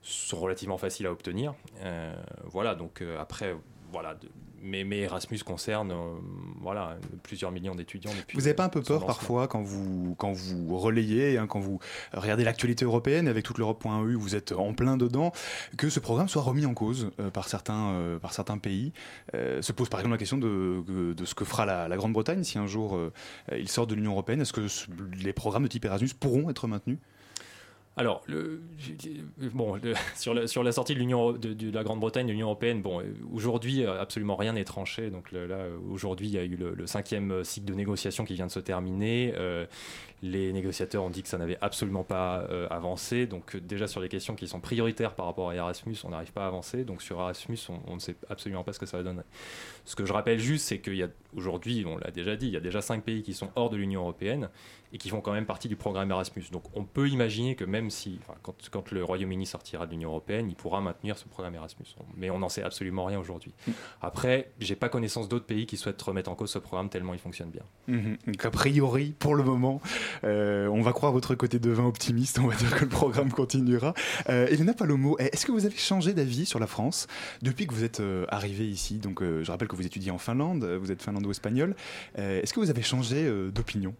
sont 0.01 0.39
relativement 0.39 0.77
faciles 0.77 1.07
à 1.07 1.11
obtenir. 1.11 1.55
Euh, 1.81 2.15
voilà, 2.45 2.75
donc 2.75 3.01
euh, 3.01 3.19
après, 3.19 3.55
voilà. 3.91 4.17
Mais, 4.65 4.83
mais 4.83 4.99
Erasmus 4.99 5.39
concerne 5.45 5.91
euh, 5.91 6.15
voilà, 6.61 6.97
plusieurs 7.23 7.51
millions 7.51 7.75
d'étudiants 7.75 8.11
depuis. 8.17 8.35
Vous 8.35 8.43
n'avez 8.43 8.53
pas 8.53 8.65
un 8.65 8.69
peu 8.69 8.81
peur 8.81 9.05
parfois 9.05 9.47
quand 9.47 9.61
vous, 9.61 10.15
quand 10.17 10.33
vous 10.33 10.77
relayez, 10.77 11.37
hein, 11.37 11.47
quand 11.47 11.59
vous 11.59 11.79
regardez 12.13 12.43
l'actualité 12.43 12.83
européenne 12.85 13.27
avec 13.27 13.45
toute 13.45 13.57
l'Europe.eu, 13.57 14.15
vous 14.15 14.35
êtes 14.35 14.51
en 14.51 14.73
plein 14.73 14.97
dedans, 14.97 15.31
que 15.77 15.89
ce 15.89 15.99
programme 15.99 16.27
soit 16.27 16.41
remis 16.41 16.65
en 16.65 16.73
cause 16.73 17.11
euh, 17.19 17.29
par, 17.29 17.47
certains, 17.47 17.91
euh, 17.93 18.19
par 18.19 18.33
certains 18.33 18.57
pays? 18.57 18.91
Se 19.33 19.71
pose 19.71 19.89
par 19.89 19.99
exemple 19.99 20.13
la 20.15 20.17
question 20.19 20.37
de, 20.37 20.83
de- 21.13 21.25
ce 21.25 21.35
que 21.35 21.45
fera 21.45 21.65
la, 21.65 21.87
la 21.87 21.97
Grande-Bretagne 21.97 22.43
si 22.43 22.57
un 22.57 22.67
jour 22.67 22.99
il 23.51 23.69
sort 23.69 23.85
de 23.87 23.95
l'Union 23.95 24.11
Européenne. 24.11 24.41
Est-ce 24.41 24.53
que 24.53 24.67
les 25.23 25.33
programmes 25.33 25.63
de 25.63 25.67
type 25.67 25.85
Erasmus 25.85 26.09
pourront 26.19 26.49
être 26.49 26.67
maintenus? 26.67 26.97
Alors, 27.97 28.23
le, 28.27 28.61
bon, 29.53 29.79
sur, 30.15 30.33
la, 30.33 30.71
sortie 30.71 30.93
de, 30.93 30.99
l'Union, 30.99 31.31
de, 31.31 31.71
la 31.71 31.83
Grande-Bretagne 31.83 32.27
de 32.27 32.31
l'Union 32.31 32.47
Européenne, 32.47 32.81
bon, 32.81 32.99
euh, 32.99 33.05
aujourd'hui, 33.31 33.85
euh, 33.85 34.01
absolument 34.01 34.35
rien 34.35 34.53
n'est 34.53 34.65
tranché. 34.65 35.09
Donc 35.09 35.31
là, 35.31 35.39
euh, 35.39 35.77
aujourd'hui, 35.89 36.27
il 36.27 36.33
y 36.33 36.37
a 36.37 36.43
eu 36.43 36.57
le, 36.57 36.85
cinquième 36.87 37.31
euh, 37.31 37.43
cycle 37.43 37.67
de 37.67 37.73
négociation 37.73 38.25
qui 38.25 38.33
vient 38.33 38.47
de 38.47 38.51
se 38.51 38.59
terminer. 38.59 39.33
Euh, 39.37 39.65
les 40.21 40.53
négociateurs 40.53 41.03
ont 41.03 41.09
dit 41.09 41.23
que 41.23 41.27
ça 41.27 41.37
n'avait 41.37 41.57
absolument 41.61 42.03
pas 42.03 42.47
euh, 42.49 42.67
avancé. 42.69 43.25
Donc 43.27 43.55
euh, 43.55 43.59
déjà 43.59 43.87
sur 43.87 44.01
les 44.01 44.09
questions 44.09 44.35
qui 44.35 44.47
sont 44.47 44.59
prioritaires 44.59 45.13
par 45.13 45.25
rapport 45.25 45.49
à 45.49 45.55
Erasmus, 45.55 45.95
on 46.03 46.09
n'arrive 46.09 46.31
pas 46.31 46.45
à 46.45 46.47
avancer. 46.47 46.83
Donc 46.83 47.01
sur 47.01 47.19
Erasmus, 47.19 47.59
on, 47.87 47.95
ne 47.95 47.99
sait 47.99 48.15
absolument 48.29 48.63
pas 48.63 48.73
ce 48.73 48.79
que 48.79 48.85
ça 48.85 48.97
va 48.97 49.03
donner. 49.03 49.21
Ce 49.85 49.95
que 49.95 50.05
je 50.05 50.13
rappelle 50.13 50.39
juste, 50.39 50.65
c'est 50.65 50.79
qu'il 50.79 50.95
y 50.95 51.03
a 51.03 51.09
aujourd'hui, 51.35 51.85
on 51.85 51.97
l'a 51.97 52.11
déjà 52.11 52.35
dit, 52.35 52.47
il 52.47 52.53
y 52.53 52.57
a 52.57 52.61
déjà 52.61 52.81
cinq 52.81 53.03
pays 53.03 53.23
qui 53.23 53.33
sont 53.33 53.49
hors 53.55 53.69
de 53.69 53.77
l'Union 53.77 54.01
européenne 54.01 54.49
et 54.93 54.97
qui 54.97 55.09
font 55.09 55.19
quand 55.19 55.33
même 55.33 55.45
partie 55.45 55.67
du 55.67 55.75
programme 55.75 56.09
Erasmus. 56.11 56.45
Donc 56.51 56.63
on 56.73 56.85
peut 56.85 57.09
imaginer 57.09 57.55
que 57.55 57.65
même 57.65 57.89
si, 57.89 58.19
quand, 58.71 58.91
le 58.91 59.03
Royaume-Uni 59.03 59.45
sortira 59.45 59.85
de 59.85 59.91
l'Union 59.91 60.09
européenne, 60.09 60.47
il 60.49 60.55
pourra 60.55 60.79
maintenir 60.79 61.17
ce 61.17 61.25
programme 61.25 61.55
Erasmus. 61.55 61.85
Mais 62.15 62.29
on 62.29 62.39
n'en 62.39 62.49
sait 62.49 62.63
absolument 62.63 63.05
rien 63.05 63.19
aujourd'hui. 63.19 63.53
Après, 64.01 64.51
j'ai 64.59 64.75
pas 64.75 64.87
connaissance 64.87 65.27
d'autres 65.27 65.45
pays 65.45 65.65
qui 65.65 65.75
souhaitent 65.75 66.01
remettre 66.01 66.31
en 66.31 66.35
cause 66.35 66.51
ce 66.51 66.59
programme 66.59 66.89
tellement 66.89 67.13
il 67.13 67.19
fonctionne 67.19 67.49
bien. 67.49 67.63
Mhm. 67.87 68.17
Donc 68.27 68.45
a 68.45 68.51
priori, 68.51 69.13
pour 69.19 69.35
le 69.35 69.43
moment, 69.43 69.81
euh, 70.23 70.67
on 70.67 70.81
va 70.81 70.93
croire 70.93 71.11
votre 71.11 71.35
côté 71.35 71.59
devin 71.59 71.85
optimiste, 71.85 72.39
on 72.39 72.47
va 72.47 72.55
dire 72.55 72.75
que 72.75 72.83
le 72.83 72.89
programme 72.89 73.31
continuera. 73.31 73.93
Euh, 74.29 74.47
Elena 74.47 74.73
Palomo, 74.73 75.17
est-ce 75.19 75.45
que 75.45 75.51
vous 75.51 75.65
avez 75.65 75.77
changé 75.77 76.13
d'avis 76.13 76.45
sur 76.45 76.59
la 76.59 76.67
France 76.67 77.07
depuis 77.41 77.67
que 77.67 77.73
vous 77.73 77.83
êtes 77.83 77.99
euh, 77.99 78.25
arrivée 78.29 78.67
ici 78.67 78.95
Donc 78.99 79.21
euh, 79.21 79.43
je 79.43 79.51
rappelle 79.51 79.67
que 79.67 79.75
vous 79.75 79.85
étudiez 79.85 80.11
en 80.11 80.17
Finlande, 80.17 80.63
vous 80.63 80.91
êtes 80.91 81.01
finlando-espagnol. 81.01 81.75
Est-ce 82.15 82.53
que 82.53 82.59
vous 82.59 82.69
avez 82.69 82.81
changé 82.81 83.29
d'opinion 83.51 83.93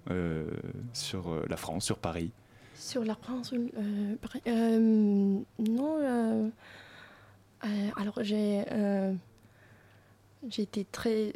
sur 0.93 1.35
la 1.47 1.57
France, 1.57 1.85
sur 1.85 1.97
Paris? 1.97 2.31
Sur 2.75 3.03
la 3.03 3.15
France, 3.15 3.53
non. 5.59 6.51
alors 7.95 8.23
j'ai 8.23 8.63
été 10.57 10.85
très, 10.85 11.33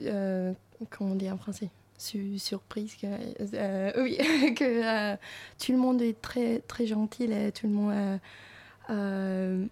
comment 0.90 1.12
on 1.12 1.16
dit 1.16 1.30
en 1.30 1.38
français, 1.38 1.70
Su- 2.00 2.40
surprise 2.40 2.96
que 2.96 3.08
euh, 3.56 3.92
oui 3.98 4.18
que 4.56 4.64
euh, 4.64 5.18
tout 5.62 5.74
le 5.74 5.78
monde 5.78 6.02
est 6.02 6.20
très 6.22 6.60
très 6.60 6.88
gentil 6.88 7.26
et 7.26 7.52
tout 7.52 7.68
le 7.68 7.74
monde 7.74 7.92
euh, 7.94 8.18
euh, 8.90 9.66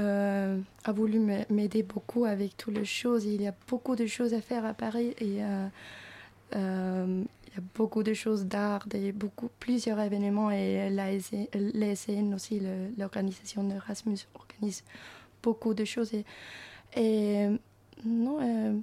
euh, 0.00 0.58
a 0.84 0.92
voulu 0.92 1.18
m'a- 1.18 1.44
m'aider 1.50 1.82
beaucoup 1.82 2.24
avec 2.24 2.56
toutes 2.56 2.76
les 2.78 2.86
choses. 2.86 3.26
Il 3.26 3.42
y 3.42 3.46
a 3.46 3.54
beaucoup 3.68 3.94
de 3.94 4.06
choses 4.06 4.32
à 4.32 4.40
faire 4.40 4.64
à 4.64 4.72
Paris 4.72 5.14
et 5.18 5.44
euh, 5.44 5.66
euh, 6.56 7.22
il 7.48 7.54
y 7.54 7.58
a 7.58 7.62
beaucoup 7.74 8.02
de 8.02 8.14
choses 8.14 8.46
d'art, 8.46 8.86
des 8.86 9.12
beaucoup 9.12 9.50
plusieurs 9.60 10.00
événements 10.00 10.50
et 10.50 10.88
l'ASN 10.90 12.32
aussi, 12.34 12.62
l'organisation 12.96 13.64
d'Erasmus 13.64 14.18
organise 14.34 14.82
beaucoup 15.42 15.74
de 15.74 15.84
choses 15.84 16.14
et, 16.14 16.24
et 16.96 17.48
non. 18.06 18.82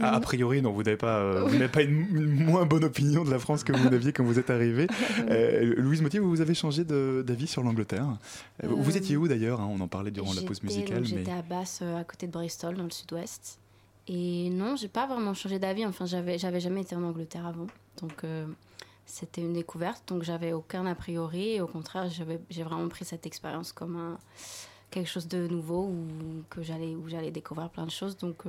Ah, 0.00 0.14
a 0.14 0.20
priori, 0.20 0.62
non, 0.62 0.72
vous 0.72 0.82
n'avez 0.82 0.96
pas, 0.96 1.18
euh, 1.18 1.44
vous 1.44 1.54
n'avez 1.54 1.68
pas 1.68 1.82
une, 1.82 2.06
une 2.14 2.44
moins 2.44 2.66
bonne 2.66 2.84
opinion 2.84 3.24
de 3.24 3.30
la 3.30 3.38
France 3.38 3.64
que 3.64 3.72
vous 3.72 3.88
n'aviez 3.88 4.12
quand 4.12 4.24
vous 4.24 4.38
êtes 4.38 4.50
arrivée. 4.50 4.86
Euh, 5.30 5.74
Louise 5.76 6.02
Motier, 6.02 6.20
vous 6.20 6.40
avez 6.40 6.54
changé 6.54 6.84
d'avis 6.84 7.46
sur 7.46 7.62
l'Angleterre. 7.62 8.06
Euh, 8.62 8.68
vous 8.68 8.96
étiez 8.96 9.16
où 9.16 9.26
d'ailleurs 9.26 9.60
hein 9.60 9.68
On 9.70 9.80
en 9.80 9.88
parlait 9.88 10.10
durant 10.10 10.32
la 10.34 10.42
pause 10.42 10.62
musicale. 10.62 11.00
mais... 11.00 11.06
J'étais 11.06 11.32
à 11.32 11.42
Basse, 11.42 11.82
à 11.82 12.04
côté 12.04 12.26
de 12.26 12.32
Bristol, 12.32 12.76
dans 12.76 12.84
le 12.84 12.90
sud-ouest. 12.90 13.58
Et 14.08 14.50
non, 14.50 14.76
j'ai 14.76 14.88
pas 14.88 15.06
vraiment 15.06 15.34
changé 15.34 15.58
d'avis. 15.58 15.84
Enfin, 15.86 16.06
j'avais, 16.06 16.38
j'avais 16.38 16.60
jamais 16.60 16.82
été 16.82 16.94
en 16.94 17.02
Angleterre 17.02 17.46
avant. 17.46 17.66
Donc, 18.00 18.24
c'était 19.04 19.40
une 19.40 19.52
découverte. 19.52 20.02
Donc, 20.08 20.22
j'avais 20.22 20.52
aucun 20.52 20.86
a 20.86 20.94
priori. 20.94 21.54
Et 21.54 21.60
au 21.60 21.66
contraire, 21.66 22.08
j'avais, 22.08 22.38
j'ai 22.50 22.62
vraiment 22.62 22.88
pris 22.88 23.04
cette 23.04 23.26
expérience 23.26 23.72
comme 23.72 23.96
un, 23.96 24.18
quelque 24.90 25.08
chose 25.08 25.28
de 25.28 25.46
nouveau 25.46 25.84
où, 25.84 26.42
que 26.50 26.62
j'allais, 26.62 26.94
où 26.94 27.08
j'allais 27.08 27.30
découvrir 27.30 27.70
plein 27.70 27.86
de 27.86 27.90
choses. 27.90 28.16
Donc, 28.16 28.44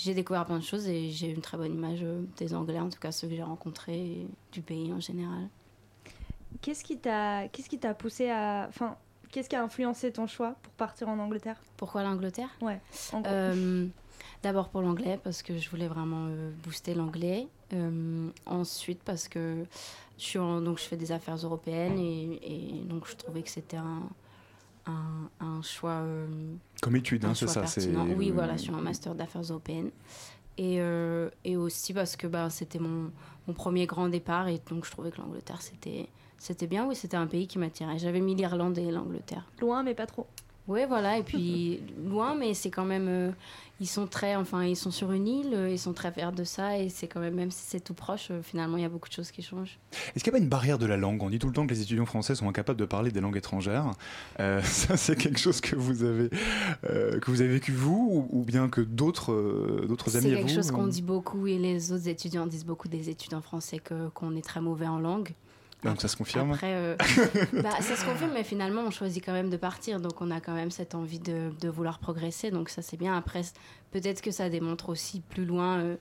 j'ai 0.00 0.14
découvert 0.14 0.44
plein 0.46 0.58
de 0.58 0.64
choses 0.64 0.86
et 0.86 1.10
j'ai 1.10 1.28
une 1.30 1.40
très 1.40 1.56
bonne 1.58 1.74
image 1.74 1.98
euh, 2.02 2.22
des 2.36 2.54
Anglais, 2.54 2.78
en 2.78 2.88
tout 2.88 3.00
cas 3.00 3.10
ceux 3.10 3.26
que 3.28 3.34
j'ai 3.34 3.42
rencontrés, 3.42 3.98
et 3.98 4.26
du 4.52 4.62
pays 4.62 4.92
en 4.92 5.00
général. 5.00 5.48
Qu'est-ce 6.62 6.84
qui 6.84 6.96
t'a 6.98 7.48
qu'est-ce 7.48 7.68
qui 7.68 7.78
t'a 7.78 7.94
poussé 7.94 8.30
à 8.30 8.66
enfin 8.68 8.96
qu'est-ce 9.30 9.48
qui 9.48 9.56
a 9.56 9.62
influencé 9.62 10.12
ton 10.12 10.26
choix 10.26 10.54
pour 10.62 10.72
partir 10.74 11.08
en 11.08 11.18
Angleterre? 11.18 11.60
Pourquoi 11.76 12.02
l'Angleterre? 12.04 12.50
Ouais. 12.62 12.80
Euh, 13.26 13.86
D'abord 14.42 14.68
pour 14.68 14.82
l'anglais, 14.82 15.18
parce 15.22 15.42
que 15.42 15.58
je 15.58 15.68
voulais 15.68 15.88
vraiment 15.88 16.26
euh, 16.28 16.50
booster 16.62 16.94
l'anglais. 16.94 17.48
Euh, 17.72 18.28
ensuite, 18.46 19.00
parce 19.04 19.26
que 19.28 19.64
je, 20.16 20.22
suis 20.24 20.38
en- 20.38 20.60
donc, 20.60 20.78
je 20.78 20.84
fais 20.84 20.96
des 20.96 21.10
affaires 21.12 21.36
européennes 21.36 21.98
et, 21.98 22.38
et 22.42 22.80
donc 22.84 23.06
je 23.08 23.16
trouvais 23.16 23.42
que 23.42 23.50
c'était 23.50 23.76
un, 23.76 24.02
un, 24.88 25.30
un 25.40 25.62
choix. 25.62 26.00
euh, 26.02 26.26
Comme 26.82 26.96
étude, 26.96 27.24
un 27.24 27.30
hein, 27.30 27.34
c'est 27.34 27.46
ça, 27.46 27.66
c'est-. 27.66 27.88
Oui, 28.16 28.30
voilà, 28.30 28.56
suis 28.56 28.72
en 28.72 28.80
master 28.80 29.14
d'affaires 29.14 29.42
européennes. 29.42 29.90
Et, 30.56 30.80
euh, 30.80 31.30
et 31.44 31.56
aussi 31.56 31.92
parce 31.92 32.16
que 32.16 32.26
bah, 32.26 32.50
c'était 32.50 32.80
mon, 32.80 33.12
mon 33.46 33.54
premier 33.54 33.86
grand 33.86 34.08
départ 34.08 34.48
et 34.48 34.60
donc 34.68 34.84
je 34.84 34.90
trouvais 34.90 35.12
que 35.12 35.18
l'Angleterre 35.18 35.62
c'était 35.62 36.08
c'était 36.36 36.66
bien. 36.66 36.86
Oui, 36.86 36.96
c'était 36.96 37.16
un 37.16 37.28
pays 37.28 37.46
qui 37.46 37.58
m'attirait. 37.58 37.98
J'avais 37.98 38.20
mis 38.20 38.34
l'Irlande 38.34 38.76
et 38.78 38.90
l'Angleterre. 38.90 39.44
Loin, 39.60 39.84
mais 39.84 39.94
pas 39.94 40.06
trop. 40.06 40.26
Ouais, 40.68 40.84
voilà, 40.86 41.16
et 41.16 41.22
puis 41.22 41.80
loin, 42.06 42.34
mais 42.34 42.52
c'est 42.52 42.70
quand 42.70 42.84
même. 42.84 43.08
euh, 43.08 43.30
ils 43.80 43.86
sont 43.86 44.06
très. 44.06 44.36
Enfin, 44.36 44.64
ils 44.64 44.76
sont 44.76 44.90
sur 44.90 45.12
une 45.12 45.26
île, 45.26 45.54
euh, 45.54 45.70
ils 45.70 45.78
sont 45.78 45.94
très 45.94 46.12
fiers 46.12 46.32
de 46.36 46.44
ça, 46.44 46.78
et 46.78 46.90
c'est 46.90 47.06
quand 47.06 47.20
même, 47.20 47.34
même 47.34 47.50
si 47.50 47.62
c'est 47.66 47.80
tout 47.80 47.94
proche, 47.94 48.28
euh, 48.30 48.42
finalement, 48.42 48.76
il 48.76 48.82
y 48.82 48.84
a 48.84 48.88
beaucoup 48.90 49.08
de 49.08 49.14
choses 49.14 49.30
qui 49.30 49.40
changent. 49.40 49.78
Est-ce 50.14 50.22
qu'il 50.22 50.30
n'y 50.32 50.36
a 50.36 50.40
pas 50.40 50.42
une 50.42 50.50
barrière 50.50 50.78
de 50.78 50.84
la 50.84 50.98
langue? 50.98 51.22
On 51.22 51.30
dit 51.30 51.38
tout 51.38 51.46
le 51.46 51.54
temps 51.54 51.66
que 51.66 51.72
les 51.72 51.80
étudiants 51.80 52.04
français 52.04 52.34
sont 52.34 52.48
incapables 52.48 52.78
de 52.78 52.84
parler 52.84 53.10
des 53.10 53.20
langues 53.20 53.36
étrangères. 53.38 53.92
Ça, 54.62 54.96
c'est 54.98 55.16
quelque 55.16 55.38
chose 55.38 55.60
que 55.62 55.74
vous 55.74 56.02
avez, 56.02 56.28
que 56.82 57.30
vous 57.30 57.40
avez 57.40 57.50
vécu 57.50 57.72
vous, 57.72 58.28
ou, 58.30 58.40
ou 58.40 58.44
bien 58.44 58.68
que 58.68 58.82
d'autres 58.82 59.86
d'autres 59.88 60.10
C'est 60.10 60.18
amis 60.18 60.32
à 60.32 60.36
quelque 60.36 60.48
vous 60.48 60.54
chose 60.54 60.70
qu'on 60.70 60.86
dit 60.86 61.02
beaucoup, 61.02 61.46
et 61.46 61.56
les 61.58 61.92
autres 61.92 62.08
étudiants 62.08 62.46
disent 62.46 62.66
beaucoup 62.66 62.88
des 62.88 63.08
étudiants 63.08 63.40
français 63.40 63.80
qu'on 64.12 64.36
est 64.36 64.44
très 64.44 64.60
mauvais 64.60 64.86
en 64.86 64.98
langue. 64.98 65.30
Donc 65.84 66.00
ça 66.00 66.08
se 66.08 66.16
confirme 66.16 66.52
Après, 66.52 66.74
euh, 66.74 66.96
bah, 67.52 67.80
ça 67.80 67.94
se 67.94 68.04
confirme, 68.04 68.32
mais 68.34 68.42
finalement, 68.42 68.82
on 68.82 68.90
choisit 68.90 69.24
quand 69.24 69.32
même 69.32 69.50
de 69.50 69.56
partir. 69.56 70.00
Donc, 70.00 70.20
on 70.20 70.30
a 70.30 70.40
quand 70.40 70.54
même 70.54 70.70
cette 70.70 70.94
envie 70.94 71.20
de, 71.20 71.52
de 71.60 71.68
vouloir 71.68 71.98
progresser. 72.00 72.50
Donc, 72.50 72.68
ça, 72.68 72.82
c'est 72.82 72.96
bien. 72.96 73.16
Après, 73.16 73.42
peut-être 73.92 74.20
que 74.20 74.32
ça 74.32 74.48
démontre 74.48 74.88
aussi 74.88 75.20
plus 75.20 75.44
loin 75.44 75.78
euh, 75.78 75.96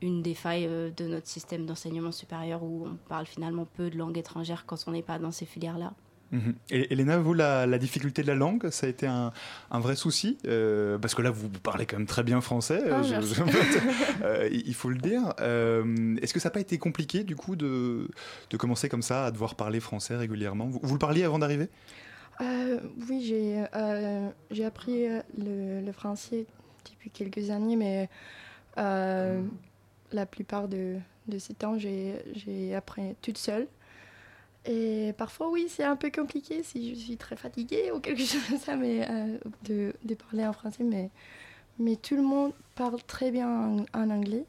une 0.00 0.22
des 0.22 0.34
failles 0.34 0.66
euh, 0.66 0.90
de 0.96 1.06
notre 1.06 1.26
système 1.26 1.66
d'enseignement 1.66 2.12
supérieur 2.12 2.62
où 2.62 2.86
on 2.86 2.96
parle 3.08 3.26
finalement 3.26 3.66
peu 3.76 3.90
de 3.90 3.98
langue 3.98 4.16
étrangère 4.16 4.64
quand 4.66 4.76
on 4.86 4.92
n'est 4.92 5.02
pas 5.02 5.18
dans 5.18 5.32
ces 5.32 5.44
filières-là. 5.44 5.92
Mhm. 6.30 6.54
Et 6.70 6.92
Elena, 6.92 7.16
vous, 7.18 7.32
la, 7.32 7.66
la 7.66 7.78
difficulté 7.78 8.20
de 8.22 8.26
la 8.26 8.34
langue, 8.34 8.68
ça 8.70 8.86
a 8.86 8.90
été 8.90 9.06
un, 9.06 9.32
un 9.70 9.80
vrai 9.80 9.96
souci 9.96 10.36
euh, 10.46 10.98
Parce 10.98 11.14
que 11.14 11.22
là, 11.22 11.30
vous 11.30 11.48
parlez 11.48 11.86
quand 11.86 11.96
même 11.96 12.06
très 12.06 12.22
bien 12.22 12.40
français, 12.42 12.82
Ah, 12.90 13.02
je- 13.02 13.20
je- 13.22 13.42
euh, 14.24 14.48
il 14.52 14.74
faut 14.74 14.90
le 14.90 14.98
dire. 14.98 15.32
Euh, 15.40 16.16
Est-ce 16.20 16.34
que 16.34 16.40
ça 16.40 16.48
n'a 16.50 16.52
pas 16.52 16.60
été 16.60 16.76
compliqué, 16.76 17.24
du 17.24 17.34
coup, 17.34 17.56
de, 17.56 18.08
de 18.50 18.56
commencer 18.58 18.88
comme 18.90 19.00
ça, 19.02 19.24
à 19.26 19.30
devoir 19.30 19.54
parler 19.54 19.80
français 19.80 20.16
régulièrement? 20.16 20.66
Vous, 20.66 20.80
vous 20.82 20.92
le 20.94 20.98
parliez 20.98 21.24
avant 21.24 21.38
d'arriver? 21.38 21.68
Euh, 22.40 22.78
oui, 23.08 23.22
j'ai 23.26 23.64
euh, 23.74 24.28
appris 24.66 25.06
euh, 25.06 25.20
le, 25.38 25.80
le 25.80 25.92
français 25.92 26.44
depuis 26.90 27.10
quelques 27.10 27.50
années, 27.50 27.76
mais 27.76 28.08
euh, 28.76 29.42
la 30.12 30.26
plupart 30.26 30.68
de, 30.68 30.96
de 31.26 31.38
ce 31.38 31.52
temps, 31.52 31.78
j'ai 31.78 32.74
appris 32.74 33.14
toute 33.22 33.38
seule. 33.38 33.66
Et 34.70 35.14
parfois, 35.16 35.48
oui, 35.50 35.66
c'est 35.68 35.82
un 35.84 35.96
peu 35.96 36.10
compliqué 36.10 36.62
si 36.62 36.94
je 36.94 37.00
suis 37.00 37.16
très 37.16 37.36
fatiguée 37.36 37.90
ou 37.94 38.00
quelque 38.00 38.22
chose 38.24 38.42
comme 38.48 38.58
ça, 38.58 38.76
mais 38.76 39.08
euh, 39.08 39.38
de, 39.64 39.94
de 40.04 40.14
parler 40.14 40.46
en 40.46 40.52
français. 40.52 40.84
Mais, 40.84 41.10
mais 41.78 41.96
tout 41.96 42.16
le 42.16 42.22
monde 42.22 42.52
parle 42.74 43.02
très 43.06 43.30
bien 43.30 43.48
en, 43.48 43.76
en 43.94 44.10
anglais 44.10 44.44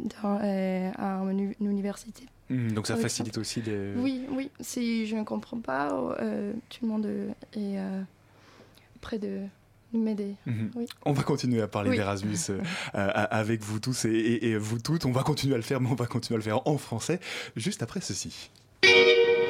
dans, 0.00 0.38
euh, 0.42 0.90
à 0.96 1.20
une 1.30 1.54
université. 1.60 2.24
Mhm, 2.50 2.72
Donc 2.72 2.86
ça 2.86 2.96
facilite 2.96 3.28
exemple. 3.28 3.40
aussi 3.40 3.62
les... 3.62 3.94
Oui, 3.96 4.26
oui. 4.30 4.50
Si 4.60 5.06
je 5.06 5.16
ne 5.16 5.22
comprends 5.24 5.60
pas, 5.60 5.92
euh, 6.20 6.52
tout 6.68 6.78
le 6.82 6.88
monde 6.88 7.06
est 7.06 7.78
euh, 7.78 8.02
prêt 9.00 9.18
de 9.18 9.40
m'aider. 9.92 10.34
Mhm. 10.46 10.70
Oui. 10.76 10.86
On 11.04 11.12
va 11.12 11.22
continuer 11.22 11.62
à 11.62 11.68
parler 11.68 11.90
Oui. 11.90 11.96
d'Erasmus 11.96 12.36
euh, 12.50 12.60
euh, 12.94 13.08
avec 13.30 13.62
vous 13.62 13.78
tous 13.80 14.04
et, 14.04 14.10
et- 14.10 14.48
et 14.50 14.56
vous 14.56 14.78
toutes. 14.78 15.06
On 15.06 15.12
va 15.12 15.22
continuer 15.22 15.54
à 15.54 15.58
le 15.58 15.62
faire, 15.62 15.80
mais 15.80 15.88
on 15.90 15.94
va 15.94 16.06
continuer 16.06 16.36
à 16.36 16.38
le 16.38 16.42
faire 16.44 16.66
en 16.68 16.76
français 16.76 17.20
juste 17.56 17.82
après 17.82 18.00
ceci. 18.00 18.50
Música 18.86 19.45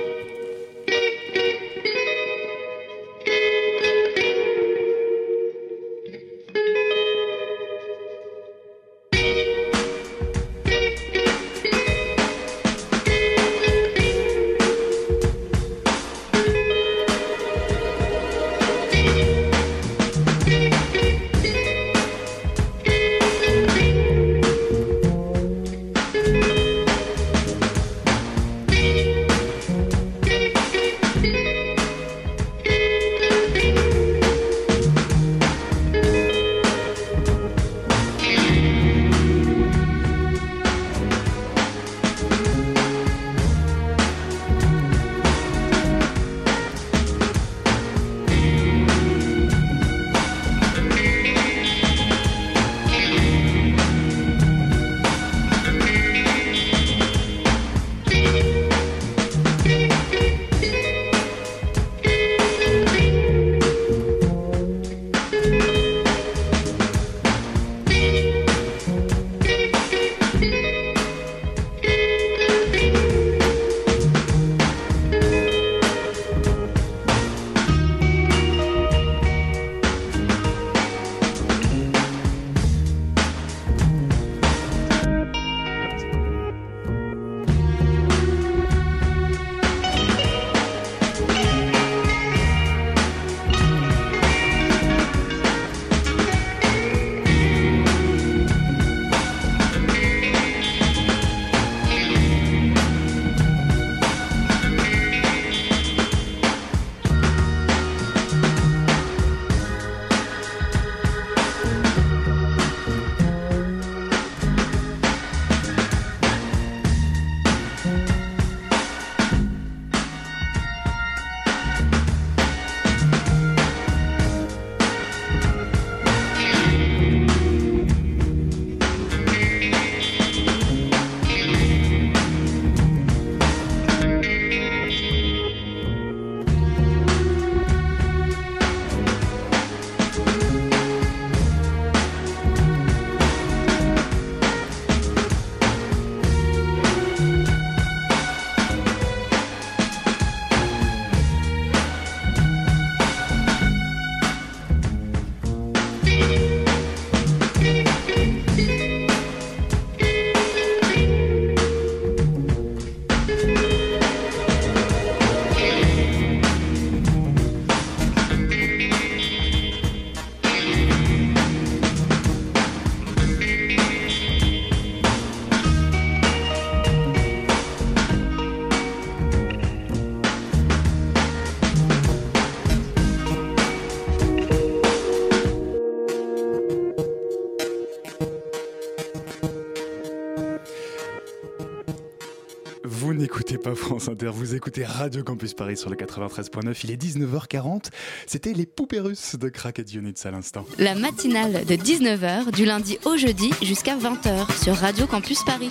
France 193.77 194.09
Inter, 194.09 194.31
vous 194.33 194.55
écoutez 194.55 194.85
Radio 194.85 195.22
Campus 195.22 195.55
Paris 195.55 195.77
sur 195.77 195.91
le 195.91 195.97
93.9. 195.97 196.81
Il 196.85 196.91
est 196.91 197.03
19h40. 197.03 197.91
C'était 198.27 198.53
les 198.53 198.66
poupées 198.66 199.01
russes 199.01 199.37
de 199.37 199.49
Crack 199.49 199.79
Units 199.95 200.14
à 200.24 200.31
l'instant. 200.31 200.64
La 200.79 200.95
matinale 200.95 201.64
de 201.64 201.74
19h 201.74 202.53
du 202.53 202.64
lundi 202.64 202.99
au 203.05 203.16
jeudi 203.16 203.51
jusqu'à 203.62 203.97
20h 203.97 204.62
sur 204.62 204.74
Radio 204.74 205.07
Campus 205.07 205.45
Paris. 205.45 205.70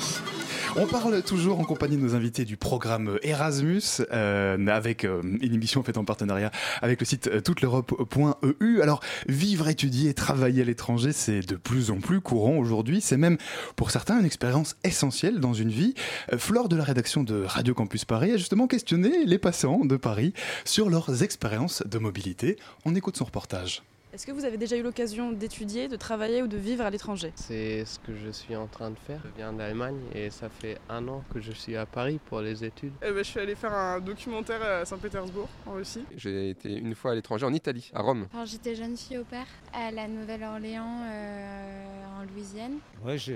On 0.78 0.88
parle 0.88 1.24
toujours 1.24 1.62
en 1.62 1.64
compagnie 1.64 1.96
de 1.96 2.02
nos 2.02 2.16
invités 2.16 2.44
du 2.44 2.58
programme 2.58 3.18
Erasmus, 3.24 4.02
euh, 4.12 4.68
avec 4.68 5.06
euh, 5.06 5.22
une 5.42 5.54
émission 5.54 5.82
faite 5.84 5.98
en 5.98 6.04
partenariat 6.04 6.52
avec 6.82 7.00
le 7.00 7.06
site 7.06 7.28
euh, 7.28 7.40
touteleurope.eu. 7.40 8.82
Alors, 8.82 9.00
vivre, 9.30 9.70
étudier 9.70 10.10
et 10.10 10.14
travailler 10.14 10.64
à 10.64 10.66
l'étranger, 10.66 11.14
c'est 11.14 11.40
de 11.40 11.56
plus 11.56 11.92
en 11.92 12.02
plus 12.02 12.20
courant 12.20 12.58
aujourd'hui. 12.58 13.00
C'est 13.00 13.16
même, 13.16 13.38
pour 13.78 13.90
certains, 13.90 14.20
une 14.20 14.26
expérience 14.26 14.76
essentielle 14.84 15.40
dans 15.40 15.54
une 15.54 15.70
vie. 15.70 15.94
Flore 16.38 16.68
de 16.68 16.76
la 16.76 16.84
rédaction 16.84 17.24
de 17.24 17.46
Radio 17.46 17.74
Campus 17.74 18.04
Paris 18.04 18.32
a 18.32 18.38
justement 18.38 18.68
questionné 18.68 19.24
les 19.26 19.38
passants 19.38 19.86
de 19.86 19.96
Paris 19.96 20.34
sur 20.66 20.90
leurs 20.90 21.24
expériences 21.24 21.84
de 21.86 22.00
mobilité. 22.00 22.58
On 22.84 22.96
écoute 22.96 23.16
son 23.16 23.26
reportage. 23.26 23.82
Est-ce 24.16 24.26
que 24.26 24.32
vous 24.32 24.45
avez 24.45 24.55
déjà 24.55 24.78
eu 24.78 24.82
l'occasion 24.82 25.34
d'étudier, 25.34 25.89
de 25.89 25.97
travailler 25.97 26.41
ou 26.41 26.47
de 26.47 26.55
vivre 26.55 26.86
à 26.86 26.89
l'étranger? 26.89 27.34
C'est 27.36 27.84
ce 27.84 27.99
que 27.99 28.16
je 28.16 28.30
suis 28.30 28.55
en 28.55 28.66
train 28.66 28.89
de 28.89 28.97
faire. 28.97 29.20
Je 29.26 29.32
viens 29.36 29.51
d'Allemagne 29.51 29.99
et 30.13 30.30
ça 30.30 30.47
fait 30.47 30.78
un 30.88 31.05
an 31.09 31.22
que 31.34 31.41
je 31.41 31.51
suis 31.51 31.76
à 31.76 31.86
Paris 31.86 32.22
pour 32.28 32.39
les 32.39 32.63
études. 32.63 32.93
Eh 33.01 33.11
ben, 33.11 33.18
je 33.18 33.24
suis 33.24 33.41
allé 33.41 33.55
faire 33.55 33.74
un 33.74 33.99
documentaire 33.99 34.63
à 34.63 34.86
Saint-Pétersbourg, 34.86 35.49
en 35.66 35.74
Russie. 35.74 36.05
J'ai 36.16 36.51
été 36.51 36.72
une 36.78 36.95
fois 36.95 37.11
à 37.11 37.16
l'étranger, 37.16 37.45
en 37.45 37.51
Italie, 37.51 37.91
à 37.93 38.03
Rome. 38.03 38.28
Alors 38.34 38.45
j'étais 38.45 38.74
jeune 38.74 38.95
fille 38.95 39.18
au 39.18 39.26
père 39.26 39.47
à 39.74 39.91
la 39.91 40.07
Nouvelle-Orléans, 40.07 41.01
euh, 41.11 42.05
en 42.18 42.24
Louisiane. 42.34 42.78
Ouais, 43.03 43.18
j'ai 43.18 43.36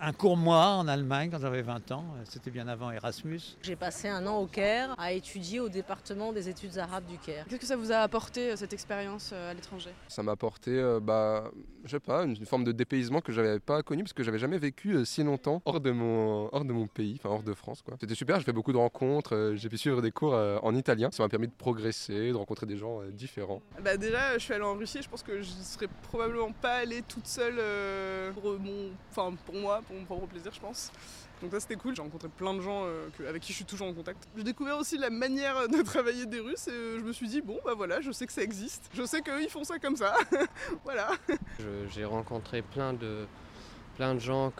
un 0.00 0.12
court 0.12 0.36
mois 0.36 0.66
en 0.76 0.88
Allemagne 0.88 1.30
quand 1.30 1.38
j'avais 1.40 1.62
20 1.62 1.92
ans. 1.92 2.04
C'était 2.24 2.50
bien 2.50 2.68
avant 2.68 2.90
Erasmus. 2.90 3.40
J'ai 3.62 3.76
passé 3.76 4.08
un 4.08 4.26
an 4.26 4.38
au 4.38 4.46
Caire 4.46 4.94
à 4.98 5.12
étudier 5.12 5.60
au 5.60 5.68
département 5.68 6.32
des 6.32 6.48
études 6.48 6.76
arabes 6.78 7.06
du 7.06 7.18
Caire. 7.18 7.44
Qu'est-ce 7.48 7.60
que 7.60 7.66
ça 7.66 7.76
vous 7.76 7.92
a 7.92 7.96
apporté 7.98 8.50
euh, 8.52 8.56
cette 8.56 8.72
expérience 8.72 9.30
euh, 9.32 9.50
à 9.50 9.54
l'étranger? 9.54 9.90
Ça 10.08 10.22
m'a 10.22 10.32
apporté, 10.32 10.72
euh, 10.72 11.00
bah, 11.00 11.50
je 11.84 11.90
sais 11.90 12.00
pas, 12.00 12.24
une 12.24 12.36
forme 12.46 12.64
de 12.64 12.72
dépaysement 12.72 13.20
que 13.20 13.32
j'avais 13.32 13.60
pas 13.60 13.82
connu 13.82 14.02
parce 14.04 14.12
que 14.12 14.22
j'avais 14.22 14.38
jamais 14.38 14.58
vécu 14.58 14.94
euh, 14.94 15.04
si 15.04 15.22
longtemps 15.22 15.62
hors 15.64 15.80
de 15.80 15.90
mon, 15.90 16.48
hors 16.52 16.64
de 16.64 16.72
mon 16.72 16.86
pays, 16.86 17.16
enfin 17.18 17.30
hors 17.34 17.42
de 17.42 17.54
France. 17.54 17.82
quoi. 17.82 17.96
C'était 18.00 18.14
super, 18.14 18.38
j'ai 18.38 18.44
fait 18.44 18.52
beaucoup 18.52 18.72
de 18.72 18.78
rencontres, 18.78 19.34
euh, 19.34 19.56
j'ai 19.56 19.68
pu 19.68 19.78
suivre 19.78 20.02
des 20.02 20.10
cours 20.10 20.34
euh, 20.34 20.58
en 20.62 20.74
italien. 20.74 21.08
Ça 21.12 21.22
m'a 21.22 21.28
permis 21.28 21.48
de 21.48 21.52
progresser, 21.52 22.30
de 22.30 22.36
rencontrer 22.36 22.66
des 22.66 22.76
gens 22.76 23.00
euh, 23.00 23.10
différents. 23.10 23.62
Bah 23.82 23.96
déjà, 23.96 24.34
je 24.34 24.44
suis 24.44 24.54
allée 24.54 24.64
en 24.64 24.74
Russie, 24.74 25.00
je 25.02 25.08
pense 25.08 25.22
que 25.22 25.40
je 25.40 25.48
serais 25.62 25.88
probablement 26.02 26.52
pas 26.52 26.74
allée 26.74 27.02
toute 27.02 27.26
seule 27.26 27.56
euh, 27.58 28.32
pour, 28.32 28.58
mon, 28.58 28.90
enfin, 29.10 29.34
pour 29.46 29.54
moi, 29.54 29.77
pour 29.82 29.96
mon 29.96 30.04
propre 30.04 30.26
plaisir, 30.26 30.52
je 30.52 30.60
pense. 30.60 30.92
Donc 31.42 31.52
ça 31.52 31.60
c'était 31.60 31.76
cool, 31.76 31.94
j'ai 31.94 32.02
rencontré 32.02 32.28
plein 32.28 32.54
de 32.54 32.60
gens 32.60 32.82
euh, 32.84 33.08
avec 33.28 33.42
qui 33.42 33.52
je 33.52 33.56
suis 33.56 33.64
toujours 33.64 33.88
en 33.88 33.94
contact. 33.94 34.28
J'ai 34.36 34.44
découvert 34.44 34.78
aussi 34.78 34.98
la 34.98 35.10
manière 35.10 35.68
de 35.68 35.82
travailler 35.82 36.26
des 36.26 36.40
Russes 36.40 36.68
et 36.68 36.72
euh, 36.72 36.98
je 36.98 37.04
me 37.04 37.12
suis 37.12 37.28
dit 37.28 37.40
bon 37.40 37.58
bah 37.64 37.74
voilà, 37.76 38.00
je 38.00 38.10
sais 38.10 38.26
que 38.26 38.32
ça 38.32 38.42
existe, 38.42 38.90
je 38.92 39.04
sais 39.04 39.20
qu'eux 39.22 39.42
ils 39.42 39.50
font 39.50 39.64
ça 39.64 39.78
comme 39.78 39.96
ça, 39.96 40.14
voilà. 40.84 41.10
J'ai 41.90 42.04
rencontré 42.04 42.62
plein 42.62 42.92
de, 42.92 43.26
plein 43.98 44.14
de 44.14 44.20
gens 44.20 44.52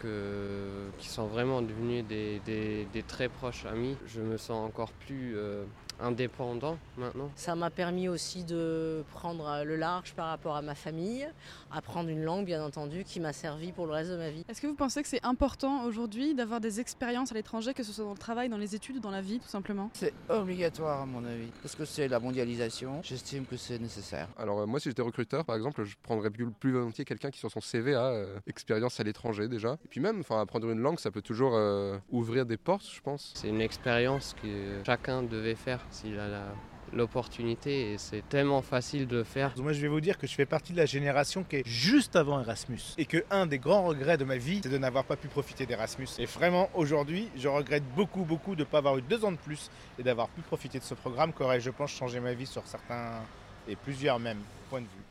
qui 0.97 1.07
sont 1.07 1.27
vraiment 1.27 1.61
devenus 1.61 2.03
des, 2.05 3.03
très 3.07 3.29
proches 3.29 3.65
amis. 3.65 3.95
Je 4.05 4.21
me 4.21 4.37
sens 4.37 4.67
encore 4.67 4.91
plus 4.91 5.37
euh, 5.37 5.63
indépendant 6.01 6.77
maintenant. 6.97 7.29
Ça 7.35 7.55
m'a 7.55 7.69
permis 7.69 8.07
aussi 8.07 8.43
de 8.43 9.03
prendre 9.11 9.47
euh, 9.47 9.63
le 9.63 9.75
large 9.75 10.13
par 10.13 10.27
rapport 10.27 10.55
à 10.55 10.61
ma 10.61 10.75
famille, 10.75 11.27
apprendre 11.71 12.09
une 12.09 12.23
langue 12.23 12.45
bien 12.45 12.63
entendu 12.63 13.03
qui 13.03 13.19
m'a 13.19 13.33
servi 13.33 13.71
pour 13.71 13.85
le 13.85 13.93
reste 13.93 14.11
de 14.11 14.17
ma 14.17 14.29
vie. 14.29 14.43
Est-ce 14.47 14.61
que 14.61 14.67
vous 14.67 14.75
pensez 14.75 15.01
que 15.01 15.07
c'est 15.07 15.23
important 15.25 15.83
aujourd'hui 15.83 16.35
d'avoir 16.35 16.59
des 16.61 16.79
expériences 16.79 17.31
à 17.31 17.35
l'étranger, 17.35 17.73
que 17.73 17.83
ce 17.83 17.91
soit 17.91 18.05
dans 18.05 18.11
le 18.11 18.17
travail, 18.17 18.49
dans 18.49 18.57
les 18.57 18.75
études 18.75 18.97
ou 18.97 18.99
dans 18.99 19.11
la 19.11 19.21
vie 19.21 19.39
tout 19.39 19.47
simplement? 19.49 19.89
C'est 19.93 20.13
obligatoire 20.29 21.01
à 21.01 21.05
mon 21.05 21.23
avis, 21.25 21.51
parce 21.61 21.75
que 21.75 21.85
c'est 21.85 22.07
la 22.07 22.19
mondialisation, 22.19 23.01
j'estime 23.03 23.45
que 23.45 23.57
c'est 23.57 23.79
nécessaire. 23.79 24.27
Alors 24.37 24.59
euh, 24.59 24.65
moi 24.65 24.79
si 24.79 24.89
j'étais 24.89 25.01
recruteur 25.01 25.45
par 25.45 25.55
exemple, 25.55 25.83
je 25.83 25.95
prendrais 26.01 26.29
plus, 26.29 26.49
plus 26.51 26.71
volontiers 26.71 27.05
quelqu'un 27.05 27.29
qui 27.29 27.39
sur 27.39 27.51
son 27.51 27.61
CV 27.61 27.95
a 27.95 28.05
euh, 28.05 28.39
expérience 28.47 28.99
à 28.99 29.03
l'étranger 29.03 29.47
déjà. 29.47 29.77
Et 29.85 29.87
puis 29.87 29.99
même, 29.99 30.19
enfin 30.19 30.41
apprendre 30.41 30.69
une 30.69 30.79
langue 30.79 30.99
ça 30.99 31.11
peut 31.11 31.21
toujours 31.21 31.55
euh, 31.55 31.97
ouvrir 32.11 32.45
des 32.45 32.57
portes 32.57 32.89
je 32.93 33.01
pense. 33.01 33.31
C'est 33.35 33.49
une 33.49 33.61
expérience 33.61 34.35
que 34.41 34.81
chacun 34.85 35.23
devait 35.23 35.55
faire 35.55 35.81
s'il 35.91 36.19
a 36.19 36.53
l'opportunité 36.93 37.93
et 37.93 37.97
c'est 37.97 38.27
tellement 38.27 38.61
facile 38.61 39.07
de 39.07 39.23
faire. 39.23 39.53
Moi, 39.57 39.73
je 39.73 39.81
vais 39.81 39.87
vous 39.87 40.01
dire 40.01 40.17
que 40.17 40.27
je 40.27 40.33
fais 40.33 40.45
partie 40.45 40.73
de 40.73 40.77
la 40.77 40.85
génération 40.85 41.43
qui 41.43 41.57
est 41.57 41.67
juste 41.67 42.15
avant 42.15 42.39
Erasmus. 42.41 42.79
Et 42.97 43.05
que 43.05 43.23
un 43.29 43.45
des 43.45 43.59
grands 43.59 43.83
regrets 43.83 44.17
de 44.17 44.25
ma 44.25 44.37
vie, 44.37 44.61
c'est 44.63 44.69
de 44.69 44.77
n'avoir 44.77 45.03
pas 45.03 45.15
pu 45.15 45.27
profiter 45.27 45.65
d'Erasmus. 45.65 46.07
Et 46.17 46.25
vraiment, 46.25 46.69
aujourd'hui, 46.73 47.29
je 47.35 47.47
regrette 47.47 47.83
beaucoup, 47.95 48.23
beaucoup 48.23 48.55
de 48.55 48.61
ne 48.61 48.65
pas 48.65 48.79
avoir 48.79 48.97
eu 48.97 49.01
deux 49.01 49.23
ans 49.25 49.31
de 49.31 49.37
plus 49.37 49.69
et 49.97 50.03
d'avoir 50.03 50.29
pu 50.29 50.41
profiter 50.41 50.79
de 50.79 50.83
ce 50.83 50.93
programme 50.93 51.33
qui 51.33 51.43
aurait, 51.43 51.59
je 51.59 51.69
pense, 51.69 51.91
changé 51.91 52.19
ma 52.19 52.33
vie 52.33 52.47
sur 52.47 52.65
certains 52.65 53.21
et 53.67 53.75
plusieurs 53.75 54.19
même 54.19 54.39
points 54.69 54.81
de 54.81 54.85
vue. 54.85 55.08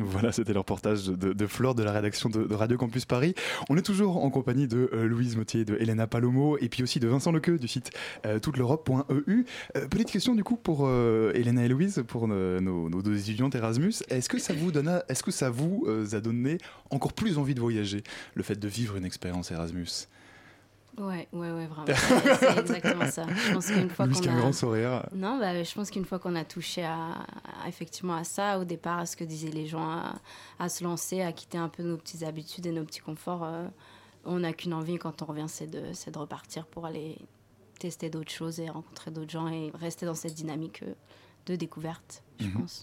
Voilà, 0.00 0.32
c'était 0.32 0.52
le 0.52 0.58
reportage 0.58 1.06
de, 1.06 1.46
Flore 1.46 1.74
de 1.74 1.82
la 1.82 1.92
rédaction 1.92 2.28
de, 2.28 2.52
Radio 2.54 2.76
Campus 2.76 3.04
Paris. 3.04 3.34
On 3.68 3.76
est 3.76 3.82
toujours 3.82 4.24
en 4.24 4.30
compagnie 4.30 4.66
de 4.66 4.90
euh, 4.92 5.06
Louise 5.06 5.36
Mottier, 5.36 5.64
de 5.64 5.76
Elena 5.76 6.06
Palomo 6.06 6.58
et 6.58 6.68
puis 6.68 6.82
aussi 6.82 7.00
de 7.00 7.08
Vincent 7.08 7.32
Lequeux 7.32 7.58
du 7.58 7.68
site 7.68 7.90
euh, 8.26 8.38
touteleurope.eu. 8.38 9.44
Euh, 9.76 9.88
petite 9.88 10.10
question 10.10 10.34
du 10.34 10.42
coup 10.42 10.56
pour 10.56 10.86
euh, 10.86 11.32
Elena 11.34 11.64
et 11.64 11.68
Louise, 11.68 12.02
pour 12.06 12.26
nos, 12.28 13.02
deux 13.02 13.18
étudiantes 13.18 13.54
Erasmus. 13.54 13.94
Est-ce 14.08 14.28
que 14.28 14.38
ça 14.38 14.52
vous, 14.54 14.72
donne 14.72 14.88
a- 14.88 15.04
est-ce 15.08 15.22
que 15.22 15.30
ça 15.30 15.50
vous 15.50 15.86
a 16.12 16.20
donné 16.20 16.58
encore 16.90 17.12
plus 17.12 17.38
envie 17.38 17.54
de 17.54 17.60
voyager, 17.60 18.02
le 18.34 18.42
fait 18.42 18.58
de 18.58 18.68
vivre 18.68 18.96
une 18.96 19.04
expérience 19.04 19.50
Erasmus? 19.50 20.08
Ouais, 20.96 21.26
ouais, 21.32 21.50
ouais, 21.50 21.66
vraiment. 21.66 21.86
C'est 21.86 22.34
c'est 22.36 22.58
exactement 22.58 23.06
ça. 23.06 23.26
Je 23.34 23.52
pense 23.52 23.66
qu'une 23.66 23.90
fois 23.90 24.06
qu'on 24.06 24.14
a 24.28 24.36
grand 24.36 24.52
sourire. 24.52 25.04
Non, 25.12 25.38
bah, 25.38 25.62
je 25.62 25.74
pense 25.74 25.90
qu'une 25.90 26.04
fois 26.04 26.18
qu'on 26.20 26.36
a 26.36 26.44
touché 26.44 26.84
à, 26.84 26.94
à- 27.64 27.68
effectivement 27.68 28.14
à 28.14 28.22
ça, 28.24 28.58
au 28.60 28.64
départ, 28.64 29.00
à 29.00 29.06
ce 29.06 29.16
que 29.16 29.24
disaient 29.24 29.50
les 29.50 29.66
gens, 29.66 29.88
à, 29.90 30.14
à 30.60 30.68
se 30.68 30.84
lancer, 30.84 31.20
à 31.22 31.32
quitter 31.32 31.58
un 31.58 31.68
peu 31.68 31.82
nos 31.82 31.96
petites 31.96 32.22
habitudes 32.22 32.66
et 32.66 32.72
nos 32.72 32.84
petits 32.84 33.00
conforts, 33.00 33.42
euh, 33.44 33.66
on 34.24 34.38
n'a 34.40 34.52
qu'une 34.52 34.72
envie 34.72 34.96
quand 34.98 35.20
on 35.22 35.24
revient, 35.26 35.46
c'est 35.48 35.66
de, 35.66 35.82
c'est 35.92 36.12
de 36.12 36.18
repartir 36.18 36.64
pour 36.66 36.86
aller 36.86 37.18
tester 37.80 38.08
d'autres 38.08 38.30
choses 38.32 38.60
et 38.60 38.70
rencontrer 38.70 39.10
d'autres 39.10 39.30
gens 39.32 39.48
et 39.48 39.72
rester 39.74 40.06
dans 40.06 40.14
cette 40.14 40.34
dynamique 40.34 40.82
euh, 40.84 40.94
de 41.46 41.56
découverte, 41.56 42.22
je 42.38 42.46
Mhm. 42.46 42.52
pense. 42.52 42.82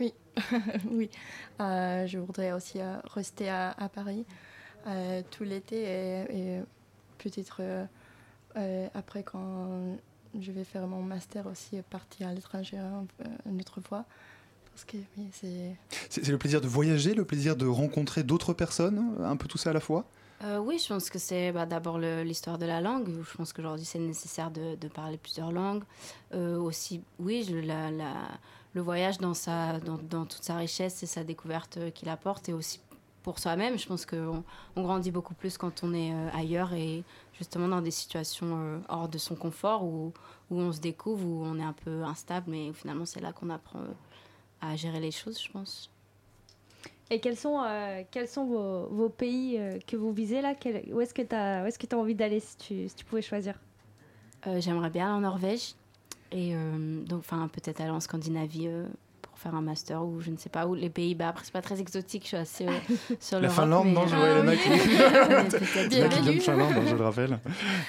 Oui, 0.00 0.12
oui. 0.90 1.10
Euh, 1.60 2.06
je 2.06 2.18
voudrais 2.18 2.52
aussi 2.52 2.80
euh, 2.80 2.96
rester 3.12 3.48
à, 3.50 3.70
à 3.72 3.88
Paris 3.88 4.24
euh, 4.86 5.22
tout 5.30 5.44
l'été 5.44 5.76
et, 5.82 6.56
et 6.56 6.62
peut-être 7.18 7.58
euh, 7.60 7.84
euh, 8.56 8.86
après 8.94 9.22
quand 9.22 9.96
je 10.40 10.52
vais 10.52 10.64
faire 10.64 10.86
mon 10.86 11.02
master 11.02 11.46
aussi 11.46 11.80
partir 11.90 12.28
à 12.28 12.34
l'étranger 12.34 12.78
un- 12.78 13.06
une 13.48 13.60
autre 13.60 13.80
fois. 13.80 14.04
Parce 14.72 14.84
que 14.84 14.96
oui, 15.16 15.28
c'est... 15.30 15.76
C'est 16.10 16.24
c'est 16.24 16.32
le 16.32 16.38
plaisir 16.38 16.60
de 16.60 16.66
voyager, 16.66 17.14
le 17.14 17.24
plaisir 17.24 17.54
de 17.54 17.66
rencontrer 17.66 18.24
d'autres 18.24 18.52
personnes, 18.52 19.14
un 19.22 19.36
peu 19.36 19.46
tout 19.46 19.58
ça 19.58 19.70
à 19.70 19.72
la 19.72 19.78
fois? 19.80 20.04
Euh, 20.42 20.58
oui, 20.58 20.80
je 20.80 20.88
pense 20.88 21.08
que 21.10 21.18
c'est 21.20 21.52
bah, 21.52 21.64
d'abord 21.64 21.96
le- 21.96 22.24
l'histoire 22.24 22.58
de 22.58 22.66
la 22.66 22.80
langue. 22.80 23.08
Je 23.08 23.36
pense 23.36 23.52
qu'aujourd'hui, 23.52 23.84
c'est 23.84 24.00
nécessaire 24.00 24.50
de, 24.50 24.74
de 24.74 24.88
parler 24.88 25.16
plusieurs 25.16 25.52
langues. 25.52 25.84
Euh, 26.34 26.58
aussi, 26.58 27.02
oui, 27.20 27.46
je- 27.48 27.54
la- 27.54 27.92
la- 27.92 28.28
le 28.72 28.80
voyage 28.80 29.18
dans, 29.18 29.32
sa, 29.34 29.78
dans, 29.78 29.96
dans 29.96 30.26
toute 30.26 30.42
sa 30.42 30.56
richesse 30.56 31.04
et 31.04 31.06
sa 31.06 31.22
découverte 31.22 31.76
euh, 31.76 31.90
qu'il 31.90 32.08
apporte. 32.08 32.48
Et 32.48 32.52
aussi 32.52 32.80
pour 33.24 33.38
soi-même, 33.40 33.76
je 33.78 33.86
pense 33.88 34.04
qu'on 34.06 34.44
on 34.76 34.82
grandit 34.82 35.10
beaucoup 35.10 35.34
plus 35.34 35.58
quand 35.58 35.82
on 35.82 35.92
est 35.94 36.12
euh, 36.12 36.28
ailleurs 36.34 36.72
et 36.74 37.02
justement 37.36 37.66
dans 37.66 37.80
des 37.80 37.90
situations 37.90 38.46
euh, 38.52 38.78
hors 38.88 39.08
de 39.08 39.18
son 39.18 39.34
confort 39.34 39.82
où, 39.82 40.12
où 40.50 40.60
on 40.60 40.70
se 40.72 40.78
découvre, 40.80 41.26
où 41.26 41.42
on 41.44 41.58
est 41.58 41.64
un 41.64 41.72
peu 41.72 42.04
instable. 42.04 42.50
Mais 42.50 42.72
finalement, 42.74 43.06
c'est 43.06 43.20
là 43.20 43.32
qu'on 43.32 43.50
apprend 43.50 43.80
euh, 43.80 43.92
à 44.60 44.76
gérer 44.76 45.00
les 45.00 45.10
choses, 45.10 45.42
je 45.42 45.50
pense. 45.50 45.90
Et 47.10 47.18
quels 47.18 47.36
sont, 47.36 47.60
euh, 47.64 48.02
quels 48.10 48.28
sont 48.28 48.44
vos, 48.44 48.86
vos 48.88 49.08
pays 49.08 49.58
euh, 49.58 49.78
que 49.86 49.96
vous 49.96 50.12
visez 50.12 50.42
là? 50.42 50.54
Quel- 50.54 50.84
Où 50.92 51.00
est-ce 51.00 51.14
que 51.14 51.22
tu 51.22 51.34
as, 51.34 51.64
as 51.64 51.96
envie 51.96 52.14
d'aller 52.14 52.40
si 52.40 52.56
tu, 52.58 52.88
si 52.88 52.94
tu 52.94 53.04
pouvais 53.06 53.22
choisir? 53.22 53.58
Euh, 54.46 54.60
J'aimerais 54.60 54.90
bien 54.90 55.06
aller 55.06 55.16
en 55.16 55.20
Norvège 55.20 55.74
et 56.32 56.54
donc 57.06 57.20
enfin 57.20 57.46
peut-être 57.48 57.80
aller 57.80 57.90
en 57.90 58.00
Scandinavie 58.00 58.68
pour 59.34 59.40
faire 59.40 59.56
un 59.56 59.62
master 59.62 60.04
ou 60.04 60.20
je 60.20 60.30
ne 60.30 60.36
sais 60.36 60.48
pas 60.48 60.64
où 60.68 60.74
les 60.74 60.90
Pays-Bas. 60.90 61.30
Après 61.30 61.44
c'est 61.44 61.52
pas 61.52 61.60
très 61.60 61.80
exotique, 61.80 62.22
je 62.22 62.28
suis 62.28 62.36
assez 62.36 62.68
euh, 62.68 62.70
sur 63.20 63.40
La 63.40 63.48
l'Europe, 63.48 63.56
Finlande, 63.64 63.86
mais, 63.88 63.92
non, 63.94 64.06
je 64.06 64.14
euh, 64.14 64.18
vois 64.18 64.28
Elena 64.28 64.52
oui. 64.52 64.58
qui- 64.58 64.68
Mais 64.70 65.48
peut-être 65.48 65.92
Elena 65.92 66.08
qui 66.08 66.14
bien. 66.14 66.22
vient 66.22 66.32
de 66.34 66.40
Finlande, 66.40 66.72
hein, 66.76 66.84
je 66.86 66.94
le 66.94 67.02
rappelle. 67.04 67.38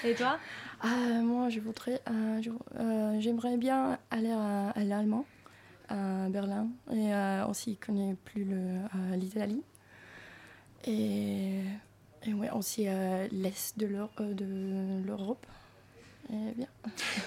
Et 0.04 0.16
toi? 0.16 0.38
Euh, 0.84 1.22
moi, 1.22 1.50
je 1.50 1.60
voudrais, 1.60 2.02
euh, 2.10 2.42
euh, 2.80 3.18
j'aimerais 3.20 3.58
bien 3.58 4.00
aller 4.10 4.32
à, 4.32 4.70
à 4.72 4.84
l'Allemand, 4.84 5.26
à 5.90 6.28
Berlin, 6.30 6.68
et 6.92 7.14
euh, 7.14 7.46
aussi 7.46 7.78
connaître 7.78 8.20
plus 8.22 8.44
le, 8.44 8.56
euh, 8.58 9.16
l'Italie. 9.16 9.62
Et, 10.86 11.60
et 12.26 12.34
ouais, 12.34 12.50
aussi 12.52 12.86
euh, 12.88 13.28
l'Est 13.32 13.76
euh, 13.84 14.34
de 14.34 15.06
l'Europe. 15.08 15.46
Bien. 16.30 16.68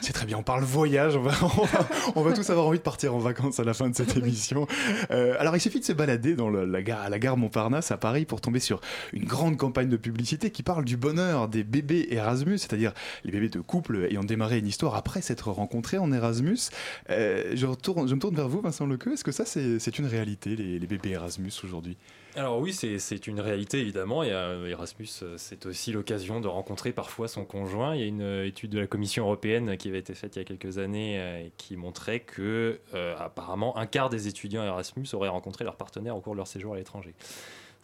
C'est 0.00 0.12
très 0.12 0.26
bien, 0.26 0.38
on 0.38 0.42
parle 0.42 0.64
voyage, 0.64 1.16
on 1.16 1.22
va, 1.22 1.32
on 1.42 1.64
va, 1.64 1.88
on 2.16 2.22
va 2.22 2.32
tous 2.32 2.48
avoir 2.50 2.66
envie 2.66 2.78
de 2.78 2.82
partir 2.82 3.14
en 3.14 3.18
vacances 3.18 3.60
à 3.60 3.64
la 3.64 3.74
fin 3.74 3.88
de 3.88 3.94
cette 3.94 4.16
émission. 4.16 4.66
Euh, 5.10 5.34
alors 5.38 5.56
il 5.56 5.60
suffit 5.60 5.80
de 5.80 5.84
se 5.84 5.92
balader 5.92 6.34
dans 6.34 6.48
le- 6.50 6.64
la 6.64 6.82
gare, 6.82 7.00
à 7.02 7.08
la 7.08 7.18
gare 7.18 7.36
Montparnasse 7.36 7.90
à 7.90 7.96
Paris 7.96 8.24
pour 8.24 8.40
tomber 8.40 8.60
sur 8.60 8.80
une 9.12 9.24
grande 9.24 9.56
campagne 9.56 9.88
de 9.88 9.96
publicité 9.96 10.50
qui 10.50 10.62
parle 10.62 10.84
du 10.84 10.96
bonheur 10.96 11.48
des 11.48 11.64
bébés 11.64 12.08
Erasmus, 12.10 12.58
c'est-à-dire 12.58 12.92
les 13.24 13.30
bébés 13.32 13.48
de 13.48 13.60
couples 13.60 14.06
ayant 14.10 14.24
démarré 14.24 14.58
une 14.58 14.66
histoire 14.66 14.94
après 14.94 15.20
s'être 15.22 15.50
rencontrés 15.50 15.98
en 15.98 16.12
Erasmus. 16.12 16.58
Euh, 17.10 17.52
je, 17.54 17.66
retourne, 17.66 18.08
je 18.08 18.14
me 18.14 18.20
tourne 18.20 18.34
vers 18.34 18.48
vous 18.48 18.60
Vincent 18.60 18.86
Lequeux, 18.86 19.12
est-ce 19.14 19.24
que 19.24 19.32
ça 19.32 19.44
c'est 19.44 19.78
c'est 19.78 19.98
une 19.98 20.06
réalité 20.06 20.56
les, 20.56 20.78
les 20.78 20.86
bébés 20.86 21.10
Erasmus 21.10 21.52
aujourd'hui? 21.64 21.96
Alors 22.38 22.60
oui, 22.60 22.72
c'est 22.72 23.26
une 23.26 23.40
réalité 23.40 23.80
évidemment. 23.80 24.22
Erasmus, 24.22 25.08
euh, 25.22 25.34
c'est 25.38 25.66
aussi 25.66 25.90
l'occasion 25.90 26.40
de 26.40 26.46
rencontrer 26.46 26.92
parfois 26.92 27.26
son 27.26 27.44
conjoint. 27.44 27.96
Il 27.96 28.00
y 28.00 28.04
a 28.04 28.06
une 28.06 28.22
euh, 28.22 28.46
étude 28.46 28.70
de 28.70 28.78
la 28.78 28.86
Commission 28.86 29.24
européenne 29.24 29.76
qui 29.76 29.88
avait 29.88 29.98
été 29.98 30.14
faite 30.14 30.36
il 30.36 30.38
y 30.38 30.42
a 30.42 30.44
quelques 30.44 30.78
années 30.78 31.18
euh, 31.18 31.46
et 31.46 31.52
qui 31.56 31.76
montrait 31.76 32.20
que 32.20 32.78
apparemment 33.18 33.76
un 33.76 33.86
quart 33.86 34.08
des 34.08 34.28
étudiants 34.28 34.62
Erasmus 34.62 35.08
auraient 35.14 35.28
rencontré 35.28 35.64
leur 35.64 35.74
partenaire 35.74 36.16
au 36.16 36.20
cours 36.20 36.34
de 36.34 36.36
leur 36.36 36.46
séjour 36.46 36.74
à 36.74 36.76
l'étranger. 36.76 37.12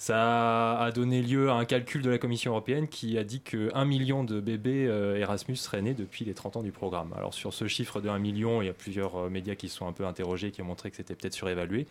Ça 0.06 0.76
a 0.76 0.92
donné 0.92 1.22
lieu 1.22 1.48
à 1.48 1.54
un 1.54 1.64
calcul 1.64 2.02
de 2.02 2.10
la 2.10 2.18
Commission 2.18 2.50
européenne 2.50 2.88
qui 2.88 3.16
a 3.16 3.24
dit 3.24 3.40
que 3.40 3.70
1 3.72 3.86
million 3.86 4.22
de 4.22 4.38
bébés 4.38 4.86
euh, 4.86 5.16
Erasmus 5.16 5.56
seraient 5.56 5.80
nés 5.80 5.94
depuis 5.94 6.26
les 6.26 6.34
30 6.34 6.56
ans 6.56 6.62
du 6.62 6.72
programme. 6.72 7.14
Alors 7.16 7.32
sur 7.32 7.54
ce 7.54 7.68
chiffre 7.68 8.02
de 8.02 8.10
1 8.10 8.18
million, 8.18 8.60
il 8.60 8.66
y 8.66 8.68
a 8.68 8.74
plusieurs 8.74 9.16
euh, 9.16 9.30
médias 9.30 9.54
qui 9.54 9.70
se 9.70 9.78
sont 9.78 9.86
un 9.86 9.94
peu 9.94 10.04
interrogés, 10.04 10.50
qui 10.50 10.60
ont 10.60 10.66
montré 10.66 10.90
que 10.90 10.96
c'était 10.98 11.14
peut-être 11.14 11.32
surévalué. 11.32 11.86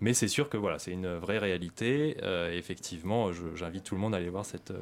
Mais 0.00 0.14
c'est 0.14 0.28
sûr 0.28 0.48
que 0.48 0.56
voilà, 0.56 0.78
c'est 0.78 0.92
une 0.92 1.12
vraie 1.16 1.38
réalité. 1.38 2.18
Euh, 2.22 2.56
effectivement, 2.56 3.32
j'invite 3.56 3.82
tout 3.82 3.96
le 3.96 4.00
monde 4.00 4.14
à 4.14 4.18
aller 4.18 4.30
voir 4.30 4.46
cette 4.46 4.72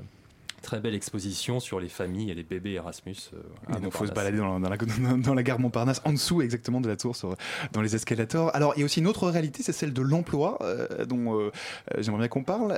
très 0.66 0.80
belle 0.80 0.94
exposition 0.96 1.60
sur 1.60 1.78
les 1.80 1.88
familles 1.88 2.30
et 2.30 2.34
les 2.34 2.42
bébés 2.42 2.72
Erasmus. 2.72 3.14
euh, 3.32 3.38
à 3.68 3.78
Et 3.78 3.80
donc, 3.80 3.92
il 3.94 3.96
faut 3.98 4.06
se 4.06 4.12
balader 4.12 4.38
dans, 4.38 4.58
dans 4.58 4.68
la, 4.68 4.76
dans 4.76 5.32
la 5.34 5.42
gare 5.44 5.60
Montparnasse, 5.60 6.02
en 6.04 6.12
dessous 6.12 6.42
exactement 6.42 6.80
de 6.80 6.88
la 6.88 6.96
tour, 6.96 7.14
sur- 7.14 7.36
dans 7.72 7.80
les 7.82 7.94
escalators. 7.94 8.50
Alors, 8.54 8.72
il 8.76 8.80
y 8.80 8.82
a 8.82 8.84
aussi 8.84 8.98
une 9.00 9.06
autre 9.06 9.28
réalité, 9.30 9.62
c'est 9.62 9.72
celle 9.72 9.92
de 9.92 10.02
l'emploi, 10.02 10.58
euh, 10.62 11.04
dont 11.06 11.38
euh, 11.38 11.50
euh, 11.94 12.02
j'aimerais 12.02 12.18
bien 12.22 12.28
qu'on 12.28 12.42
parle. 12.44 12.76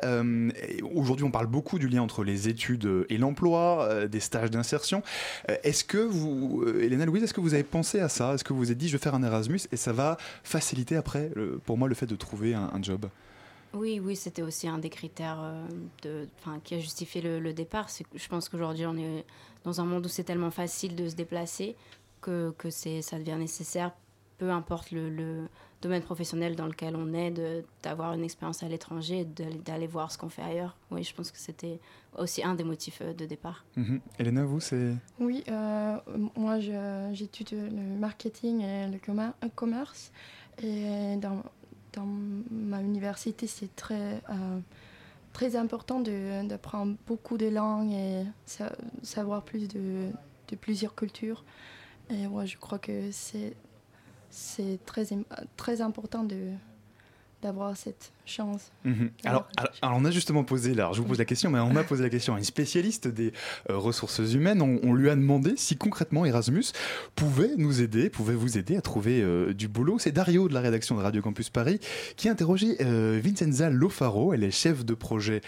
Aujourd'hui, 0.95 1.25
on 1.25 1.31
parle 1.31 1.47
beaucoup 1.47 1.79
du 1.79 1.89
lien 1.89 2.03
entre 2.03 2.25
les 2.25 2.49
études 2.49 3.07
et 3.09 3.17
l'emploi, 3.19 4.07
des 4.07 4.21
stages 4.21 4.51
d'insertion. 4.51 5.03
Est-ce 5.65 5.83
que 5.85 5.99
vous, 5.99 6.65
Elena 6.81 7.07
Louise, 7.07 7.23
est-ce 7.23 7.35
que 7.35 7.41
vous 7.41 7.55
avez 7.55 7.63
pensé 7.65 8.01
à 8.01 8.09
ça? 8.11 8.35
Est-ce 8.35 8.45
que 8.45 8.53
vous 8.53 8.59
vous 8.59 8.71
êtes 8.71 8.79
dit, 8.79 8.89
je 8.89 8.97
vais 8.97 9.03
faire 9.03 9.15
un 9.15 9.23
Erasmus 9.23 9.61
et 9.73 9.77
ça 9.77 9.93
va 9.93 10.19
faciliter 10.45 10.97
après, 10.97 11.31
le- 11.35 11.59
pour 11.65 11.79
moi, 11.79 11.89
le 11.89 11.95
fait 11.95 12.07
de 12.07 12.17
trouver 12.17 12.53
un, 12.55 12.71
un 12.75 12.83
job? 12.83 13.07
Oui, 13.75 14.01
oui, 14.03 14.17
c'était 14.17 14.43
aussi 14.43 14.67
un 14.69 14.79
des 14.79 14.91
critères 14.91 15.39
euh, 15.41 15.67
de, 16.03 16.29
enfin, 16.41 16.59
qui 16.65 16.75
a 16.75 16.79
justifié 16.79 17.21
le, 17.21 17.39
le 17.39 17.53
départ. 17.53 17.91
C'est 17.91 18.05
que 18.05 18.19
je 18.19 18.29
pense 18.29 18.49
qu'aujourd'hui, 18.49 18.87
on 18.87 18.97
est 18.97 19.25
dans 19.65 19.81
un 19.81 19.85
monde 19.85 20.07
où 20.07 20.09
c'est 20.09 20.25
tellement 20.25 20.51
facile 20.51 20.95
de 20.97 21.09
se 21.09 21.15
déplacer 21.15 21.77
que, 22.21 22.55
que 22.59 22.71
c'est, 22.71 23.03
ça 23.03 23.19
devient 23.19 23.37
nécessaire, 23.39 23.93
peu 24.39 24.51
importe 24.51 24.91
le, 24.91 25.11
le 25.11 25.49
domaine 25.83 26.03
professionnel 26.03 26.57
dans 26.57 26.67
lequel 26.67 26.97
on 26.97 27.13
est, 27.13 27.31
de, 27.31 27.63
d'avoir 27.83 28.13
une 28.15 28.25
expérience 28.25 28.63
à 28.63 28.69
l'étranger 28.69 29.21
et 29.21 29.25
d'aller, 29.25 29.59
d'aller 29.59 29.87
voir 29.87 30.11
ce 30.11 30.19
qu'on 30.19 30.29
fait 30.29 30.43
ailleurs. 30.43 30.77
Oui, 30.91 31.05
je 31.05 31.15
pense 31.15 31.31
que 31.31 31.39
c'était 31.39 31.79
aussi 32.17 32.43
un 32.43 32.55
des 32.55 32.65
motifs 32.65 33.01
euh, 33.03 33.13
de 33.13 33.27
départ. 33.27 33.65
Mhm. 33.77 34.01
Elena, 34.19 34.45
vous, 34.45 34.61
c'est. 34.61 34.95
Oui, 35.21 35.45
euh, 35.49 35.97
moi 36.37 36.59
je- 36.59 37.11
j'étudie 37.13 37.55
le 37.55 37.99
marketing 37.99 38.63
et 38.63 38.89
le 38.89 38.99
commer- 38.99 39.31
commerce. 39.55 40.11
Et 40.61 41.17
dans, 41.19 41.45
dans 41.99 42.07
ma 42.51 42.81
université, 42.83 43.47
c'est 43.47 43.75
très, 43.75 44.23
euh, 44.31 44.61
très 45.33 45.57
important 45.57 46.01
d'apprendre 46.01 46.97
beaucoup 47.07 47.37
de 47.39 47.49
langues 47.49 47.93
et 47.93 48.25
sa- 48.47 48.73
savoir 49.03 49.43
plus 49.43 49.67
de, 49.69 50.11
plusieurs 50.61 50.95
cultures. 50.95 51.45
Et 52.11 52.27
moi, 52.29 52.45
je 52.45 52.57
crois 52.57 52.79
que 52.79 53.11
c'est 53.11 53.55
très, 54.87 55.07
très 55.57 55.81
important 55.81 56.27
d'avoir 57.43 57.77
cette 57.77 58.13
chance. 58.29 58.71
Mhm. 58.85 59.11
Alors, 59.25 59.49
alors, 59.57 59.73
alors, 59.83 59.97
on 59.99 60.05
a 60.05 60.11
justement 60.11 60.45
posé, 60.45 60.75
là, 60.75 60.91
je 60.93 61.01
vous 61.01 61.07
pose 61.07 61.19
la 61.19 61.25
question, 61.25 61.51
mais 61.51 61.59
on 61.59 61.77
a 61.77 61.85
posé 61.85 62.03
la 62.03 62.11
question 62.11 62.35
à 62.35 62.39
une 62.39 62.45
spécialiste 62.45 63.09
des 63.09 63.33
euh, 63.71 63.77
ressources 63.77 64.19
humaines. 64.19 64.63
On, 64.63 64.79
on 64.83 64.95
lui 64.95 65.11
a 65.11 65.17
demandé 65.17 65.55
si 65.57 65.77
concrètement 65.77 66.25
Erasmus 66.25 66.65
pouvait 67.15 67.51
nous 67.57 67.83
aider, 67.83 68.11
pouvait 68.11 68.35
vous 68.35 68.59
aider 68.59 68.77
à 68.77 68.81
trouver 68.81 69.23
euh, 69.23 69.53
du 69.53 69.69
boulot. 69.69 69.99
C'est 69.99 70.13
Dario 70.13 70.49
de 70.49 70.55
la 70.55 70.61
rédaction 70.61 70.97
de 70.97 71.03
Radio 71.03 71.23
Campus 71.23 71.51
Paris 71.51 71.81
qui 72.17 72.29
a 72.29 72.33
interrogé 72.33 72.77
euh, 72.81 73.21
Vincenza 73.23 73.71
Lofaro. 73.71 74.33
Elle 74.33 74.45
est 74.45 74.51
chef 74.51 74.85
de 74.85 74.95
projet 74.95 75.41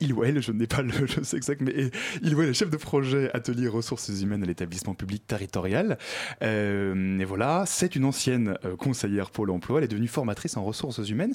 Ilwell, 0.00 0.42
je 0.42 0.52
n'ai 0.52 0.66
pas 0.66 0.82
le 0.82 0.90
je 1.06 1.22
sais 1.22 1.36
exact, 1.36 1.60
mais 1.60 1.90
Ilwell 2.22 2.50
est 2.50 2.54
chef 2.54 2.70
de 2.70 2.76
projet 2.76 3.30
atelier 3.34 3.68
ressources 3.68 4.08
humaines 4.08 4.42
à 4.42 4.46
l'établissement 4.46 4.94
public 4.94 5.26
territorial. 5.26 5.98
Et 6.40 7.24
voilà, 7.24 7.64
c'est 7.66 7.96
une 7.96 8.04
ancienne 8.04 8.56
conseillère 8.78 9.30
Pôle 9.30 9.50
emploi. 9.50 9.78
Elle 9.78 9.84
est 9.84 9.88
devenue 9.88 10.08
formatrice 10.08 10.56
en 10.56 10.64
ressources 10.64 11.08
humaines. 11.08 11.34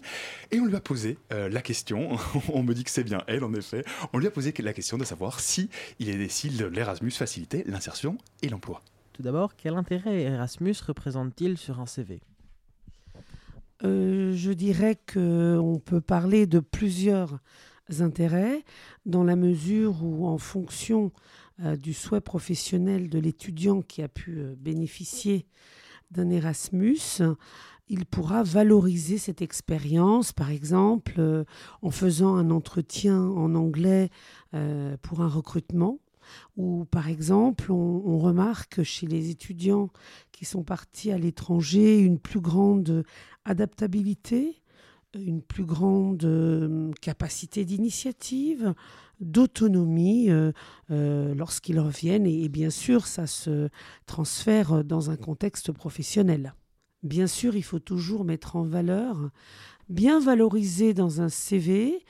Et 0.51 0.59
on 0.59 0.64
lui 0.66 0.76
a 0.76 0.82
posé 0.82 1.18
euh, 1.32 1.49
la 1.49 1.61
question, 1.61 2.18
on 2.53 2.63
me 2.63 2.74
dit 2.74 2.84
que 2.84 2.91
c'est 2.91 3.03
bien 3.03 3.24
elle 3.28 3.43
en 3.43 3.53
effet, 3.53 3.84
on 4.13 4.18
lui 4.18 4.28
a 4.28 4.32
posé 4.32 4.53
la 4.59 4.74
question 4.74 4.97
de 4.97 5.03
savoir 5.05 5.39
si 5.39 5.70
il 5.99 6.09
est 6.09 6.30
si 6.30 6.49
l'Erasmus 6.49 7.11
facilitait 7.11 7.63
l'insertion 7.68 8.18
et 8.41 8.49
l'emploi. 8.49 8.82
Tout 9.13 9.24
d'abord, 9.24 9.55
quel 9.55 9.76
intérêt 9.76 10.24
Erasmus 10.24 10.76
représente-t-il 10.86 11.57
sur 11.57 11.80
un 11.80 11.86
CV 11.86 12.20
Euh, 13.84 14.34
je 14.34 14.51
dirais 14.51 14.97
qu'on 15.11 15.82
peut 15.84 16.01
parler 16.01 16.47
de 16.47 16.59
plusieurs 16.59 17.39
intérêts 17.99 18.63
dans 19.05 19.24
la 19.24 19.36
mesure 19.36 20.03
où, 20.03 20.28
en 20.28 20.38
fonction 20.38 21.11
euh, 21.63 21.78
du 21.78 21.93
souhait 21.93 22.20
professionnel 22.20 23.09
de 23.09 23.18
l'étudiant 23.18 23.82
qui 23.82 24.01
a 24.01 24.09
pu 24.09 24.39
euh, 24.39 24.55
bénéficier 24.57 25.45
d'un 26.11 26.30
Erasmus, 26.30 27.22
il 27.88 28.05
pourra 28.05 28.43
valoriser 28.43 29.17
cette 29.17 29.41
expérience, 29.41 30.33
par 30.33 30.49
exemple, 30.49 31.15
euh, 31.19 31.43
en 31.81 31.91
faisant 31.91 32.36
un 32.36 32.49
entretien 32.49 33.21
en 33.21 33.53
anglais 33.55 34.09
euh, 34.53 34.97
pour 35.01 35.21
un 35.21 35.27
recrutement, 35.27 35.99
ou 36.57 36.86
par 36.86 37.07
exemple, 37.07 37.71
on, 37.71 38.17
remarque 38.17 38.81
chez 38.81 39.05
les 39.05 39.29
étudiants 39.29 39.91
qui 40.31 40.45
sont 40.45 40.63
partis 40.63 41.11
à 41.11 41.19
l'étranger 41.19 41.99
une 41.99 42.17
plus 42.17 42.39
grande 42.39 43.03
adaptabilité, 43.45 44.63
une 45.13 45.43
plus 45.43 45.65
grande 45.65 46.23
euh, 46.23 46.91
capacité 47.01 47.63
d'initiative, 47.65 48.73
d'autonomie 49.19 50.29
lorsqu'ils 50.89 51.79
reviennent. 51.79 52.25
Et 52.25 52.49
bien 52.49 52.71
sûr, 52.71 53.05
ça 53.05 53.27
se 53.27 53.69
transfère 54.07 54.83
dans 54.83 55.11
un 55.11 55.15
contexte 55.15 55.71
professionnel. 55.71 56.55
Bien 57.05 57.27
sûr, 57.27 57.55
il 57.55 57.61
faut 57.61 57.77
toujours 57.77 58.25
mettre 58.25 58.55
en 58.55 58.63
valeur, 58.63 59.29
bien 59.89 60.19
valoriser 60.19 60.95
dans 60.95 61.21
un 61.21 61.29
CV 61.29 62.03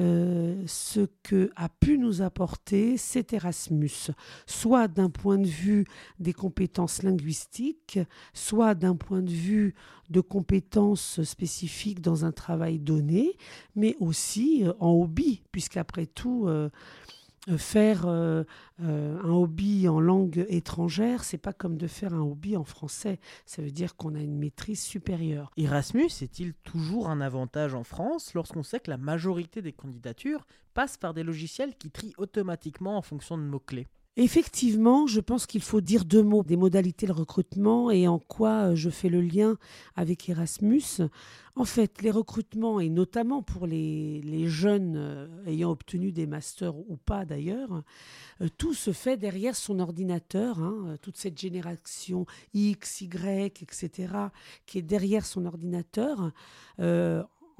euh, 0.00 0.60
ce 0.66 1.06
que 1.22 1.52
a 1.54 1.68
pu 1.68 1.98
nous 1.98 2.20
apporter 2.20 2.96
cet 2.96 3.32
Erasmus, 3.32 4.10
soit 4.46 4.88
d'un 4.88 5.08
point 5.08 5.38
de 5.38 5.46
vue 5.46 5.84
des 6.18 6.32
compétences 6.32 7.04
linguistiques, 7.04 8.00
soit 8.34 8.74
d'un 8.74 8.96
point 8.96 9.22
de 9.22 9.30
vue 9.30 9.76
de 10.10 10.20
compétences 10.20 11.22
spécifiques 11.22 12.00
dans 12.00 12.24
un 12.24 12.32
travail 12.32 12.80
donné, 12.80 13.36
mais 13.76 13.94
aussi 14.00 14.64
euh, 14.64 14.72
en 14.80 14.90
hobby, 14.90 15.44
puisqu'après 15.52 16.06
tout, 16.06 16.48
euh, 16.48 16.70
faire 17.56 18.06
euh, 18.06 18.44
euh, 18.82 19.20
un 19.22 19.30
hobby 19.30 19.88
en 19.88 20.00
langue 20.00 20.44
étrangère, 20.48 21.24
c'est 21.24 21.38
pas 21.38 21.52
comme 21.52 21.76
de 21.76 21.86
faire 21.86 22.14
un 22.14 22.20
hobby 22.20 22.56
en 22.56 22.64
français. 22.64 23.18
Ça 23.46 23.62
veut 23.62 23.70
dire 23.70 23.96
qu'on 23.96 24.14
a 24.14 24.20
une 24.20 24.38
maîtrise 24.38 24.82
supérieure. 24.82 25.50
Erasmus 25.56 26.10
est-il 26.22 26.54
toujours 26.54 27.08
un 27.08 27.20
avantage 27.20 27.74
en 27.74 27.84
France 27.84 28.34
lorsqu'on 28.34 28.62
sait 28.62 28.80
que 28.80 28.90
la 28.90 28.98
majorité 28.98 29.62
des 29.62 29.72
candidatures 29.72 30.46
passent 30.74 30.96
par 30.96 31.14
des 31.14 31.22
logiciels 31.22 31.74
qui 31.76 31.90
trient 31.90 32.14
automatiquement 32.18 32.96
en 32.96 33.02
fonction 33.02 33.36
de 33.36 33.42
mots-clés? 33.42 33.86
Effectivement, 34.22 35.06
je 35.06 35.18
pense 35.18 35.46
qu'il 35.46 35.62
faut 35.62 35.80
dire 35.80 36.04
deux 36.04 36.22
mots 36.22 36.42
des 36.42 36.58
modalités 36.58 37.06
de 37.06 37.12
recrutement 37.12 37.90
et 37.90 38.06
en 38.06 38.18
quoi 38.18 38.68
euh, 38.68 38.74
je 38.74 38.90
fais 38.90 39.08
le 39.08 39.22
lien 39.22 39.56
avec 39.96 40.28
Erasmus. 40.28 40.82
En 41.56 41.64
fait, 41.64 42.02
les 42.02 42.10
recrutements, 42.10 42.80
et 42.80 42.90
notamment 42.90 43.42
pour 43.42 43.66
les, 43.66 44.46
jeunes 44.46 44.96
euh, 44.98 45.26
ayant 45.46 45.70
obtenu 45.70 46.12
des 46.12 46.26
masters 46.26 46.76
ou 46.76 46.98
pas 46.98 47.24
d'ailleurs, 47.24 47.82
euh, 48.42 48.48
tout 48.58 48.74
se 48.74 48.92
fait 48.92 49.16
derrière 49.16 49.56
son 49.56 49.78
ordinateur, 49.80 50.58
hein, 50.58 50.98
toute 51.00 51.16
cette 51.16 51.40
génération 51.40 52.26
X, 52.52 53.00
Y, 53.00 53.62
etc., 53.62 54.12
qui 54.66 54.76
est 54.76 54.82
derrière 54.82 55.24
son 55.24 55.46
ordinateur. 55.46 56.30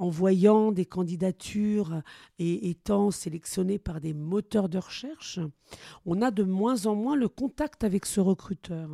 En 0.00 0.08
voyant 0.08 0.72
des 0.72 0.86
candidatures 0.86 2.02
et 2.38 2.70
étant 2.70 3.10
sélectionné 3.10 3.78
par 3.78 4.00
des 4.00 4.14
moteurs 4.14 4.70
de 4.70 4.78
recherche, 4.78 5.38
on 6.06 6.22
a 6.22 6.30
de 6.30 6.42
moins 6.42 6.86
en 6.86 6.94
moins 6.94 7.16
le 7.16 7.28
contact 7.28 7.84
avec 7.84 8.06
ce 8.06 8.18
recruteur. 8.18 8.88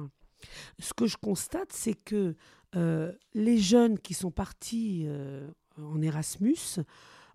Ce 0.81 0.93
que 0.93 1.07
je 1.07 1.17
constate, 1.17 1.73
c'est 1.73 1.95
que 1.95 2.35
euh, 2.75 3.13
les 3.35 3.57
jeunes 3.57 4.01
qui 4.01 4.15
sont 4.15 4.33
partis 4.33 5.05
euh, 5.07 5.49
en 5.81 6.03
Erasmus 6.03 6.81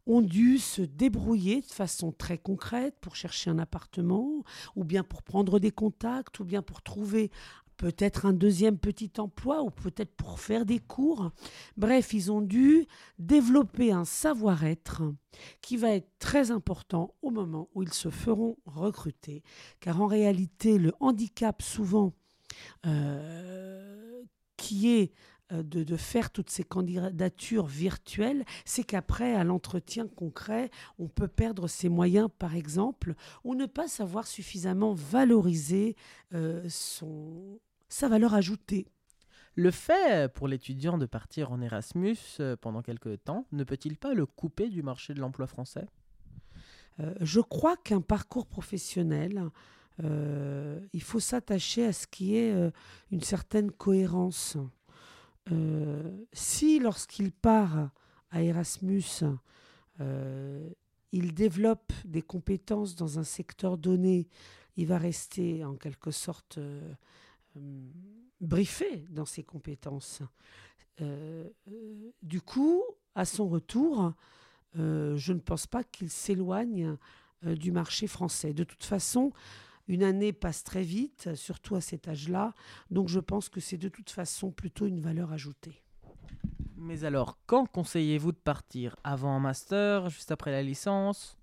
ont 0.05 0.21
dû 0.21 0.57
se 0.57 0.81
débrouiller 0.81 1.61
de 1.61 1.71
façon 1.71 2.11
très 2.11 2.37
concrète 2.37 2.95
pour 2.99 3.15
chercher 3.15 3.51
un 3.51 3.59
appartement, 3.59 4.43
ou 4.75 4.83
bien 4.83 5.03
pour 5.03 5.23
prendre 5.23 5.59
des 5.59 5.71
contacts, 5.71 6.39
ou 6.39 6.43
bien 6.43 6.61
pour 6.61 6.81
trouver 6.81 7.31
peut-être 7.81 8.27
un 8.27 8.33
deuxième 8.33 8.77
petit 8.77 9.11
emploi, 9.17 9.63
ou 9.63 9.71
peut-être 9.71 10.13
pour 10.15 10.39
faire 10.39 10.67
des 10.67 10.77
cours. 10.77 11.31
Bref, 11.77 12.13
ils 12.13 12.31
ont 12.31 12.41
dû 12.41 12.85
développer 13.17 13.91
un 13.91 14.05
savoir-être 14.05 15.01
qui 15.61 15.77
va 15.77 15.89
être 15.89 16.07
très 16.19 16.51
important 16.51 17.15
au 17.23 17.31
moment 17.31 17.69
où 17.73 17.81
ils 17.81 17.91
se 17.91 18.11
feront 18.11 18.55
recruter. 18.67 19.41
Car 19.79 19.99
en 19.99 20.05
réalité, 20.05 20.77
le 20.77 20.93
handicap 20.99 21.63
souvent 21.63 22.13
euh, 22.85 24.21
qui 24.57 24.91
est 24.91 25.11
euh, 25.51 25.63
de, 25.63 25.97
faire 25.97 26.31
toutes 26.31 26.49
ces 26.49 26.63
candidatures 26.63 27.65
virtuelles, 27.65 28.45
c'est 28.63 28.83
qu'après, 28.83 29.33
à 29.35 29.43
l'entretien 29.43 30.07
concret, 30.07 30.69
on 30.97 31.07
peut 31.07 31.27
perdre 31.27 31.67
ses 31.67 31.89
moyens, 31.89 32.29
par 32.37 32.55
exemple, 32.55 33.15
ou 33.43 33.55
ne 33.55 33.65
pas 33.65 33.87
savoir 33.87 34.27
suffisamment 34.27 34.93
valoriser 34.93 35.95
euh, 36.33 36.63
son, 36.69 37.59
sa 37.91 38.07
valeur 38.07 38.33
ajoutée. 38.33 38.87
Le 39.55 39.69
fait 39.69 40.31
pour 40.33 40.47
l'étudiant 40.47 40.97
de 40.97 41.05
partir 41.05 41.51
en 41.51 41.61
Erasmus 41.61 42.17
euh, 42.39 42.55
pendant 42.55 42.81
quelques 42.81 43.21
temps 43.23 43.45
ne 43.51 43.63
peut-il 43.63 43.97
pas 43.97 44.13
le 44.13 44.25
couper 44.25 44.69
du 44.69 44.81
marché 44.81 45.13
de 45.13 45.19
l'emploi 45.19 45.45
français? 45.45 45.87
Euh, 46.99 47.13
Je 47.19 47.41
crois 47.41 47.75
qu'un 47.75 48.01
parcours 48.01 48.47
professionnel, 48.47 49.43
euh, 50.03 50.79
il 50.93 51.03
faut 51.03 51.19
s'attacher 51.19 51.85
à 51.85 51.93
ce 51.93 52.07
qui 52.07 52.37
est 52.37 52.53
euh, 52.53 52.71
une 53.11 53.21
certaine 53.21 53.71
cohérence. 53.71 54.57
Euh, 55.51 56.11
si 56.31 56.79
lorsqu'il 56.79 57.33
part 57.33 57.89
à 58.29 58.41
Erasmus, 58.41 59.03
euh, 59.99 60.69
il 61.11 61.33
développe 61.33 61.91
des 62.05 62.21
compétences 62.21 62.95
dans 62.95 63.19
un 63.19 63.25
secteur 63.25 63.77
donné, 63.77 64.29
il 64.77 64.87
va 64.87 64.97
rester 64.97 65.65
en 65.65 65.75
quelque 65.75 66.11
sorte 66.11 66.57
euh, 66.57 66.93
briefé 68.41 69.05
dans 69.09 69.25
ses 69.25 69.43
compétences. 69.43 70.21
Euh, 71.01 71.47
du 72.21 72.41
coup, 72.41 72.83
à 73.15 73.25
son 73.25 73.47
retour, 73.47 74.13
euh, 74.77 75.15
je 75.17 75.33
ne 75.33 75.39
pense 75.39 75.67
pas 75.67 75.83
qu'il 75.83 76.09
s'éloigne 76.09 76.97
euh, 77.45 77.55
du 77.55 77.71
marché 77.71 78.07
français. 78.07 78.53
De 78.53 78.63
toute 78.63 78.83
façon, 78.83 79.31
une 79.87 80.03
année 80.03 80.33
passe 80.33 80.63
très 80.63 80.83
vite, 80.83 81.33
surtout 81.35 81.75
à 81.75 81.81
cet 81.81 82.07
âge-là, 82.07 82.53
donc 82.89 83.07
je 83.09 83.19
pense 83.19 83.49
que 83.49 83.59
c'est 83.59 83.77
de 83.77 83.89
toute 83.89 84.09
façon 84.09 84.51
plutôt 84.51 84.85
une 84.87 84.99
valeur 84.99 85.31
ajoutée. 85.31 85.83
Mais 86.77 87.03
alors, 87.03 87.37
quand 87.45 87.65
conseillez-vous 87.67 88.31
de 88.31 88.37
partir? 88.37 88.95
Avant 89.03 89.35
un 89.35 89.39
master 89.39 90.09
Juste 90.09 90.31
après 90.31 90.51
la 90.51 90.63
licence? 90.63 91.37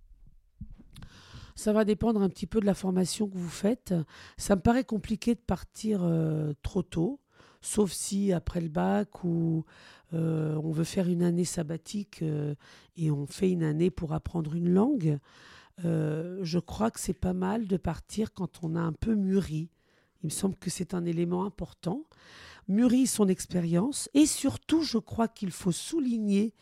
Ça 1.59 1.73
va 1.73 1.85
dépendre 1.85 2.23
un 2.23 2.29
petit 2.29 2.47
peu 2.47 2.61
de 2.61 2.67
la 2.67 2.73
formation 2.73 3.29
que 3.29 3.37
vous 3.37 3.49
faites. 3.49 3.93
Ça 4.37 4.55
me 4.55 4.61
paraît 4.61 4.85
compliqué 4.85 5.35
de 5.35 5.41
partir 5.41 6.05
euh, 6.05 6.53
trop 6.63 6.85
tôt, 6.85 7.19
sauf 7.61 7.91
si 7.91 8.33
après 8.33 8.61
le 8.61 8.69
bac 8.69 9.25
ou 9.25 9.65
euh, 10.15 10.55
on 10.63 10.71
veut 10.71 10.85
faire 10.85 11.09
une 11.09 11.25
année 11.25 11.45
sabbatique 11.45 12.23
euh, 12.23 12.55
et 12.97 13.11
on 13.11 13.27
fait 13.27 13.51
une 13.51 13.65
année 13.65 13.91
pour 13.91 14.13
apprendre 14.13 14.55
une 14.55 14.73
langue. 14.73 15.19
Je 15.83 16.59
crois 16.61 16.93
que 16.93 17.01
c'est 17.01 17.13
pas 17.13 17.33
mal 17.33 17.67
de 17.67 17.77
partir 17.77 18.33
quand 18.33 18.61
on 18.63 18.77
a 18.77 18.81
un 18.81 18.93
peu 18.93 19.17
mûri. 19.17 19.69
Il 20.23 20.27
me 20.27 20.31
semble 20.31 20.55
que 20.55 20.71
c'est 20.71 20.95
un 20.95 21.05
élément 21.05 21.45
important. 21.45 22.05
Mûri 22.69 23.09
son 23.09 23.27
expérience 23.27 24.09
et 24.15 24.27
surtout, 24.27 24.83
je 24.83 24.99
crois 24.99 25.27
qu'il 25.27 25.51
faut 25.51 25.73
souligner 25.73 26.55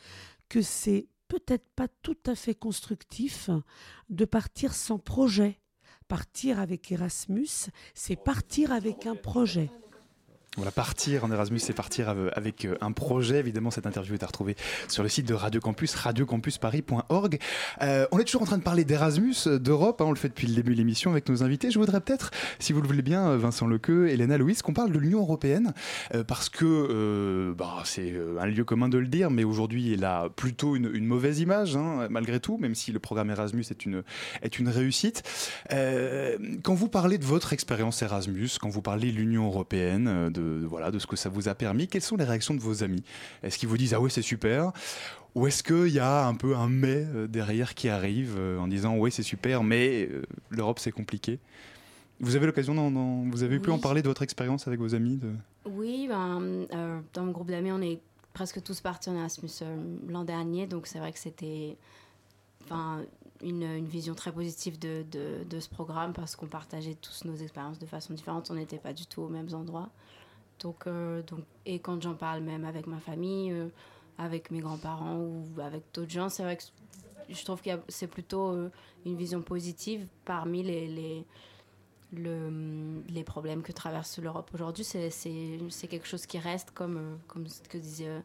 que 0.48 0.62
c'est 0.62 1.06
peut-être 1.28 1.68
pas 1.74 1.88
tout 2.02 2.18
à 2.26 2.34
fait 2.34 2.54
constructif 2.54 3.50
de 4.08 4.24
partir 4.24 4.74
sans 4.74 4.98
projet. 4.98 5.60
Partir 6.08 6.60
avec 6.60 6.92
Erasmus, 6.92 7.70
c'est 7.94 8.16
partir 8.16 8.72
avec 8.72 9.06
un 9.06 9.16
projet. 9.16 9.70
Voilà, 10.56 10.70
partir 10.70 11.24
en 11.24 11.30
Erasmus, 11.30 11.58
c'est 11.58 11.74
partir 11.74 12.14
avec 12.32 12.64
euh, 12.64 12.76
un 12.80 12.92
projet. 12.92 13.38
Évidemment, 13.40 13.70
cette 13.70 13.86
interview 13.86 14.14
est 14.14 14.22
à 14.22 14.26
retrouver 14.26 14.56
sur 14.88 15.02
le 15.02 15.08
site 15.08 15.26
de 15.26 15.34
Radio 15.34 15.60
Campus, 15.60 15.94
radiocampusparis.org. 15.94 17.38
Euh, 17.82 18.06
on 18.10 18.18
est 18.18 18.24
toujours 18.24 18.42
en 18.42 18.46
train 18.46 18.56
de 18.56 18.62
parler 18.62 18.84
d'Erasmus, 18.84 19.34
euh, 19.46 19.58
d'Europe. 19.58 20.00
Hein, 20.00 20.06
on 20.06 20.10
le 20.10 20.16
fait 20.16 20.28
depuis 20.28 20.46
le 20.46 20.54
début 20.54 20.72
de 20.72 20.78
l'émission 20.78 21.10
avec 21.10 21.28
nos 21.28 21.42
invités. 21.42 21.70
Je 21.70 21.78
voudrais 21.78 22.00
peut-être, 22.00 22.30
si 22.58 22.72
vous 22.72 22.80
le 22.80 22.86
voulez 22.86 23.02
bien, 23.02 23.36
Vincent 23.36 23.66
Lequeux, 23.66 24.08
Elena 24.08 24.38
Louise, 24.38 24.62
qu'on 24.62 24.72
parle 24.72 24.92
de 24.92 24.98
l'Union 24.98 25.20
européenne, 25.20 25.74
euh, 26.14 26.24
parce 26.24 26.48
que 26.48 26.64
euh, 26.64 27.54
bah, 27.54 27.82
c'est 27.84 28.14
un 28.38 28.46
lieu 28.46 28.64
commun 28.64 28.88
de 28.88 28.98
le 28.98 29.06
dire, 29.06 29.30
mais 29.30 29.44
aujourd'hui, 29.44 29.92
elle 29.92 30.04
a 30.04 30.28
plutôt 30.28 30.76
une, 30.76 30.90
une 30.92 31.06
mauvaise 31.06 31.40
image, 31.40 31.76
hein, 31.76 32.06
malgré 32.10 32.40
tout, 32.40 32.56
même 32.58 32.74
si 32.74 32.92
le 32.92 32.98
programme 32.98 33.30
Erasmus 33.30 33.64
est 33.70 33.84
une, 33.84 34.02
est 34.42 34.58
une 34.58 34.68
réussite. 34.68 35.22
Euh, 35.72 36.38
quand 36.62 36.74
vous 36.74 36.88
parlez 36.88 37.18
de 37.18 37.24
votre 37.24 37.52
expérience 37.52 38.02
Erasmus, 38.02 38.50
quand 38.60 38.68
vous 38.68 38.82
parlez 38.82 39.12
de 39.12 39.16
l'Union 39.16 39.46
européenne, 39.46 40.30
de 40.30 40.45
de, 40.46 40.66
voilà, 40.66 40.90
de 40.90 40.98
ce 40.98 41.06
que 41.06 41.16
ça 41.16 41.28
vous 41.28 41.48
a 41.48 41.54
permis. 41.54 41.88
Quelles 41.88 42.02
sont 42.02 42.16
les 42.16 42.24
réactions 42.24 42.54
de 42.54 42.60
vos 42.60 42.82
amis? 42.82 43.02
Est-ce 43.42 43.58
qu'ils 43.58 43.68
vous 43.68 43.78
disent 43.78 43.94
Ah 43.94 44.00
ouais, 44.00 44.10
c'est 44.10 44.22
super? 44.22 44.72
Ou 45.34 45.46
est-ce 45.46 45.62
qu'il 45.62 45.92
y 45.92 45.98
a 45.98 46.26
un 46.26 46.34
peu 46.34 46.56
un 46.56 46.68
mais 46.68 47.04
euh, 47.14 47.26
derrière 47.26 47.74
qui 47.74 47.88
arrive 47.88 48.36
euh, 48.38 48.58
en 48.58 48.68
disant 48.68 48.96
Ouais, 48.96 49.10
c'est 49.10 49.22
super, 49.22 49.62
mais 49.62 50.08
euh, 50.10 50.22
l'Europe, 50.50 50.78
c'est 50.78 50.92
compliqué? 50.92 51.38
Vous 52.20 52.36
avez 52.36 52.46
l'occasion, 52.46 52.74
vous 53.30 53.42
avez 53.42 53.60
pu 53.60 53.70
en 53.70 53.78
parler 53.78 54.00
de 54.00 54.08
votre 54.08 54.22
expérience 54.22 54.66
avec 54.66 54.80
vos 54.80 54.94
amis 54.94 55.18
de... 55.18 55.32
Oui, 55.66 56.06
ben, 56.08 56.40
euh, 56.72 56.98
dans 57.12 57.26
mon 57.26 57.32
groupe 57.32 57.50
d'amis, 57.50 57.70
on 57.70 57.82
est 57.82 58.00
presque 58.32 58.62
tous 58.62 58.80
partis 58.80 59.10
en 59.10 59.16
Erasmus 59.16 59.50
l'an 60.08 60.24
dernier, 60.24 60.66
donc 60.66 60.86
c'est 60.86 60.98
vrai 60.98 61.12
que 61.12 61.18
c'était 61.18 61.76
enfin, 62.64 63.02
une, 63.42 63.64
une 63.64 63.86
vision 63.86 64.14
très 64.14 64.32
positive 64.32 64.78
de, 64.78 65.04
de, 65.10 65.44
de 65.44 65.60
ce 65.60 65.68
programme 65.68 66.14
parce 66.14 66.36
qu'on 66.36 66.46
partageait 66.46 66.94
tous 66.94 67.26
nos 67.26 67.36
expériences 67.36 67.78
de 67.78 67.86
façon 67.86 68.14
différente, 68.14 68.50
on 68.50 68.54
n'était 68.54 68.78
pas 68.78 68.94
du 68.94 69.04
tout 69.04 69.20
aux 69.20 69.28
mêmes 69.28 69.52
endroits. 69.52 69.90
Donc, 70.60 70.86
euh, 70.86 71.22
donc, 71.22 71.40
et 71.64 71.78
quand 71.78 72.00
j'en 72.02 72.14
parle 72.14 72.42
même 72.42 72.64
avec 72.64 72.86
ma 72.86 72.98
famille, 72.98 73.52
euh, 73.52 73.68
avec 74.18 74.50
mes 74.50 74.60
grands-parents 74.60 75.18
ou 75.18 75.60
avec 75.60 75.82
d'autres 75.92 76.10
gens, 76.10 76.28
c'est 76.28 76.42
vrai 76.42 76.56
que 76.56 76.62
je 77.28 77.44
trouve 77.44 77.60
que 77.60 77.70
c'est 77.88 78.06
plutôt 78.06 78.50
euh, 78.50 78.70
une 79.04 79.16
vision 79.16 79.42
positive 79.42 80.06
parmi 80.24 80.62
les, 80.62 80.86
les, 80.86 81.26
le, 82.12 83.02
les 83.08 83.24
problèmes 83.24 83.62
que 83.62 83.72
traverse 83.72 84.18
l'Europe 84.18 84.50
aujourd'hui. 84.54 84.84
C'est 84.84 85.88
quelque 85.88 86.06
chose 86.06 86.26
qui 86.26 86.38
reste, 86.38 86.70
comme, 86.70 87.18
comme 87.26 87.46
ce 87.46 87.60
que 87.62 87.78
disait 87.78 88.22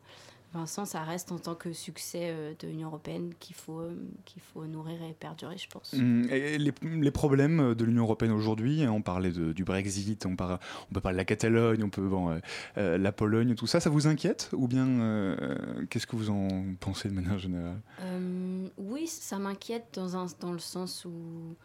Vincent, 0.53 0.85
ça 0.85 1.01
reste 1.03 1.31
en 1.31 1.39
tant 1.39 1.55
que 1.55 1.71
succès 1.71 2.23
euh, 2.23 2.53
de 2.59 2.67
l'Union 2.67 2.89
européenne 2.89 3.33
qu'il 3.39 3.55
faut, 3.55 3.79
euh, 3.79 3.95
qu'il 4.25 4.41
faut 4.41 4.65
nourrir 4.65 5.01
et 5.03 5.13
perdurer, 5.13 5.57
je 5.57 5.69
pense. 5.69 5.93
Hum, 5.93 6.27
et 6.29 6.57
les, 6.57 6.73
les 6.81 7.11
problèmes 7.11 7.73
de 7.73 7.85
l'Union 7.85 8.03
européenne 8.03 8.31
aujourd'hui, 8.31 8.83
hein, 8.83 8.91
on 8.91 9.01
parlait 9.01 9.31
de- 9.31 9.53
du 9.53 9.63
Brexit, 9.63 10.25
on, 10.25 10.35
peut 10.35 10.99
parler 11.01 11.15
de 11.15 11.17
la 11.17 11.25
Catalogne, 11.25 11.83
on 11.83 11.89
peut 11.89 12.05
bon, 12.07 12.31
euh, 12.31 12.39
euh, 12.77 12.97
la 12.97 13.11
Pologne, 13.11 13.55
tout 13.55 13.67
ça, 13.67 13.79
ça 13.79 13.89
vous 13.89 14.07
inquiète 14.07 14.49
Ou 14.53 14.67
bien 14.67 14.87
euh, 14.87 15.85
qu'est-ce 15.89 16.07
que 16.07 16.15
vous 16.15 16.29
en 16.29 16.47
pensez 16.79 17.07
de 17.07 17.13
manière 17.13 17.39
générale? 17.39 17.79
Euh, 18.01 18.67
oui, 18.77 19.07
ça 19.07 19.39
m'inquiète 19.39 19.85
dans, 19.93 20.17
un, 20.17 20.25
dans 20.41 20.51
le 20.51 20.59
sens 20.59 21.05
où 21.05 21.55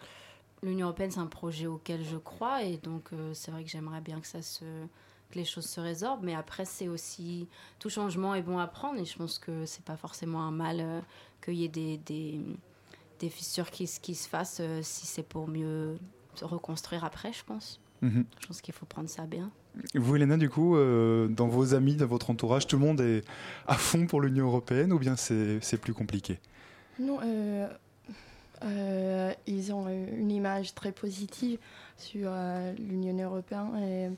l'Union 0.62 0.86
européenne, 0.86 1.10
c'est 1.10 1.20
un 1.20 1.26
projet 1.26 1.66
auquel 1.66 2.04
je 2.04 2.16
crois 2.16 2.62
et 2.62 2.76
donc 2.78 3.12
euh, 3.12 3.34
c'est 3.34 3.50
vrai 3.50 3.64
que 3.64 3.70
j'aimerais 3.70 4.00
bien 4.00 4.20
que, 4.20 4.26
ça 4.26 4.42
se, 4.42 4.64
que 5.30 5.36
les 5.38 5.44
choses 5.44 5.66
se 5.66 5.80
résorbent. 5.80 6.22
Mais 6.24 6.34
après, 6.34 6.64
c'est 6.64 6.88
aussi. 6.88 7.46
Tout 7.78 7.88
changement 7.90 8.34
est 8.34 8.42
bon 8.42 8.58
à 8.58 8.66
prendre 8.66 9.00
et 9.00 9.04
je 9.04 9.16
pense 9.16 9.38
que 9.38 9.66
c'est 9.66 9.84
pas 9.84 9.96
forcément 9.96 10.42
un 10.42 10.50
mal 10.50 10.78
euh, 10.80 11.00
qu'il 11.44 11.54
y 11.54 11.64
ait 11.64 11.68
des, 11.68 11.98
des, 11.98 12.40
des 13.20 13.28
fissures 13.30 13.70
qui, 13.70 13.86
se- 13.86 14.00
qui 14.00 14.14
se 14.14 14.28
fassent 14.28 14.58
euh, 14.60 14.80
si 14.82 15.06
c'est 15.06 15.22
pour 15.22 15.48
mieux 15.48 15.98
se 16.34 16.44
reconstruire 16.44 17.04
après, 17.04 17.32
je 17.32 17.44
pense. 17.44 17.80
Mhm. 18.02 18.24
Je 18.40 18.46
pense 18.46 18.60
qu'il 18.60 18.74
faut 18.74 18.84
prendre 18.86 19.08
ça 19.08 19.24
bien. 19.26 19.50
Vous, 19.94 20.16
Elena, 20.16 20.36
du 20.36 20.48
coup, 20.50 20.76
euh, 20.76 21.28
dans 21.28 21.48
vos 21.48 21.74
amis, 21.74 21.96
dans 21.96 22.06
votre 22.06 22.30
entourage, 22.30 22.66
tout 22.66 22.76
le 22.76 22.84
monde 22.84 23.00
est 23.00 23.24
à 23.66 23.74
fond 23.74 24.06
pour 24.06 24.20
l'Union 24.20 24.46
européenne 24.46 24.92
ou 24.92 24.98
bien 24.98 25.16
c'est 25.16 25.58
c'est 25.62 25.78
plus 25.78 25.92
compliqué? 25.94 26.38
Non, 26.98 27.18
euh, 27.22 27.68
euh, 28.64 29.32
ils 29.46 29.72
ont 29.72 29.86
une 29.88 30.30
image 30.30 30.74
très 30.74 30.92
positive 30.92 31.58
sur 31.98 32.28
euh, 32.30 32.72
l'Union 32.78 33.16
européenne 33.22 33.76
et, 33.76 34.10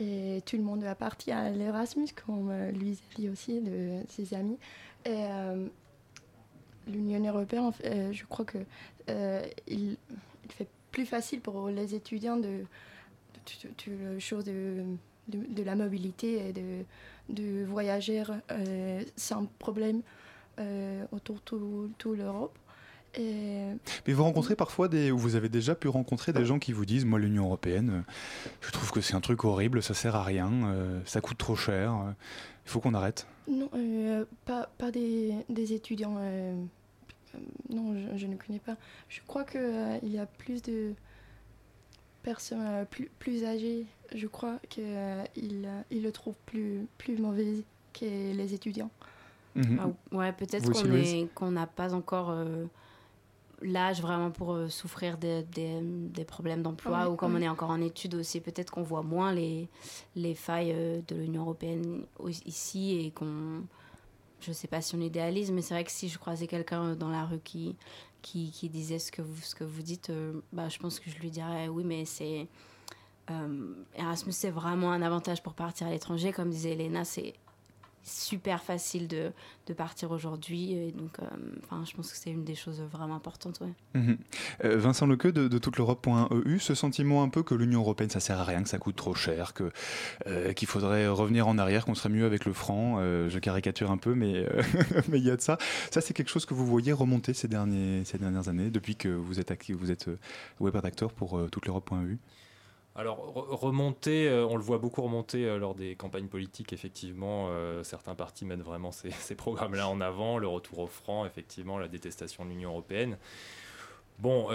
et 0.00 0.42
tout 0.46 0.56
le 0.56 0.62
monde 0.62 0.82
va 0.82 0.94
partir 0.94 1.36
à 1.36 1.50
l'Erasmus, 1.50 2.08
comme 2.26 2.50
euh, 2.50 2.70
a 2.70 2.72
dit 3.16 3.28
aussi, 3.28 3.60
de 3.60 4.00
ses 4.08 4.34
amis. 4.34 4.58
Et 5.04 5.10
euh, 5.14 5.66
l'Union 6.86 7.24
européenne, 7.28 7.70
euh, 7.84 8.12
je 8.12 8.24
crois 8.24 8.44
que 8.44 8.58
il, 9.66 9.96
fait 10.50 10.68
plus 10.92 11.06
facile 11.06 11.40
pour 11.40 11.68
les 11.68 11.94
étudiants 11.94 12.36
de, 12.36 12.64
de, 13.34 14.20
de- 14.42 14.84
de- 15.28 15.54
de 15.54 15.62
la 15.62 15.76
mobilité 15.76 16.48
et 16.48 16.52
de, 16.52 16.84
de 17.28 17.64
voyager 17.64 18.22
sans 19.16 19.44
problème 19.58 20.02
autour 21.12 21.36
de 21.36 21.40
tout, 21.42 21.90
tout 21.98 22.14
l'Europe. 22.14 22.58
Et 23.14 23.62
Mais 24.06 24.12
vous 24.12 24.22
rencontrez 24.22 24.54
parfois 24.54 24.88
des, 24.88 25.10
ou 25.10 25.18
vous 25.18 25.34
avez 25.34 25.48
déjà 25.48 25.74
pu 25.74 25.88
rencontrer 25.88 26.32
des 26.32 26.44
gens 26.44 26.58
qui 26.58 26.72
vous 26.72 26.84
disent, 26.84 27.04
moi 27.04 27.18
l'Union 27.18 27.44
européenne, 27.46 27.90
euh, 27.90 28.12
je 28.60 28.70
trouve 28.70 28.90
que 28.90 29.00
c'est 29.00 29.14
un 29.14 29.20
truc 29.20 29.44
horrible, 29.44 29.82
ça 29.82 29.94
sert 29.94 30.14
à 30.14 30.22
rien, 30.22 30.50
euh, 30.66 31.00
ça 31.06 31.20
coûte 31.20 31.38
trop 31.38 31.56
cher, 31.56 31.92
euh, 31.94 32.10
il 32.66 32.70
faut 32.70 32.80
qu'on 32.80 32.94
arrête. 32.94 33.26
non, 33.50 33.70
euh, 33.74 34.24
pas, 34.44 34.68
pas 34.78 34.90
des, 34.90 35.34
des 35.48 35.72
étudiants 35.72 36.16
euh, 36.18 36.54
non, 37.70 37.94
je, 37.94 38.18
je 38.18 38.26
ne 38.26 38.36
connais 38.36 38.58
pas. 38.58 38.76
Je 39.08 39.20
crois 39.26 39.44
qu'il 39.44 40.00
il 40.02 40.12
y 40.12 40.18
a 40.18 40.26
plus 40.26 40.62
de 40.62 40.94
personnes 42.22 42.60
euh, 42.62 42.84
plus, 42.84 43.10
plus 43.18 43.44
âgées. 43.44 43.86
Je 44.14 44.26
crois 44.26 44.58
qu'ils 44.68 44.84
ils 45.90 46.02
le 46.02 46.12
trouvent 46.12 46.38
plus, 46.46 46.86
plus 46.96 47.18
mauvais 47.18 47.62
que 47.92 48.04
les 48.04 48.54
étudiants. 48.54 48.90
Mhm. 49.54 49.80
Ah, 49.80 50.16
ouais, 50.16 50.32
peut-être 50.32 50.70
qu'on 50.70 51.28
qu'on 51.34 51.50
n'a 51.52 51.66
pas 51.66 51.92
encore 51.94 52.30
euh, 52.30 52.64
l'âge 53.62 54.00
vraiment 54.00 54.30
pour 54.30 54.52
euh, 54.52 54.68
souffrir 54.68 55.18
des, 55.18 55.42
des- 55.42 55.80
des 55.82 56.24
problèmes 56.24 56.62
d'emploi 56.62 57.08
ou 57.10 57.16
comme 57.16 57.32
on 57.34 57.42
est 57.42 57.48
encore 57.48 57.70
en 57.70 57.80
études 57.80 58.14
aussi, 58.14 58.40
peut-être 58.40 58.70
qu'on 58.70 58.82
voit 58.82 59.02
moins 59.02 59.32
les, 59.32 59.68
les 60.16 60.34
failles 60.34 60.72
euh, 60.74 61.00
de 61.08 61.16
l'Union 61.16 61.42
européenne 61.42 62.04
ici 62.46 63.00
et 63.04 63.10
qu'on. 63.10 63.62
Je 64.40 64.52
sais 64.52 64.68
pas 64.68 64.80
si 64.80 64.94
on 64.94 65.00
idéalise, 65.00 65.50
mais 65.50 65.62
c'est 65.62 65.74
vrai 65.74 65.82
que 65.82 65.90
si 65.90 66.08
je 66.08 66.16
croisais 66.18 66.46
quelqu'un 66.46 66.94
dans 66.94 67.08
la 67.10 67.24
rue 67.24 67.40
qui, 67.40 67.74
qui, 68.22 68.52
qui 68.52 68.68
disait 68.68 69.00
ce 69.00 69.10
que 69.10 69.20
vous, 69.22 69.40
ce 69.42 69.56
que 69.56 69.64
vous 69.64 69.82
dites, 69.82 70.10
euh, 70.10 70.40
bah, 70.52 70.68
je 70.68 70.78
pense 70.78 71.00
que 71.00 71.10
je 71.10 71.18
lui 71.18 71.30
dirais 71.30 71.66
oui, 71.66 71.82
mais 71.84 72.04
c'est. 72.04 72.46
euh, 73.30 73.72
Erasmus, 73.96 74.32
c'est 74.32 74.50
vraiment 74.50 74.92
un 74.92 75.02
avantage 75.02 75.42
pour 75.42 75.54
partir 75.54 75.88
à 75.88 75.90
l'étranger. 75.90 76.30
Comme 76.32 76.50
disait 76.50 76.72
Elena, 76.74 77.04
c'est 77.04 77.34
super 78.08 78.62
facile 78.62 79.08
de, 79.08 79.32
de 79.66 79.74
partir 79.74 80.10
aujourd'hui. 80.10 80.92
Donc, 80.96 81.18
euh, 81.20 81.84
je 81.84 81.94
pense 81.94 82.10
que 82.10 82.16
c'est 82.16 82.30
une 82.30 82.44
des 82.44 82.54
choses 82.54 82.80
vraiment 82.92 83.14
importantes. 83.14 83.60
Mhm. 83.94 84.18
Euh, 84.64 84.76
Vincent 84.78 85.06
Lequeux 85.06 85.32
de, 85.32 85.48
de 85.48 85.58
toute 85.58 85.76
l'Europe.eu, 85.76 86.58
ce 86.58 86.74
sentiment 86.74 87.22
un 87.22 87.28
peu 87.28 87.42
que 87.42 87.54
l'Union 87.54 87.80
européenne 87.80 88.10
ça 88.10 88.20
sert 88.20 88.38
à 88.38 88.44
rien, 88.44 88.62
que 88.62 88.68
ça 88.68 88.78
coûte 88.78 88.96
trop 88.96 89.14
cher, 89.14 89.54
que 89.54 89.70
euh, 90.26 90.52
qu'il 90.52 90.68
faudrait 90.68 91.06
revenir 91.08 91.48
en 91.48 91.58
arrière, 91.58 91.84
qu'on 91.84 91.94
serait 91.94 92.08
mieux 92.08 92.26
avec 92.26 92.44
le 92.44 92.52
franc. 92.52 92.98
je 93.00 93.38
caricature 93.38 93.90
un 93.90 93.98
peu, 93.98 94.14
mais 94.14 94.46
mais 95.08 95.18
il 95.18 95.24
y 95.24 95.30
a 95.30 95.36
de 95.36 95.40
ça. 95.40 95.58
Ça 95.90 96.00
c'est 96.00 96.14
quelque 96.14 96.30
chose 96.30 96.46
que 96.46 96.54
vous 96.54 96.66
voyez 96.66 96.92
remonter 96.92 97.34
ces 97.34 97.48
derniers 97.48 98.04
ces 98.04 98.18
dernières 98.18 98.48
années 98.48 98.70
depuis 98.70 98.96
que 98.96 99.08
vous 99.08 99.40
êtes 99.40 99.52
vous 99.70 99.90
êtes 99.90 100.08
web 100.60 100.74
rédacteur 100.74 101.12
pour 101.12 101.40
toute 101.50 101.66
l'Europe.eu. 101.66 102.18
Alors, 102.98 103.32
re- 103.32 103.54
remonter, 103.54 104.28
euh, 104.28 104.44
on 104.44 104.56
le 104.56 104.62
voit 104.62 104.78
beaucoup 104.78 105.02
remonter 105.02 105.44
euh, 105.46 105.56
lors 105.56 105.76
des 105.76 105.94
campagnes 105.94 106.26
politiques, 106.26 106.72
effectivement. 106.72 107.46
euh, 107.50 107.84
certains 107.84 108.16
partis 108.16 108.44
mettent 108.44 108.62
vraiment 108.64 108.90
ces, 108.90 109.34
programmes-là 109.36 109.88
en 109.88 110.00
avant, 110.00 110.36
le 110.38 110.48
retour 110.48 110.80
au 110.80 110.86
franc, 110.88 111.24
effectivement, 111.24 111.78
la 111.78 111.86
détestation 111.86 112.44
de 112.44 112.50
l'Union 112.50 112.70
européenne. 112.70 113.16
Bon, 114.18 114.48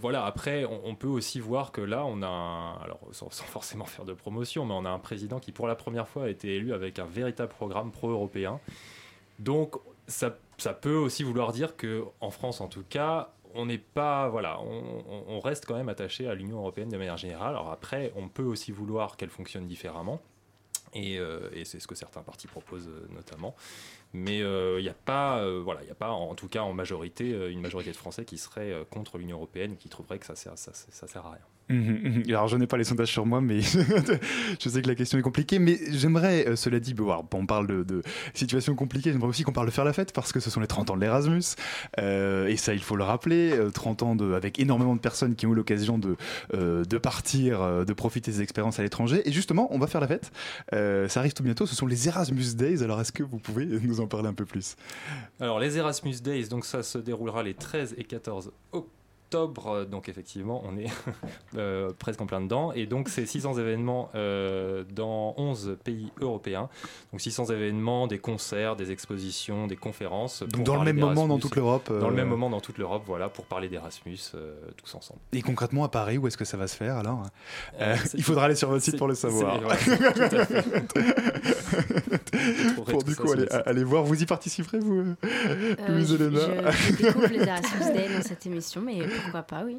voilà, 0.00 0.24
après, 0.24 0.64
on, 0.64 0.80
on 0.82 0.94
peut 0.94 1.06
aussi 1.06 1.40
voir 1.40 1.72
que 1.72 1.82
là, 1.82 2.06
on 2.06 2.22
a 2.22 2.26
un, 2.26 2.76
alors 2.78 3.00
sans, 3.12 3.28
sans 3.30 3.44
forcément 3.44 3.84
faire 3.84 4.06
de 4.06 4.14
promotion, 4.14 4.64
mais 4.64 4.72
on 4.72 4.86
a 4.86 4.90
un 4.90 4.98
président 4.98 5.38
qui, 5.38 5.52
pour 5.52 5.68
la 5.68 5.74
première 5.74 6.08
fois, 6.08 6.24
a 6.24 6.28
été 6.30 6.56
élu 6.56 6.72
avec 6.72 6.98
un 6.98 7.04
véritable 7.04 7.50
programme 7.52 7.90
pro-européen. 7.90 8.60
Donc, 9.38 9.76
ça, 10.06 10.38
ça 10.56 10.72
peut 10.72 10.96
aussi 10.96 11.22
vouloir 11.22 11.52
dire 11.52 11.76
que, 11.76 12.02
en 12.22 12.30
France 12.30 12.62
en 12.62 12.68
tout 12.68 12.84
cas, 12.88 13.30
on 13.54 13.66
n'est 13.66 13.78
pas, 13.78 14.28
voilà, 14.28 14.60
on, 14.60 15.40
reste 15.40 15.66
quand 15.66 15.74
même 15.74 15.88
attaché 15.88 16.28
à 16.28 16.34
l'Union 16.34 16.58
européenne 16.58 16.88
de 16.88 16.96
manière 16.96 17.16
générale. 17.16 17.50
Alors 17.50 17.70
après, 17.70 18.12
on 18.16 18.28
peut 18.28 18.42
aussi 18.42 18.72
vouloir 18.72 19.16
qu'elle 19.16 19.30
fonctionne 19.30 19.66
différemment. 19.66 20.20
Et, 20.92 21.18
euh, 21.18 21.64
c'est 21.64 21.80
ce 21.80 21.86
que 21.86 21.94
certains 21.94 22.22
partis 22.22 22.46
proposent 22.46 22.88
euh, 22.88 23.06
notamment. 23.10 23.54
Mais 24.12 24.42
euh, 24.42 24.80
il 24.80 24.82
n'y 24.82 24.88
a 24.88 24.94
pas, 24.94 25.48
voilà, 25.60 25.82
il 25.84 25.90
a 25.90 25.94
pas, 25.94 26.10
en 26.10 26.34
tout 26.34 26.48
cas 26.48 26.62
en 26.62 26.72
majorité, 26.72 27.30
une 27.50 27.60
majorité 27.60 27.92
de 27.92 27.96
Français 27.96 28.24
qui 28.24 28.38
seraient 28.38 28.72
euh, 28.72 28.84
contre 28.84 29.18
l'Union 29.18 29.36
européenne, 29.36 29.76
qui 29.76 29.88
trouveraient 29.88 30.18
que 30.18 30.26
ça 30.26 30.34
sert, 30.34 30.58
ça 30.58 30.72
sert 30.74 31.26
à 31.26 31.30
rien. 31.30 31.44
Mhm, 31.70 32.00
mhm. 32.02 32.22
Alors, 32.28 32.48
je 32.48 32.56
n'ai 32.56 32.66
pas 32.66 32.76
les 32.76 32.84
sondages 32.84 33.10
sur 33.12 33.24
moi, 33.24 33.40
mais 33.40 33.60
je 34.60 34.68
sais 34.68 34.82
que 34.82 34.88
la 34.88 34.94
question 34.94 35.18
est 35.18 35.22
compliquée. 35.22 35.58
Mais 35.58 35.78
j'aimerais, 35.90 36.46
euh, 36.48 36.56
cela 36.56 36.80
dit, 36.80 36.94
bon, 36.94 37.14
on 37.32 37.46
parle 37.46 37.66
de, 37.66 37.84
de 37.84 38.02
situation 38.34 38.74
compliquée, 38.74 39.12
j'aimerais 39.12 39.28
aussi 39.28 39.44
qu'on 39.44 39.52
parle 39.52 39.66
de 39.66 39.72
faire 39.72 39.84
la 39.84 39.92
fête, 39.92 40.12
parce 40.12 40.32
que 40.32 40.40
ce 40.40 40.50
sont 40.50 40.60
les 40.60 40.66
30 40.66 40.90
ans 40.90 40.96
de 40.96 41.00
l'Erasmus. 41.00 41.54
Euh, 41.98 42.48
et 42.48 42.56
ça, 42.56 42.74
il 42.74 42.82
faut 42.82 42.96
le 42.96 43.04
rappeler, 43.04 43.52
euh, 43.52 43.70
30 43.70 44.02
ans 44.02 44.16
de, 44.16 44.34
avec 44.34 44.58
énormément 44.58 44.94
de 44.94 45.00
personnes 45.00 45.36
qui 45.36 45.46
ont 45.46 45.52
eu 45.52 45.54
l'occasion 45.54 45.98
de, 45.98 46.16
euh, 46.54 46.84
de 46.84 46.98
partir, 46.98 47.62
euh, 47.62 47.84
de 47.84 47.92
profiter 47.92 48.32
des 48.32 48.42
expériences 48.42 48.80
à 48.80 48.82
l'étranger. 48.82 49.22
Et 49.24 49.32
justement, 49.32 49.68
on 49.70 49.78
va 49.78 49.86
faire 49.86 50.00
la 50.00 50.08
fête. 50.08 50.32
Euh, 50.74 51.08
ça 51.08 51.20
arrive 51.20 51.32
tout 51.32 51.42
bientôt, 51.42 51.66
ce 51.66 51.76
sont 51.76 51.86
les 51.86 52.08
Erasmus 52.08 52.54
Days. 52.54 52.82
Alors, 52.82 53.00
est-ce 53.00 53.12
que 53.12 53.22
vous 53.22 53.38
pouvez 53.38 53.66
nous 53.66 54.00
en 54.00 54.06
parler 54.06 54.28
un 54.28 54.34
peu 54.34 54.44
plus? 54.44 54.76
Alors 55.40 55.60
les 55.60 55.78
Erasmus 55.78 56.16
Days, 56.22 56.48
donc 56.48 56.64
ça 56.64 56.82
se 56.82 56.98
déroulera 56.98 57.42
les 57.42 57.54
13 57.54 57.94
et 57.96 58.04
14 58.04 58.50
octobre, 58.72 58.99
euh, 59.34 59.84
donc 59.84 60.08
effectivement 60.08 60.62
on 60.66 60.76
est 60.76 60.86
euh, 61.56 61.90
presque 61.98 62.20
en 62.20 62.26
plein 62.26 62.40
dedans, 62.40 62.72
et 62.72 62.86
donc 62.86 63.08
c'est 63.08 63.26
600 63.26 63.58
événements 63.58 64.10
euh, 64.14 64.84
dans 64.92 65.34
11 65.36 65.76
pays 65.84 66.12
européens, 66.20 66.68
donc 67.12 67.20
600 67.20 67.46
événements, 67.46 68.06
des 68.06 68.18
concerts, 68.18 68.76
des 68.76 68.90
expositions, 68.92 69.66
des 69.66 69.76
conférences. 69.76 70.44
pour 70.52 70.62
dans 70.64 70.76
le 70.76 70.84
même 70.84 70.98
moment 70.98 71.26
dans 71.26 71.38
toute 71.38 71.56
l'Europe, 71.56 71.90
Dans 71.92 72.08
le 72.10 72.16
même 72.16 72.28
moment 72.28 72.50
dans 72.50 72.60
toute 72.60 72.78
l'Europe, 72.78 73.02
voilà, 73.06 73.28
pour 73.28 73.44
parler 73.46 73.68
d'Erasmus 73.68 74.18
euh, 74.34 74.54
tous 74.76 74.94
ensemble. 74.94 75.20
Et 75.32 75.42
concrètement, 75.42 75.84
à 75.84 75.88
Paris, 75.88 76.18
où 76.18 76.26
est-ce 76.26 76.36
que 76.36 76.44
ça 76.44 76.56
va 76.56 76.66
se 76.68 76.76
faire 76.76 76.96
alors? 76.96 77.22
Euh, 77.80 77.90
Euh, 77.90 77.96
Il 78.14 78.22
faudra 78.22 78.44
aller 78.44 78.54
sur 78.54 78.68
votre 78.68 78.84
site 78.84 78.96
pour 78.98 79.08
le 79.08 79.14
savoir. 79.14 79.60
ouais, 79.66 79.76
pour 82.84 83.02
du 83.02 83.16
coup 83.16 83.32
aller, 83.66 83.84
voir, 83.84 84.04
vous 84.04 84.22
y 84.22 84.26
participerez 84.26 84.78
vous, 84.78 85.14
Louise 85.88 86.10
je, 86.10 86.14
Elena 86.16 86.70
je- 86.70 86.92
je 86.92 86.96
découvre 86.96 87.26
les 87.28 87.38
Erasmus 87.40 87.92
Day 87.92 88.08
dans 88.16 88.22
cette 88.22 88.46
émission, 88.46 88.80
mais 88.84 88.98
pourquoi 89.22 89.42
pas, 89.42 89.64
oui. 89.64 89.78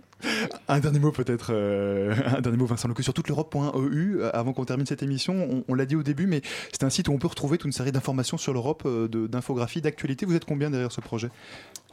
Un 0.68 0.80
dernier 0.80 1.00
mot 1.00 1.12
peut-être, 1.12 1.52
euh, 1.52 2.14
un 2.38 2.42
dernier 2.42 2.58
mot 2.58 2.66
Vincent 2.66 2.88
Lecu 2.88 3.04
sur 3.04 3.14
toute 3.14 3.28
l'Europe.eu 3.28 4.20
euh, 4.20 4.30
avant 4.34 4.54
qu'on 4.54 4.66
termine 4.66 4.86
cette 4.86 5.04
émission. 5.04 5.34
On, 5.50 5.64
on 5.68 5.74
l'a 5.74 5.86
dit 5.86 5.96
au 5.96 6.04
début, 6.04 6.28
mais 6.28 6.42
c'est 6.72 6.84
un 6.84 6.89
site 6.89 7.08
où 7.08 7.12
on 7.12 7.18
peut 7.18 7.28
retrouver 7.28 7.58
toute 7.58 7.66
une 7.66 7.72
série 7.72 7.92
d'informations 7.92 8.38
sur 8.38 8.54
l'Europe, 8.54 8.84
euh, 8.86 9.08
d'infographies, 9.08 9.82
d'actualités. 9.82 10.26
Vous 10.26 10.36
êtes 10.36 10.46
combien 10.46 10.70
derrière 10.70 10.92
ce 10.92 11.02
projet? 11.02 11.30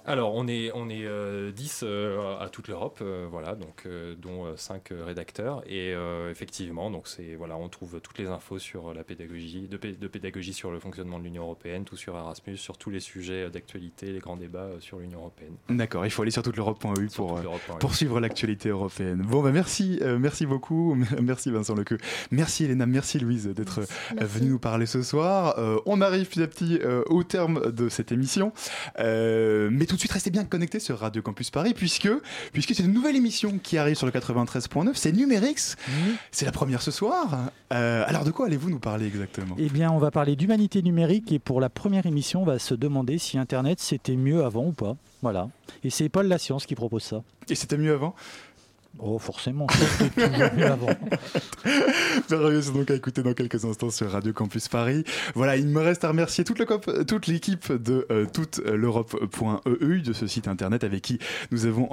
Alors, 0.09 0.35
on 0.35 0.49
est, 0.49 0.71
on 0.75 0.89
est 0.89 1.05
euh, 1.05 1.53
10 1.53 1.81
euh, 1.83 2.39
à 2.41 2.49
toute 2.49 2.69
l'Europe, 2.69 2.99
euh, 3.03 3.27
voilà, 3.31 3.55
donc, 3.55 3.83
euh, 3.87 4.15
dont 4.17 4.47
5 4.57 4.93
rédacteurs. 5.05 5.63
Et 5.67 5.93
euh, 5.95 6.31
effectivement, 6.31 6.91
donc 6.91 7.07
c'est, 7.09 7.35
voilà, 7.37 7.57
on 7.57 7.69
trouve 7.69 8.01
toutes 8.01 8.19
les 8.19 8.27
infos 8.29 8.59
sur 8.59 8.95
la 8.95 9.05
pédagogie, 9.05 9.69
de, 9.69 9.77
pé- 9.77 9.93
de 9.93 10.09
pédagogie 10.09 10.53
sur 10.55 10.71
le 10.71 10.81
fonctionnement 10.81 11.19
de 11.19 11.25
l'Union 11.25 11.43
européenne, 11.43 11.85
tout 11.85 11.97
sur 11.97 12.17
Erasmus, 12.17 12.57
sur 12.57 12.79
tous 12.79 12.91
les 12.91 13.01
sujets 13.01 13.51
d'actualité, 13.51 14.07
les 14.13 14.19
grands 14.21 14.37
débats 14.37 14.61
euh, 14.61 14.81
sur 14.81 14.99
l'Union 14.99 15.19
européenne. 15.19 15.53
D'accord, 15.69 16.07
il 16.07 16.11
faut 16.11 16.23
aller 16.23 16.31
sur 16.31 16.43
toute 16.43 16.57
l'Europe.eu 16.57 17.09
pour, 17.15 17.39
l'Europe.eu. 17.39 17.79
pour 17.79 17.95
suivre 17.95 18.19
l'actualité 18.21 18.71
européenne. 18.71 19.23
Bon, 19.29 19.43
bah 19.43 19.53
merci, 19.53 19.99
euh, 20.03 20.19
merci 20.19 20.47
beaucoup, 20.47 20.97
merci 21.23 21.51
Vincent 21.51 21.75
Lequeux, 21.75 21.99
merci 22.31 22.65
Elena, 22.65 22.87
merci 22.87 23.19
Louise 23.19 23.47
d'être 23.47 23.83
venue 24.17 24.49
nous 24.49 24.59
parler 24.59 24.87
ce 24.87 25.03
soir. 25.03 25.59
Euh, 25.59 25.79
on 25.85 26.01
arrive 26.01 26.29
petit 26.29 26.43
à 26.43 26.47
petit 26.47 26.79
euh, 26.83 27.03
au 27.09 27.25
terme 27.25 27.71
de 27.73 27.89
cette 27.91 28.11
émission, 28.13 28.53
Euh, 28.99 29.69
mais 29.71 29.85
tout 29.87 29.98
de 29.99 30.01
suite 30.01 30.13
restez 30.13 30.31
bien 30.31 30.45
connectés 30.45 30.79
sur 30.79 30.99
Radio 30.99 31.23
Campus 31.23 31.51
Paris 31.51 31.75
puisque 31.75 32.09
puisque 32.53 32.75
c'est 32.75 32.85
une 32.85 32.93
nouvelle 32.93 33.17
émission 33.17 33.59
qui 33.61 33.79
arrive 33.79 33.97
sur 33.97 34.07
le 34.07 34.13
93.9, 34.13 34.93
c'est 34.95 35.13
Numérix, 35.13 35.77
c'est 36.31 36.47
la 36.47 36.53
première 36.53 36.83
ce 36.83 36.93
soir. 36.93 37.51
Euh, 37.73 38.05
alors 38.07 38.25
de 38.25 38.31
quoi 38.31 38.47
allez-vous 38.47 38.71
nous 38.71 38.79
parler 38.79 39.07
exactement? 39.07 39.57
Eh 39.59 39.69
bien, 39.69 39.91
on 39.91 39.99
va 39.99 40.11
parler 40.11 40.37
d'humanité 40.37 40.83
numérique 40.83 41.33
et 41.33 41.39
pour 41.41 41.61
la 41.61 41.69
première 41.69 42.07
émission, 42.07 42.43
on 42.43 42.45
va 42.45 42.59
se 42.59 42.75
demander 42.75 43.19
si 43.19 43.39
Internet 43.39 43.81
c'était 43.81 44.17
mieux 44.17 44.45
avant 44.45 44.67
ou 44.67 44.73
pas. 44.73 44.97
Voilà. 45.21 45.49
Et 45.83 45.91
c'est 45.91 46.09
Paul 46.09 46.29
La 46.29 46.39
Science 46.39 46.65
qui 46.65 46.77
propose 46.77 47.03
ça. 47.03 47.23
Et 47.49 47.57
c'était 47.57 47.77
mieux 47.77 47.93
avant? 47.93 48.15
Oh, 48.99 49.19
forcément. 49.19 49.67
Mieux 50.17 50.67
avant. 50.67 50.89
Donc 52.29 52.91
à 52.91 52.95
écouter 52.95 53.23
dans 53.23 53.35
quelques 53.35 53.65
instants 53.65 53.91
sur 53.91 54.11
Radio 54.11 54.33
Campus 54.33 54.69
Paris. 54.69 55.05
Voilà, 55.35 55.57
il 55.57 55.69
me 55.69 55.81
reste 55.81 56.05
à 56.05 56.09
remercier 56.09 56.45
toute, 56.45 56.59
l'équipe 57.27 57.73
de 57.73 58.07
euh, 58.11 58.27
toute 58.33 58.59
l'Europe.eu, 58.59 60.03
de 60.03 60.13
ce 60.13 60.27
site 60.27 60.49
internet 60.49 60.85
avec 60.85 61.03
qui 61.03 61.19
nous 61.51 61.67
avons, 61.67 61.91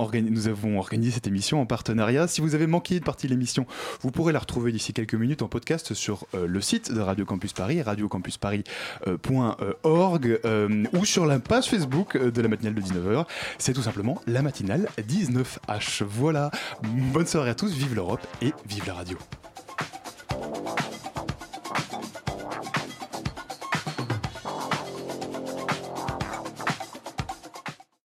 organisé 0.78 1.12
cette 1.12 1.28
émission 1.28 1.62
en 1.62 1.66
partenariat. 1.66 2.28
Si 2.28 2.42
vous 2.42 2.56
avez 2.56 2.68
manqué 2.68 2.98
une 2.98 3.04
partie 3.04 3.28
de 3.28 3.32
l'émission, 3.32 3.66
vous 4.02 4.12
pourrez 4.12 4.34
la 4.34 4.40
retrouver 4.40 4.72
d'ici 4.72 4.94
quelques 4.94 5.16
minutes 5.16 5.42
en 5.42 5.48
podcast 5.48 5.94
sur 5.94 6.26
euh, 6.34 6.48
le 6.48 6.62
site 6.62 6.92
de 6.92 7.00
Radio 7.00 7.26
Campus 7.26 7.54
Paris, 7.54 7.82
radiocampusparis.org, 7.82 10.40
euh, 10.46 10.84
ou 10.94 11.06
sur 11.06 11.26
la 11.26 11.40
page 11.40 11.68
Facebook 11.68 12.16
euh, 12.16 12.32
de 12.32 12.42
la 12.42 12.48
matinale 12.48 12.76
de 12.76 12.82
19h. 12.82 13.26
C'est 13.58 13.74
tout 13.74 13.82
simplement 13.82 14.22
la 14.28 14.42
matinale 14.42 14.88
19H. 14.98 16.04
Voilà, 16.04 16.52
bonne 16.96 17.28
soirée 17.28 17.50
à 17.50 17.56
tous, 17.56 17.72
vive 17.74 17.96
l'Europe 17.96 18.26
et 18.42 18.54
vive 18.68 18.86
la 18.88 18.94
radio. 18.94 19.18